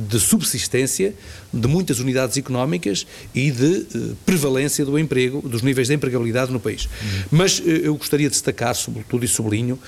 de 0.08 0.18
subsistência 0.18 1.14
de 1.52 1.68
muitas 1.68 2.00
unidades 2.00 2.36
económicas 2.36 3.06
e 3.32 3.52
de 3.52 3.86
eh, 3.94 4.14
prevalência 4.24 4.84
do 4.84 4.98
emprego, 4.98 5.46
dos 5.46 5.62
níveis 5.62 5.86
de 5.86 5.94
empregabilidade 5.94 6.50
no 6.50 6.58
país. 6.58 6.86
Uhum. 6.86 7.22
Mas 7.30 7.62
eu 7.64 7.94
gostaria 7.94 8.28
de 8.28 8.32
destacar, 8.32 8.74
sobretudo 8.74 9.24
e 9.24 9.28
sublinho, 9.28 9.78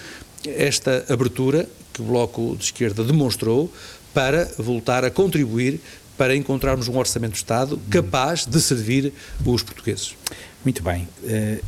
esta 0.47 1.05
abertura 1.09 1.69
que 1.93 2.01
o 2.01 2.05
Bloco 2.05 2.55
de 2.57 2.65
Esquerda 2.65 3.03
demonstrou 3.03 3.73
para 4.15 4.49
voltar 4.59 5.05
a 5.05 5.11
contribuir 5.11 5.81
para 6.19 6.35
encontrarmos 6.35 6.89
um 6.89 6.99
orçamento 6.99 7.33
de 7.33 7.39
Estado 7.39 7.81
capaz 7.89 8.45
de 8.45 8.61
servir 8.61 9.13
os 9.47 9.63
portugueses. 9.63 10.17
Muito 10.65 10.83
bem. 10.83 11.09
Uh, 11.23 11.65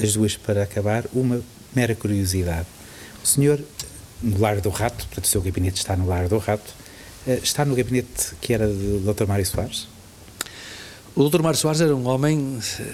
as 0.00 0.12
duas 0.12 0.36
para 0.36 0.62
acabar. 0.62 1.06
Uma 1.12 1.40
mera 1.74 1.94
curiosidade. 1.94 2.66
O 3.24 3.26
senhor, 3.26 3.58
no 4.22 4.38
Lar 4.38 4.60
do 4.60 4.68
Rato, 4.68 5.06
portanto, 5.06 5.24
o 5.24 5.26
seu 5.26 5.40
gabinete 5.40 5.78
está 5.78 5.96
no 5.96 6.06
Lar 6.06 6.28
do 6.28 6.36
Rato, 6.36 6.70
uh, 7.26 7.40
está 7.42 7.64
no 7.64 7.74
gabinete 7.74 8.34
que 8.42 8.52
era 8.52 8.68
do 8.68 9.12
Dr. 9.12 9.26
Mário 9.26 9.46
Soares? 9.46 9.88
O 11.14 11.26
Dr. 11.26 11.40
Mário 11.40 11.58
Soares 11.58 11.80
era 11.80 11.96
um 11.96 12.06
homem 12.06 12.58
eh, 12.78 12.92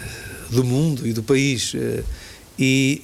do 0.48 0.62
mundo 0.62 1.04
e 1.04 1.12
do 1.12 1.24
país. 1.24 1.74
E 2.56 3.02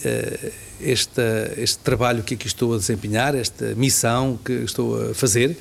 este, 0.81 1.21
este 1.57 1.79
trabalho 1.79 2.23
que 2.23 2.35
aqui 2.35 2.47
estou 2.47 2.73
a 2.75 2.77
desempenhar, 2.77 3.35
esta 3.35 3.75
missão 3.75 4.39
que 4.45 4.53
estou 4.53 5.11
a 5.11 5.15
fazer, 5.15 5.59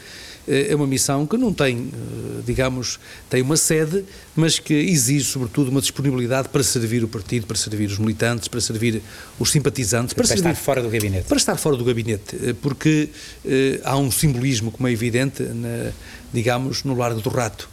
é 0.47 0.75
uma 0.75 0.87
missão 0.87 1.27
que 1.27 1.37
não 1.37 1.53
tem, 1.53 1.89
eh, 1.93 2.41
digamos, 2.45 2.99
tem 3.29 3.41
uma 3.41 3.57
sede, 3.57 4.05
mas 4.35 4.57
que 4.57 4.73
exige, 4.73 5.25
sobretudo, 5.25 5.69
uma 5.69 5.81
disponibilidade 5.81 6.47
para 6.47 6.63
servir 6.63 7.03
o 7.03 7.07
partido, 7.07 7.45
para 7.45 7.57
servir 7.57 7.87
os 7.87 7.99
militantes, 7.99 8.47
para 8.47 8.61
servir 8.61 9.01
os 9.37 9.51
simpatizantes. 9.51 10.13
Para, 10.13 10.23
para 10.23 10.35
servir, 10.35 10.49
estar 10.51 10.63
fora 10.63 10.81
do 10.81 10.89
gabinete. 10.89 11.27
Para 11.27 11.37
estar 11.37 11.57
fora 11.57 11.75
do 11.75 11.83
gabinete, 11.83 12.37
eh, 12.41 12.55
porque 12.61 13.09
eh, 13.45 13.81
há 13.83 13.97
um 13.97 14.09
simbolismo, 14.09 14.71
como 14.71 14.87
é 14.87 14.91
evidente, 14.91 15.43
na, 15.43 15.91
digamos, 16.33 16.83
no 16.83 16.95
Largo 16.95 17.21
do 17.21 17.29
Rato. 17.29 17.69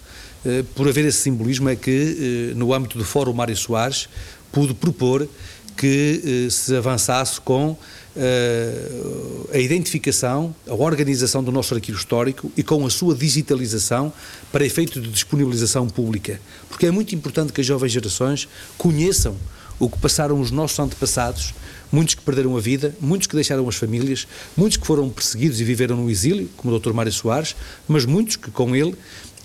por 0.74 0.86
haver 0.88 1.06
esse 1.06 1.18
simbolismo 1.22 1.70
é 1.70 1.76
que, 1.76 2.52
no 2.54 2.74
âmbito 2.74 2.98
do 2.98 3.04
Fórum 3.04 3.32
Mário 3.32 3.56
Soares, 3.56 4.08
pude 4.52 4.74
propor 4.74 5.26
que 5.76 6.48
se 6.50 6.76
avançasse 6.76 7.40
com 7.40 7.76
uh, 8.16 9.48
a 9.52 9.58
identificação, 9.58 10.54
a 10.66 10.74
organização 10.74 11.42
do 11.42 11.52
nosso 11.52 11.74
arquivo 11.74 11.98
histórico 11.98 12.50
e 12.56 12.62
com 12.62 12.84
a 12.86 12.90
sua 12.90 13.14
digitalização 13.14 14.12
para 14.52 14.64
efeito 14.64 15.00
de 15.00 15.10
disponibilização 15.10 15.88
pública. 15.88 16.40
Porque 16.68 16.86
é 16.86 16.90
muito 16.90 17.14
importante 17.14 17.52
que 17.52 17.60
as 17.60 17.66
jovens 17.66 17.92
gerações 17.92 18.48
conheçam 18.76 19.36
o 19.78 19.88
que 19.88 19.98
passaram 19.98 20.40
os 20.40 20.50
nossos 20.50 20.78
antepassados, 20.78 21.52
muitos 21.90 22.14
que 22.14 22.22
perderam 22.22 22.56
a 22.56 22.60
vida, 22.60 22.94
muitos 23.00 23.26
que 23.26 23.34
deixaram 23.34 23.68
as 23.68 23.76
famílias, 23.76 24.26
muitos 24.56 24.76
que 24.76 24.86
foram 24.86 25.08
perseguidos 25.10 25.60
e 25.60 25.64
viveram 25.64 25.96
no 25.96 26.10
exílio, 26.10 26.48
como 26.56 26.74
o 26.74 26.78
Dr. 26.78 26.92
Mário 26.92 27.12
Soares, 27.12 27.56
mas 27.88 28.04
muitos 28.04 28.36
que 28.36 28.50
com 28.50 28.74
ele 28.74 28.94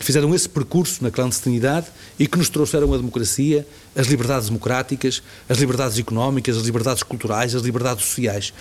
fizeram 0.04 0.34
esse 0.34 0.48
percurso 0.48 1.04
na 1.04 1.12
clandestinidade 1.12 1.88
e 2.18 2.28
que 2.28 2.38
nos 2.38 2.50
trouxeram 2.50 2.94
a 2.94 2.98
democracia, 2.98 3.68
as 3.96 4.08
liberdades 4.08 4.48
democráticas, 4.48 5.22
as 5.48 5.58
liberdades 5.58 5.98
económicas, 5.98 6.58
as 6.58 6.64
liberdades 6.64 7.04
culturais, 7.04 7.54
as 7.54 7.62
liberdades 7.62 8.06
sociais. 8.06 8.54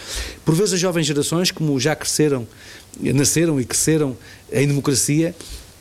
Por 0.44 0.54
vezes 0.54 0.74
as 0.74 0.80
jovens 0.80 1.06
gerações, 1.06 1.50
como 1.50 1.78
já 1.78 1.94
cresceram, 1.94 2.46
nasceram 3.00 3.60
e 3.60 3.64
cresceram 3.64 4.16
em 4.52 4.66
democracia, 4.66 5.34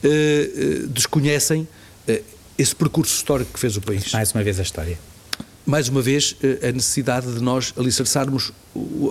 eh, 0.03 0.51
eh, 0.55 0.87
desconhecem 0.87 1.67
eh, 2.07 2.21
esse 2.57 2.75
percurso 2.75 3.15
histórico 3.15 3.51
que 3.53 3.59
fez 3.59 3.75
o 3.77 3.81
país. 3.81 4.11
Mais 4.11 4.31
uma 4.31 4.43
vez 4.43 4.59
a 4.59 4.63
história. 4.63 4.99
Mais 5.65 5.89
uma 5.89 6.01
vez, 6.01 6.33
a 6.63 6.71
necessidade 6.71 7.33
de 7.33 7.41
nós 7.41 7.73
alicerçarmos 7.75 8.53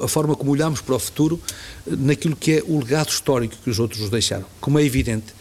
a 0.02 0.08
forma 0.08 0.34
como 0.34 0.52
olhamos 0.52 0.80
para 0.80 0.94
o 0.94 0.98
futuro 0.98 1.38
naquilo 1.86 2.34
que 2.34 2.52
é 2.52 2.62
o 2.66 2.78
legado 2.78 3.10
histórico 3.10 3.56
que 3.62 3.68
os 3.68 3.78
outros 3.78 4.00
nos 4.00 4.08
deixaram. 4.08 4.46
Como 4.58 4.78
é 4.78 4.82
evidente, 4.82 5.34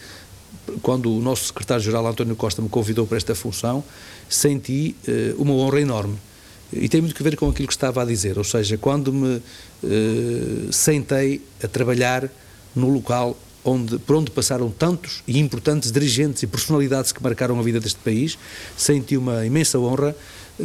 quando 0.82 1.11
o 1.11 1.22
nosso 1.22 1.45
secretário-geral 1.45 2.05
António 2.07 2.36
Costa 2.36 2.61
me 2.61 2.70
convidou 2.70 3.05
para 3.05 3.18
esta 3.18 3.36
função, 3.36 3.84
senti 4.30 4.95
uh, 5.07 5.41
uma 5.41 5.53
honra 5.53 5.82
enorme. 5.82 6.18
E 6.74 6.89
tem 6.89 7.01
muito 7.01 7.16
a 7.20 7.24
ver 7.24 7.36
com 7.36 7.49
aquilo 7.49 7.68
que 7.68 7.74
estava 7.74 8.01
a 8.01 8.05
dizer, 8.05 8.38
ou 8.38 8.43
seja, 8.43 8.78
quando 8.78 9.13
me 9.13 9.38
uh, 9.38 10.74
sentei 10.74 11.41
a 11.63 11.68
trabalhar 11.68 12.30
no 12.76 12.89
local 12.89 13.38
onde, 13.63 13.97
por 13.99 14.16
onde 14.16 14.30
passaram 14.32 14.70
tantos 14.70 15.24
e 15.28 15.39
importantes 15.39 15.91
dirigentes 15.91 16.43
e 16.43 16.47
personalidades 16.47 17.11
que 17.11 17.24
marcaram 17.24 17.59
a 17.59 17.63
vida 17.63 17.80
deste 17.80 17.99
país, 17.99 18.38
senti 18.78 19.16
uma 19.16 19.45
imensa 19.45 19.80
honra 19.80 20.16
uh, 20.59 20.63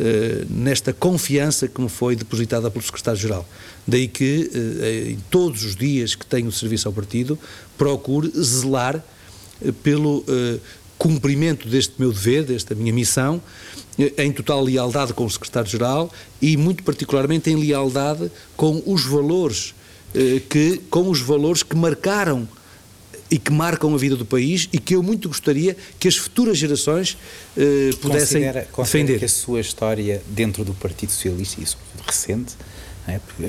nesta 0.49 0.93
confiança 0.93 1.69
que 1.69 1.81
me 1.81 1.89
foi 1.89 2.17
depositada 2.17 2.71
pelo 2.71 2.85
secretário-geral. 2.85 3.47
Daí 3.87 4.09
que, 4.09 4.51
em 5.09 5.19
todos 5.31 5.65
os 5.65 5.75
dias 5.75 6.15
que 6.15 6.25
tenho 6.25 6.53
serviço 6.53 6.87
ao 6.87 6.95
partido, 6.95 7.39
procure 7.77 8.31
zelar 8.41 9.03
pelo 9.83 10.19
uh, 10.19 10.61
cumprimento 10.99 11.69
deste 11.69 11.95
meu 11.99 12.13
dever, 12.13 12.45
desta 12.45 12.75
minha 12.75 12.93
missão, 12.93 13.41
eh, 13.99 14.25
em 14.25 14.33
total 14.33 14.63
lealdade 14.63 15.15
com 15.15 15.25
o 15.25 15.31
Secretário-Geral 15.31 16.13
e 16.43 16.57
muito 16.57 16.83
particularmente 16.83 17.51
em 17.51 17.57
lealdade 17.57 18.31
com 18.57 18.83
os 18.87 19.05
valores 19.05 19.75
uh, 20.15 20.41
que 20.49 20.79
com 20.91 21.09
os 21.09 21.21
valores 21.21 21.63
que 21.63 21.75
marcaram 21.75 22.47
e 23.31 23.39
que 23.39 23.53
marcam 23.53 23.95
a 23.95 23.97
vida 23.97 24.17
do 24.17 24.27
país 24.27 24.69
e 24.73 24.79
que 24.79 24.95
eu 24.95 25.03
muito 25.03 25.29
gostaria 25.29 25.77
que 25.99 26.09
as 26.09 26.17
futuras 26.17 26.59
gerações 26.59 27.17
uh, 27.57 27.97
pudessem 27.97 28.43
considera, 28.43 28.69
considera 28.71 29.07
defender. 29.07 29.19
que 29.21 29.25
a 29.25 29.29
sua 29.29 29.61
história 29.61 30.23
dentro 30.29 30.65
do 30.65 30.75
Partido 30.75 31.13
Socialista, 31.13 31.63
isso 31.63 31.79
recente, 32.07 32.55
é? 33.07 33.19
Porque, 33.19 33.45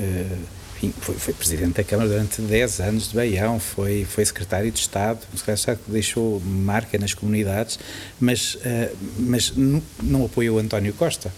enfim, 0.82 0.92
foi, 1.00 1.14
foi, 1.14 1.34
presidente 1.34 1.74
da 1.74 1.84
Câmara 1.84 2.08
durante 2.08 2.42
10 2.42 2.80
anos 2.80 3.08
de 3.08 3.14
Baião, 3.14 3.60
foi, 3.60 4.04
foi 4.04 4.24
secretário 4.24 4.70
de 4.70 4.80
Estado, 4.80 5.20
um 5.32 5.36
secretário 5.36 5.54
de 5.54 5.60
Estado 5.60 5.80
que 5.84 5.90
deixou 5.92 6.40
marca 6.40 6.98
nas 6.98 7.14
comunidades, 7.14 7.78
mas, 8.18 8.56
uh, 8.56 8.96
mas 9.18 9.52
não, 9.56 9.82
não 10.02 10.24
apoiou 10.24 10.58
António 10.58 10.92
Costa. 10.92 11.32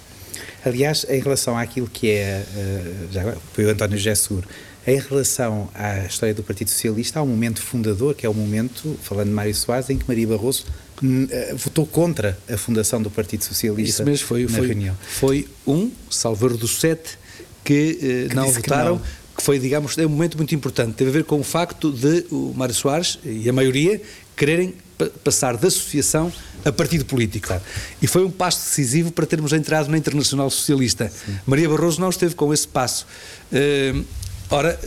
Aliás, 0.65 1.05
em 1.09 1.21
relação 1.21 1.59
àquilo 1.59 1.87
que 1.87 2.11
é, 2.11 2.43
uh, 2.43 3.13
já 3.13 3.31
apoiou 3.31 3.71
António 3.71 3.99
Gessur, 3.99 4.45
em 4.87 4.99
relação 4.99 5.69
à 5.75 6.05
história 6.05 6.35
do 6.35 6.43
Partido 6.43 6.69
Socialista, 6.69 7.19
há 7.19 7.23
um 7.23 7.27
momento 7.27 7.61
fundador, 7.63 8.15
que 8.15 8.27
é 8.27 8.29
o 8.29 8.35
momento, 8.35 8.99
falando 9.03 9.29
de 9.29 9.35
Mário 9.35 9.55
Soares, 9.55 9.89
em 9.89 9.97
que 9.97 10.07
Maria 10.07 10.27
Barroso 10.27 10.65
uh, 11.03 11.57
votou 11.57 11.87
contra 11.87 12.39
a 12.51 12.57
fundação 12.57 13.01
do 13.01 13.11
Partido 13.11 13.45
Socialista 13.45 14.03
Isso 14.03 14.05
mesmo, 14.05 14.27
foi, 14.27 14.43
na 14.43 14.49
foi, 14.51 14.67
reunião. 14.67 14.97
Foi 15.03 15.49
um, 15.67 15.91
salvador 16.11 16.57
dos 16.57 16.81
sete, 16.81 17.19
que, 17.65 18.27
uh, 18.27 18.29
que 18.29 18.37
não 18.37 18.51
votaram, 18.51 18.99
que, 18.99 19.05
que 19.05 19.24
foi, 19.45 19.59
digamos, 19.59 19.99
é 19.99 20.07
um 20.07 20.09
momento 20.09 20.39
muito 20.39 20.55
importante. 20.55 20.95
Teve 20.95 21.11
a 21.11 21.13
ver 21.13 21.25
com 21.25 21.39
o 21.39 21.45
facto 21.45 21.93
de 21.93 22.27
o 22.31 22.55
Mário 22.57 22.75
Soares 22.75 23.19
e 23.25 23.49
a 23.49 23.53
maioria 23.53 24.01
quererem 24.35 24.75
passar 25.23 25.57
da 25.57 25.69
associação 25.69 26.33
a 26.65 26.73
partido 26.73 27.05
político. 27.05 27.49
Claro. 27.49 27.63
E 28.01 28.07
foi 28.07 28.25
um 28.25 28.31
passo 28.31 28.65
decisivo 28.65 29.13
para 29.13 29.27
termos 29.27 29.53
entrado 29.53 29.91
na 29.91 29.99
Internacional 29.99 30.49
Socialista. 30.49 31.11
Sim. 31.11 31.37
Maria 31.47 31.69
Barroso 31.69 32.01
não 32.01 32.09
esteve 32.09 32.35
com 32.35 32.55
esse 32.55 32.67
passo. 32.67 33.07
Uh, 33.53 34.05
Ora, 34.51 34.79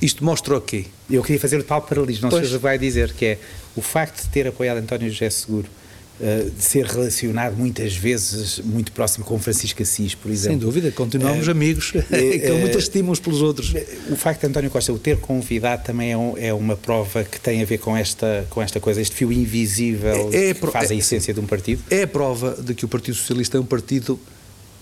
isto 0.00 0.24
mostra 0.24 0.56
o 0.56 0.60
quê? 0.60 0.86
Eu 1.10 1.22
queria 1.22 1.38
fazer 1.38 1.58
o 1.58 1.62
tal 1.62 1.82
paralelismo, 1.82 2.24
não 2.24 2.30
pois. 2.30 2.48
se 2.48 2.56
vai 2.56 2.78
dizer, 2.78 3.12
que 3.12 3.24
é 3.26 3.38
o 3.76 3.82
facto 3.82 4.22
de 4.22 4.28
ter 4.30 4.46
apoiado 4.46 4.78
António 4.78 5.10
José 5.10 5.28
Seguro 5.28 5.68
eh, 5.68 5.81
de 6.20 6.62
ser 6.62 6.86
relacionado 6.86 7.56
muitas 7.56 7.96
vezes 7.96 8.60
muito 8.60 8.92
próximo 8.92 9.24
com 9.24 9.38
Francisco 9.38 9.82
Assis, 9.82 10.14
por 10.14 10.30
exemplo. 10.30 10.50
Sem 10.50 10.58
dúvida, 10.58 10.92
continuamos 10.92 11.48
uh, 11.48 11.50
amigos, 11.50 11.90
uh, 11.90 12.02
que 12.08 12.50
uh, 12.50 12.58
muito 12.58 12.78
estimam 12.78 13.10
uns 13.10 13.18
pelos 13.18 13.42
outros. 13.42 13.74
O 14.08 14.14
facto 14.14 14.42
de 14.42 14.46
António 14.46 14.70
Costa 14.70 14.92
o 14.92 14.98
ter 14.98 15.18
convidado 15.18 15.82
também 15.82 16.12
é, 16.12 16.16
um, 16.16 16.38
é, 16.38 16.54
uma 16.54 16.76
prova 16.76 17.24
que 17.24 17.40
tem 17.40 17.60
a 17.60 17.64
ver 17.64 17.78
com 17.78 17.96
esta, 17.96 18.46
com 18.50 18.62
esta 18.62 18.78
coisa, 18.78 19.00
este 19.00 19.16
fio 19.16 19.32
invisível 19.32 20.30
é, 20.32 20.50
é 20.50 20.54
que 20.54 20.66
faz 20.68 20.90
a 20.90 20.94
essência 20.94 21.34
de 21.34 21.40
um 21.40 21.46
partido? 21.46 21.82
É 21.90 22.02
a 22.02 22.08
prova 22.08 22.56
de 22.62 22.74
que 22.74 22.84
o 22.84 22.88
Partido 22.88 23.16
Socialista 23.16 23.56
é 23.56 23.60
um 23.60 23.66
partido 23.66 24.18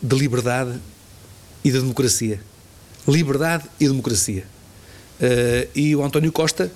de 0.03 0.16
liberdade 0.16 0.78
e 1.64 1.70
de 1.70 1.78
democracia. 1.78 2.41
Liberdade 3.09 3.64
e 3.78 3.89
democracia. 3.89 4.45
e 5.74 5.97
o 5.97 6.05
António 6.05 6.33
Costa 6.33 6.70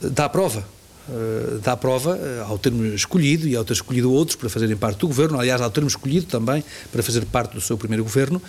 dá 0.00 0.24
a 0.24 0.28
prova 0.28 0.77
uh, 1.08 1.58
dá 1.58 1.76
prova 1.76 2.16
uh, 2.16 2.50
ao 2.50 2.58
termo 2.58 2.84
escolhido 2.86 3.48
e 3.48 3.56
ao 3.56 3.64
ter 3.64 3.74
escolhido 3.74 4.12
outros 4.12 4.36
para 4.36 4.48
fazerem 4.48 4.76
parte 4.76 4.98
do 4.98 5.08
governo, 5.08 5.38
aliás, 5.38 5.60
ao 5.60 5.70
termo 5.70 5.88
escolhido 5.88 6.26
também 6.26 6.62
para 6.92 7.02
fazer 7.02 7.24
parte 7.26 7.54
do 7.54 7.60
seu 7.60 7.76
primeiro 7.76 8.04
governo, 8.04 8.40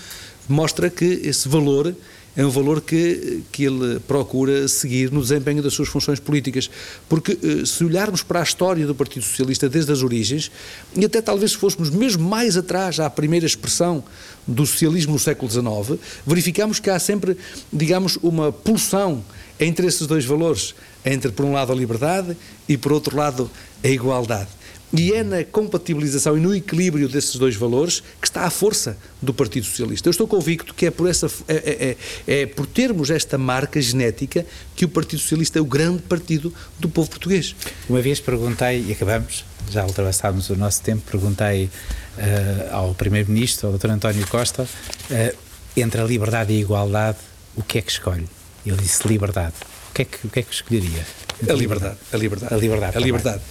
mostra 0.47 0.89
que 0.89 1.05
esse 1.05 1.47
valor 1.47 1.93
é 2.35 2.45
um 2.45 2.49
valor 2.49 2.79
que, 2.79 3.43
que 3.51 3.65
ele 3.65 3.99
procura 4.01 4.67
seguir 4.67 5.11
no 5.11 5.21
desempenho 5.21 5.61
das 5.61 5.73
suas 5.73 5.89
funções 5.89 6.19
políticas. 6.19 6.69
Porque 7.07 7.37
eh, 7.41 7.65
se 7.65 7.83
olharmos 7.83 8.23
para 8.23 8.39
a 8.39 8.43
história 8.43 8.85
do 8.85 8.95
Partido 8.95 9.23
Socialista 9.23 9.67
desde 9.67 9.91
as 9.91 10.03
origens, 10.03 10.51
e 10.95 11.03
até 11.03 11.21
talvez 11.21 11.51
se 11.51 11.57
fôssemos 11.57 11.89
mesmo 11.89 12.23
mais 12.23 12.55
atrás 12.55 12.99
à 12.99 13.09
primeira 13.09 13.45
expressão 13.45 14.03
do 14.47 14.65
socialismo 14.65 15.13
no 15.13 15.19
século 15.19 15.51
XIX, 15.51 15.99
verificamos 16.25 16.79
que 16.79 16.89
há 16.89 16.97
sempre, 16.97 17.35
digamos, 17.73 18.17
uma 18.21 18.51
pulsão 18.51 19.23
entre 19.59 19.85
esses 19.87 20.07
dois 20.07 20.23
valores, 20.23 20.73
entre, 21.05 21.31
por 21.31 21.45
um 21.45 21.53
lado, 21.53 21.71
a 21.71 21.75
liberdade 21.75 22.35
e, 22.67 22.77
por 22.77 22.91
outro 22.91 23.15
lado, 23.15 23.49
a 23.83 23.87
igualdade. 23.87 24.49
E 24.91 25.13
é 25.13 25.23
na 25.23 25.43
compatibilização 25.43 26.35
e 26.35 26.39
no 26.39 26.53
equilíbrio 26.55 27.07
desses 27.07 27.35
dois 27.35 27.55
valores 27.55 28.01
que 28.19 28.27
está 28.27 28.45
a 28.45 28.49
força 28.49 28.97
do 29.21 29.31
Partido 29.31 29.65
Socialista. 29.65 30.07
Eu 30.09 30.11
estou 30.11 30.27
convicto 30.27 30.73
que 30.73 30.87
é 30.87 30.91
por, 30.91 31.07
essa, 31.07 31.27
é, 31.47 31.53
é, 31.53 31.97
é, 32.27 32.41
é 32.41 32.45
por 32.47 32.65
termos 32.65 33.11
esta 33.11 33.37
marca 33.37 33.79
genética 33.79 34.45
que 34.75 34.85
o 34.85 34.89
Partido 34.89 35.19
Socialista 35.19 35.59
é 35.59 35.61
o 35.61 35.65
grande 35.65 36.01
partido 36.01 36.51
do 36.79 36.89
povo 36.89 37.07
português. 37.07 37.55
Uma 37.87 38.01
vez 38.01 38.19
perguntei, 38.19 38.83
e 38.87 38.91
acabamos, 38.91 39.45
já 39.69 39.85
ultrapassámos 39.85 40.49
o 40.49 40.55
nosso 40.55 40.81
tempo, 40.81 41.03
perguntei 41.11 41.65
uh, 41.65 42.73
ao 42.73 42.95
Primeiro-Ministro, 42.95 43.67
ao 43.67 43.77
Dr. 43.77 43.91
António 43.91 44.25
Costa, 44.25 44.63
uh, 44.63 45.37
entre 45.77 46.01
a 46.01 46.03
liberdade 46.03 46.51
e 46.51 46.57
a 46.57 46.59
igualdade, 46.61 47.19
o 47.55 47.61
que 47.61 47.77
é 47.77 47.81
que 47.81 47.91
escolhe? 47.91 48.27
Ele 48.65 48.77
disse 48.77 49.07
liberdade. 49.07 49.53
O 49.99 50.01
que 50.01 50.03
é 50.03 50.05
que, 50.05 50.27
o 50.27 50.29
que, 50.29 50.39
é 50.39 50.43
que 50.43 50.53
escolheria? 50.53 51.05
A 51.49 51.51
liberdade, 51.51 51.97
a 52.13 52.15
liberdade. 52.15 52.53
A 52.53 52.57
liberdade. 52.57 52.97
A 52.97 53.01
liberdade. 53.01 53.41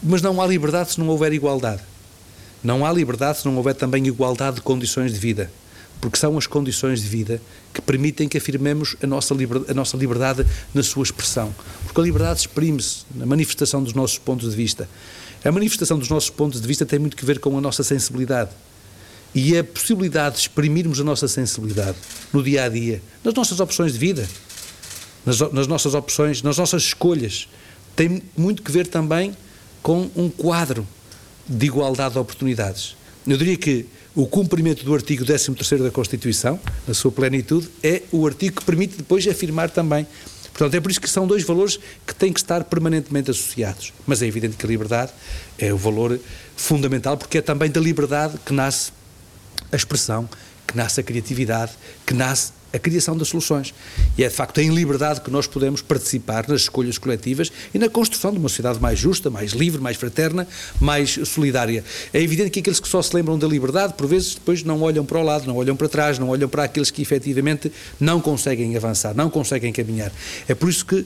Mas 0.00 0.22
não 0.22 0.40
há 0.40 0.46
liberdade 0.46 0.92
se 0.92 1.00
não 1.00 1.08
houver 1.08 1.32
igualdade. 1.32 1.82
Não 2.62 2.86
há 2.86 2.92
liberdade 2.92 3.38
se 3.38 3.44
não 3.44 3.56
houver 3.56 3.74
também 3.74 4.06
igualdade 4.06 4.56
de 4.56 4.62
condições 4.62 5.12
de 5.12 5.18
vida. 5.18 5.50
Porque 6.00 6.16
são 6.16 6.38
as 6.38 6.46
condições 6.46 7.02
de 7.02 7.08
vida 7.08 7.42
que 7.74 7.82
permitem 7.82 8.28
que 8.28 8.38
afirmemos 8.38 8.94
a 9.02 9.06
nossa, 9.06 9.34
liberdade, 9.34 9.72
a 9.72 9.74
nossa 9.74 9.96
liberdade 9.96 10.46
na 10.72 10.82
sua 10.84 11.02
expressão. 11.02 11.52
Porque 11.84 12.00
a 12.00 12.04
liberdade 12.04 12.38
exprime-se 12.38 13.04
na 13.12 13.26
manifestação 13.26 13.82
dos 13.82 13.92
nossos 13.92 14.16
pontos 14.16 14.50
de 14.50 14.56
vista. 14.56 14.88
A 15.44 15.50
manifestação 15.50 15.98
dos 15.98 16.08
nossos 16.08 16.30
pontos 16.30 16.60
de 16.60 16.68
vista 16.68 16.86
tem 16.86 17.00
muito 17.00 17.16
que 17.16 17.24
ver 17.24 17.40
com 17.40 17.58
a 17.58 17.60
nossa 17.60 17.82
sensibilidade. 17.82 18.50
E 19.34 19.58
a 19.58 19.64
possibilidade 19.64 20.36
de 20.36 20.42
exprimirmos 20.42 21.00
a 21.00 21.04
nossa 21.04 21.26
sensibilidade 21.26 21.98
no 22.32 22.44
dia 22.44 22.62
a 22.62 22.68
dia, 22.68 23.02
nas 23.24 23.34
nossas 23.34 23.58
opções 23.58 23.92
de 23.92 23.98
vida, 23.98 24.28
nas, 25.26 25.40
nas 25.52 25.66
nossas 25.66 25.94
opções, 25.94 26.40
nas 26.42 26.56
nossas 26.56 26.84
escolhas, 26.84 27.48
tem 27.96 28.22
muito 28.36 28.62
que 28.62 28.70
ver 28.70 28.86
também 28.86 29.36
com 29.82 30.08
um 30.16 30.30
quadro 30.30 30.86
de 31.48 31.66
igualdade 31.66 32.14
de 32.14 32.18
oportunidades. 32.18 32.96
Eu 33.26 33.36
diria 33.36 33.56
que 33.56 33.86
o 34.14 34.26
cumprimento 34.26 34.84
do 34.84 34.94
artigo 34.94 35.24
13º 35.24 35.82
da 35.82 35.90
Constituição, 35.90 36.58
na 36.86 36.94
sua 36.94 37.10
plenitude, 37.10 37.68
é 37.82 38.02
o 38.10 38.26
artigo 38.26 38.60
que 38.60 38.64
permite 38.64 38.96
depois 38.96 39.26
afirmar 39.26 39.68
também. 39.68 40.06
Portanto, 40.52 40.74
é 40.74 40.80
por 40.80 40.90
isso 40.90 41.00
que 41.00 41.10
são 41.10 41.26
dois 41.26 41.42
valores 41.42 41.78
que 42.06 42.14
têm 42.14 42.32
que 42.32 42.40
estar 42.40 42.64
permanentemente 42.64 43.30
associados. 43.30 43.92
Mas 44.06 44.22
é 44.22 44.26
evidente 44.26 44.56
que 44.56 44.64
a 44.64 44.68
liberdade 44.68 45.12
é 45.58 45.72
o 45.72 45.76
valor 45.76 46.18
fundamental, 46.56 47.16
porque 47.18 47.38
é 47.38 47.42
também 47.42 47.70
da 47.70 47.80
liberdade 47.80 48.38
que 48.44 48.54
nasce 48.54 48.90
a 49.70 49.76
expressão, 49.76 50.26
que 50.66 50.74
nasce 50.74 51.00
a 51.00 51.02
criatividade, 51.02 51.72
que 52.06 52.14
nasce 52.14 52.52
a 52.76 52.78
criação 52.78 53.16
das 53.16 53.28
soluções. 53.28 53.74
E 54.16 54.24
é 54.24 54.28
de 54.28 54.34
facto 54.34 54.58
em 54.58 54.72
liberdade 54.72 55.20
que 55.20 55.30
nós 55.30 55.46
podemos 55.46 55.82
participar 55.82 56.46
nas 56.48 56.62
escolhas 56.62 56.98
coletivas 56.98 57.50
e 57.74 57.78
na 57.78 57.88
construção 57.88 58.30
de 58.30 58.38
uma 58.38 58.48
sociedade 58.48 58.80
mais 58.80 58.98
justa, 58.98 59.30
mais 59.30 59.52
livre, 59.52 59.80
mais 59.80 59.96
fraterna, 59.96 60.46
mais 60.80 61.18
solidária. 61.24 61.84
É 62.12 62.20
evidente 62.20 62.50
que 62.50 62.60
aqueles 62.60 62.78
que 62.78 62.88
só 62.88 63.02
se 63.02 63.14
lembram 63.14 63.38
da 63.38 63.46
liberdade, 63.46 63.94
por 63.94 64.06
vezes 64.06 64.34
depois 64.34 64.62
não 64.62 64.82
olham 64.82 65.04
para 65.04 65.18
o 65.18 65.22
lado, 65.22 65.46
não 65.46 65.56
olham 65.56 65.76
para 65.76 65.88
trás, 65.88 66.18
não 66.18 66.28
olham 66.28 66.48
para 66.48 66.64
aqueles 66.64 66.90
que 66.90 67.02
efetivamente 67.02 67.72
não 67.98 68.20
conseguem 68.20 68.76
avançar, 68.76 69.14
não 69.14 69.30
conseguem 69.30 69.72
caminhar. 69.72 70.12
É 70.46 70.54
por 70.54 70.68
isso 70.68 70.84
que 70.84 71.04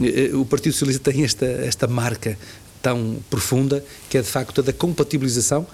eh, 0.00 0.30
o 0.34 0.44
Partido 0.44 0.72
Socialista 0.72 1.10
tem 1.10 1.24
esta, 1.24 1.46
esta 1.46 1.86
marca 1.86 2.38
tão 2.82 3.18
profunda, 3.30 3.84
que 4.10 4.18
é 4.18 4.22
de 4.22 4.28
facto 4.28 4.60
a 4.60 4.64
da 4.64 4.72
compatibilização 4.72 5.66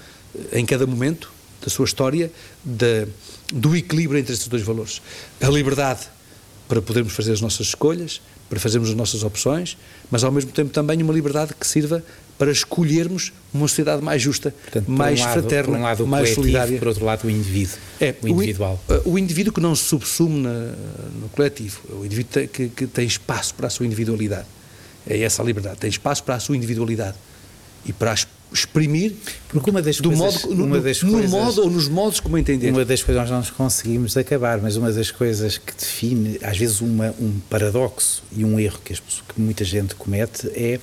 eh, 0.52 0.60
em 0.60 0.66
cada 0.66 0.86
momento 0.86 1.37
da 1.62 1.70
sua 1.70 1.84
história, 1.84 2.30
de, 2.64 3.06
do 3.52 3.76
equilíbrio 3.76 4.18
entre 4.18 4.32
estes 4.32 4.48
dois 4.48 4.62
valores. 4.62 5.00
A 5.40 5.48
liberdade 5.48 6.06
para 6.68 6.82
podermos 6.82 7.14
fazer 7.14 7.32
as 7.32 7.40
nossas 7.40 7.68
escolhas, 7.68 8.20
para 8.48 8.60
fazermos 8.60 8.90
as 8.90 8.94
nossas 8.94 9.22
opções, 9.22 9.76
mas 10.10 10.22
ao 10.22 10.30
mesmo 10.30 10.52
tempo 10.52 10.70
também 10.70 11.02
uma 11.02 11.12
liberdade 11.12 11.54
que 11.58 11.66
sirva 11.66 12.04
para 12.38 12.52
escolhermos 12.52 13.32
uma 13.52 13.66
sociedade 13.66 14.02
mais 14.02 14.22
justa, 14.22 14.54
Portanto, 14.62 14.88
mais 14.88 15.18
um 15.18 15.24
lado, 15.24 15.32
fraterna, 15.32 15.78
um 15.78 15.82
lado 15.82 16.06
mais 16.06 16.34
solidária. 16.34 16.78
Por 16.78 16.88
outro 16.88 17.04
lado, 17.04 17.26
o 17.26 17.30
indivíduo, 17.30 17.76
é, 18.00 18.14
o 18.22 18.28
individual. 18.28 18.80
O, 19.04 19.12
o 19.12 19.18
indivíduo 19.18 19.52
que 19.52 19.60
não 19.60 19.74
se 19.74 19.84
subsume 19.84 20.42
na, 20.42 20.52
no 21.20 21.28
coletivo, 21.30 21.80
o 21.90 22.06
indivíduo 22.06 22.46
que, 22.48 22.68
que 22.68 22.86
tem 22.86 23.06
espaço 23.06 23.54
para 23.54 23.66
a 23.66 23.70
sua 23.70 23.86
individualidade. 23.86 24.46
É 25.06 25.20
essa 25.20 25.42
a 25.42 25.44
liberdade, 25.44 25.78
tem 25.78 25.90
espaço 25.90 26.22
para 26.22 26.36
a 26.36 26.40
sua 26.40 26.56
individualidade 26.56 27.16
e 27.84 27.92
para 27.92 28.12
as 28.12 28.26
exprimir 28.52 29.12
porque 29.48 29.70
uma 29.70 29.82
das 29.82 30.00
do 30.00 30.10
coisas, 30.10 30.44
modo, 30.44 30.54
no, 30.54 30.80
das 30.80 31.02
no 31.02 31.12
coisas, 31.12 31.30
modo 31.30 31.62
ou 31.62 31.70
nos 31.70 31.88
modos 31.88 32.20
como 32.20 32.38
entender. 32.38 32.70
Uma 32.70 32.84
das 32.84 33.02
coisas 33.02 33.30
nós 33.30 33.48
não 33.48 33.54
conseguimos 33.56 34.16
acabar, 34.16 34.60
mas 34.60 34.76
uma 34.76 34.92
das 34.92 35.10
coisas 35.10 35.58
que 35.58 35.74
define 35.74 36.38
às 36.42 36.56
vezes 36.56 36.80
uma, 36.80 37.14
um 37.20 37.40
paradoxo 37.48 38.22
e 38.36 38.44
um 38.44 38.58
erro 38.58 38.78
que, 38.84 38.92
as, 38.92 39.00
que 39.00 39.40
muita 39.40 39.64
gente 39.64 39.94
comete 39.94 40.48
é 40.54 40.80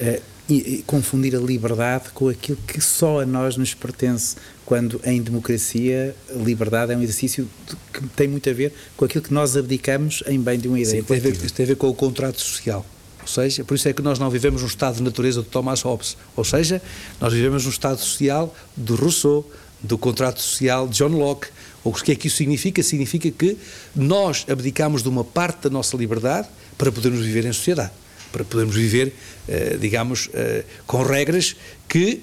uh, 0.00 0.22
e, 0.48 0.82
confundir 0.86 1.36
a 1.36 1.38
liberdade 1.38 2.10
com 2.14 2.28
aquilo 2.28 2.58
que 2.66 2.80
só 2.80 3.20
a 3.20 3.26
nós 3.26 3.56
nos 3.56 3.74
pertence, 3.74 4.36
quando 4.64 5.00
em 5.04 5.20
democracia 5.20 6.14
a 6.30 6.38
liberdade 6.38 6.92
é 6.92 6.96
um 6.96 7.02
exercício 7.02 7.48
que 7.92 8.06
tem 8.08 8.28
muito 8.28 8.48
a 8.48 8.52
ver 8.52 8.72
com 8.96 9.04
aquilo 9.04 9.22
que 9.22 9.32
nós 9.32 9.56
abdicamos 9.56 10.22
em 10.26 10.40
bem 10.40 10.58
de 10.58 10.68
uma 10.68 10.80
ideia. 10.80 11.02
Sim, 11.02 11.06
tem 11.06 11.16
a, 11.18 11.20
ver, 11.20 11.50
tem 11.50 11.64
a 11.64 11.66
ver 11.66 11.76
com 11.76 11.88
o 11.88 11.94
contrato 11.94 12.40
social. 12.40 12.84
Ou 13.28 13.34
seja, 13.34 13.62
por 13.62 13.74
isso 13.74 13.86
é 13.86 13.92
que 13.92 14.00
nós 14.00 14.18
não 14.18 14.30
vivemos 14.30 14.62
no 14.62 14.66
estado 14.66 14.96
de 14.96 15.02
natureza 15.02 15.42
de 15.42 15.48
Thomas 15.48 15.82
Hobbes. 15.82 16.16
Ou 16.34 16.42
seja, 16.42 16.80
nós 17.20 17.30
vivemos 17.30 17.66
no 17.66 17.70
estado 17.70 18.00
social 18.00 18.54
de 18.74 18.94
Rousseau, 18.94 19.46
do 19.82 19.98
contrato 19.98 20.40
social 20.40 20.88
de 20.88 20.96
John 20.96 21.08
Locke. 21.08 21.48
O 21.84 21.92
que 21.92 22.12
é 22.12 22.14
que 22.14 22.28
isso 22.28 22.38
significa? 22.38 22.82
Significa 22.82 23.30
que 23.30 23.58
nós 23.94 24.46
abdicamos 24.48 25.02
de 25.02 25.10
uma 25.10 25.22
parte 25.22 25.64
da 25.64 25.70
nossa 25.70 25.94
liberdade 25.94 26.48
para 26.78 26.90
podermos 26.90 27.20
viver 27.20 27.44
em 27.44 27.52
sociedade. 27.52 27.92
Para 28.32 28.44
podermos 28.44 28.74
viver, 28.74 29.12
eh, 29.46 29.76
digamos, 29.78 30.30
eh, 30.32 30.64
com 30.86 31.02
regras 31.02 31.54
que. 31.86 32.22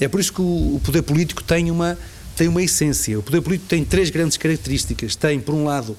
Eh, 0.00 0.04
é 0.04 0.08
por 0.08 0.18
isso 0.18 0.32
que 0.32 0.42
o 0.42 0.80
poder 0.84 1.02
político 1.02 1.42
tem 1.44 1.70
uma, 1.70 1.96
tem 2.36 2.48
uma 2.48 2.62
essência. 2.62 3.16
O 3.16 3.22
poder 3.22 3.40
político 3.42 3.68
tem 3.68 3.84
três 3.84 4.10
grandes 4.10 4.36
características. 4.36 5.14
Tem, 5.14 5.38
por 5.38 5.54
um 5.54 5.64
lado, 5.64 5.96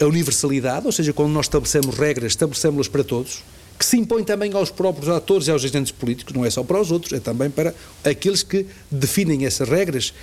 a 0.00 0.04
universalidade, 0.06 0.86
ou 0.86 0.92
seja, 0.92 1.12
quando 1.12 1.30
nós 1.30 1.46
estabelecemos 1.46 1.96
regras, 1.96 2.32
estabelecemos-las 2.32 2.88
para 2.88 3.04
todos, 3.04 3.42
que 3.78 3.84
se 3.84 3.96
impõe 3.96 4.24
também 4.24 4.52
aos 4.52 4.70
próprios 4.70 5.08
atores 5.08 5.48
e 5.48 5.50
aos 5.50 5.64
agentes 5.64 5.92
políticos, 5.92 6.34
não 6.34 6.44
é 6.44 6.50
só 6.50 6.62
para 6.62 6.80
os 6.80 6.90
outros, 6.90 7.12
é 7.12 7.20
também 7.20 7.50
para 7.50 7.74
aqueles 8.04 8.42
que 8.42 8.66
definem 8.90 9.44
essas 9.44 9.68
regras, 9.68 10.14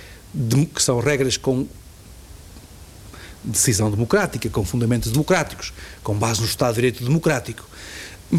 que 0.74 0.82
são 0.82 1.00
regras 1.00 1.36
com 1.36 1.66
decisão 3.44 3.90
democrática, 3.90 4.48
com 4.48 4.64
fundamentos 4.64 5.10
democráticos, 5.10 5.72
com 6.02 6.14
base 6.14 6.40
no 6.40 6.46
Estado 6.46 6.70
de 6.70 6.74
Direito 6.76 7.04
democrático. 7.04 7.68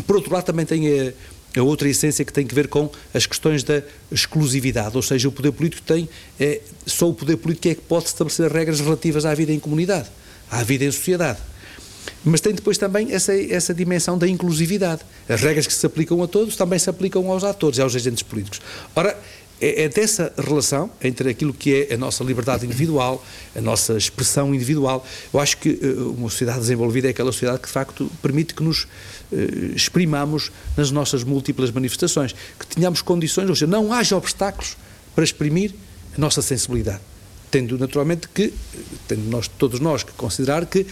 Por 0.08 0.16
outro 0.16 0.34
lado, 0.34 0.46
também 0.46 0.66
tem 0.66 0.88
a, 0.88 1.60
a 1.60 1.64
outra 1.64 1.88
essência 1.88 2.24
que 2.24 2.34
tem 2.34 2.48
que 2.48 2.56
ver 2.56 2.68
com 2.68 2.90
as 3.14 3.26
questões 3.26 3.64
da 3.64 3.84
exclusividade, 4.12 4.96
ou 4.96 5.04
seja, 5.04 5.28
o 5.28 5.32
poder 5.32 5.52
político 5.52 5.84
tem, 5.84 6.10
é, 6.40 6.62
só 6.86 7.10
o 7.10 7.14
poder 7.14 7.38
político 7.38 7.68
é 7.68 7.76
que 7.76 7.82
pode 7.82 8.06
estabelecer 8.06 8.52
regras 8.52 8.80
relativas 8.80 9.26
à 9.26 9.36
vida 9.36 9.52
em 9.52 9.60
comunidade 9.60 10.10
à 10.60 10.64
vida 10.64 10.86
em 10.86 10.91
sociedade. 10.91 11.39
Mas 12.24 12.41
tem 12.41 12.54
depois 12.54 12.78
também 12.78 13.12
essa, 13.12 13.34
essa 13.36 13.74
dimensão 13.74 14.18
da 14.18 14.28
inclusividade. 14.28 15.01
As 15.28 15.41
regras 15.41 15.68
que 15.68 15.74
se 15.74 15.86
aplicam 15.86 16.22
a 16.24 16.28
todos 16.28 16.56
também 16.56 16.80
se 16.80 16.89
aplicam 16.89 17.30
aos 17.30 17.43
atores 17.43 17.78
e 17.78 17.82
aos 17.82 17.95
agentes 17.95 18.24
políticos. 18.24 18.62
Ora, 18.95 19.18
é, 19.62 19.84
é, 19.84 19.89
dessa 19.89 20.34
relação 20.38 20.89
entre 21.01 21.30
aquilo 21.30 21.54
que 21.54 21.88
é 21.89 21.93
a 21.93 21.97
nossa 21.97 22.24
liberdade 22.24 22.66
individual, 22.66 23.24
a 23.56 23.62
nossa 23.62 23.97
expressão 23.97 24.54
individual. 24.54 25.06
Eu 25.34 25.39
acho 25.39 25.58
que 25.58 25.70
uh, 25.70 26.12
uma 26.18 26.30
sociedade 26.30 26.60
desenvolvida 26.60 27.08
é 27.08 27.12
aquela 27.12 27.32
sociedade 27.32 27.60
que, 27.60 27.68
de 27.68 27.74
facto, 27.74 28.12
permite 28.22 28.54
que 28.54 28.64
nos 28.64 28.84
uh, 28.84 28.88
exprimamos 29.76 30.51
nas 30.76 30.91
nossas 30.91 31.24
múltiplas 31.24 31.72
manifestações, 31.72 32.34
que 32.60 32.68
tenhamos 32.68 33.01
condições, 33.01 33.49
ou 33.49 33.56
seja, 33.56 33.68
não 33.68 33.93
haja 33.93 34.18
obstáculos 34.18 34.76
para 35.16 35.24
exprimir 35.24 35.74
a 36.18 36.20
nossa 36.20 36.41
sensibilidade. 36.41 37.12
Tendo, 37.54 37.78
naturalmente, 37.78 38.28
que, 38.34 38.51
tendo 39.08 39.30
nós, 39.30 39.47
todos 39.47 39.80
nós 39.80 40.01
que 40.01 40.12
considerar 40.14 40.66
que 40.66 40.88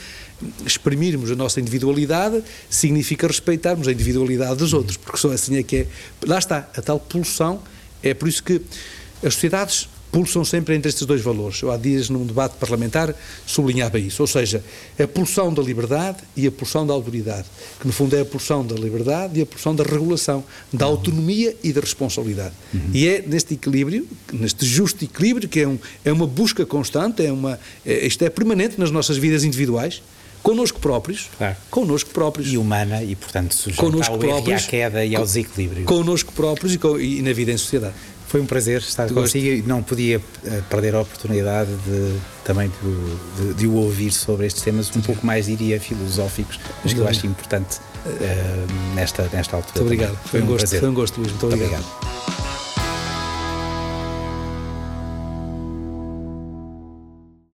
exprimirmos 0.63 1.31
a 1.31 1.35
nossa 1.35 1.59
individualidade 1.59 2.43
significa 2.69 3.25
respeitarmos 3.25 3.87
a 3.87 3.91
individualidade 3.91 4.57
dos 4.57 4.71
outros, 4.71 4.95
porque 4.95 5.17
só 5.17 5.31
assim 5.31 5.57
é 5.57 5.63
que 5.63 5.77
é. 5.77 5.87
Lá 6.23 6.37
está, 6.37 6.69
a 6.77 6.81
tal 6.83 6.99
pulsão 6.99 7.63
é 8.03 8.13
por 8.13 8.27
isso 8.27 8.43
que 8.43 8.61
as 9.23 9.33
sociedades 9.33 9.89
pulsam 10.11 10.43
sempre 10.43 10.75
entre 10.75 10.89
estes 10.89 11.05
dois 11.05 11.21
valores. 11.21 11.61
Eu 11.61 11.71
há 11.71 11.77
dias, 11.77 12.09
num 12.09 12.25
debate 12.25 12.55
parlamentar, 12.59 13.15
sublinhava 13.45 13.97
isso. 13.97 14.21
Ou 14.21 14.27
seja, 14.27 14.63
a 14.99 15.07
pulsão 15.07 15.53
da 15.53 15.61
liberdade 15.61 16.17
e 16.35 16.45
a 16.45 16.51
pulsão 16.51 16.85
da 16.85 16.93
autoridade, 16.93 17.45
que 17.79 17.87
no 17.87 17.93
fundo 17.93 18.15
é 18.15 18.21
a 18.21 18.25
pulsão 18.25 18.65
da 18.65 18.75
liberdade 18.75 19.39
e 19.39 19.43
a 19.43 19.45
pulsão 19.45 19.73
da 19.73 19.83
regulação, 19.83 20.43
da 20.71 20.85
uhum. 20.85 20.91
autonomia 20.91 21.55
e 21.63 21.71
da 21.71 21.81
responsabilidade. 21.81 22.53
Uhum. 22.73 22.89
E 22.93 23.07
é 23.07 23.21
neste 23.25 23.53
equilíbrio, 23.53 24.07
neste 24.33 24.65
justo 24.65 25.03
equilíbrio, 25.03 25.47
que 25.47 25.61
é, 25.61 25.67
um, 25.67 25.79
é 26.03 26.11
uma 26.11 26.27
busca 26.27 26.65
constante, 26.65 27.25
é 27.25 27.31
uma, 27.31 27.59
é, 27.85 28.05
isto 28.05 28.23
é 28.23 28.29
permanente 28.29 28.79
nas 28.79 28.91
nossas 28.91 29.17
vidas 29.17 29.43
individuais, 29.43 30.01
connosco 30.41 30.79
próprios, 30.79 31.29
claro. 31.37 31.55
connosco 31.69 32.09
próprios. 32.09 32.51
E 32.51 32.57
humana, 32.57 33.03
e 33.03 33.15
portanto 33.15 33.53
sujeita 33.53 33.81
connosco 33.81 34.13
ao 34.13 34.19
próprios, 34.19 34.63
à 34.63 34.67
queda 34.67 35.05
e 35.05 35.15
ao 35.15 35.23
desequilíbrio. 35.23 35.85
Connosco 35.85 36.33
próprios 36.33 36.73
e, 36.73 36.77
com, 36.77 36.99
e 36.99 37.21
na 37.21 37.33
vida 37.33 37.51
em 37.51 37.57
sociedade. 37.57 37.93
Foi 38.31 38.39
um 38.39 38.45
prazer 38.45 38.79
estar 38.79 39.07
tu 39.07 39.13
consigo 39.13 39.45
e 39.45 39.61
não 39.61 39.83
podia 39.83 40.21
eh, 40.45 40.61
perder 40.69 40.95
a 40.95 41.01
oportunidade 41.01 41.69
de 41.85 42.17
também 42.45 42.71
de, 42.81 43.43
de, 43.43 43.53
de, 43.55 43.67
o 43.67 43.73
ouvir 43.73 44.09
sobre 44.09 44.45
estes 44.45 44.63
temas 44.63 44.89
um 44.95 45.01
pouco 45.01 45.25
mais, 45.25 45.47
diria, 45.47 45.77
filosóficos, 45.81 46.57
mas 46.81 46.93
que 46.93 46.99
eu 46.99 47.07
acho 47.09 47.27
importante 47.27 47.79
uh, 48.05 48.95
nesta, 48.95 49.29
nesta 49.33 49.57
altura. 49.57 49.83
Muito 49.83 49.93
obrigado. 49.93 50.15
Foi, 50.23 50.39
foi 50.39 50.41
um, 50.41 50.45
gosto, 50.45 50.59
prazer. 50.59 50.79
foi 50.79 50.89
um 50.89 50.93
gosto, 50.93 51.17
Luís. 51.17 51.31
Muito, 51.31 51.45
muito 51.45 51.55
obrigado. 51.61 51.83
obrigado. 51.83 52.40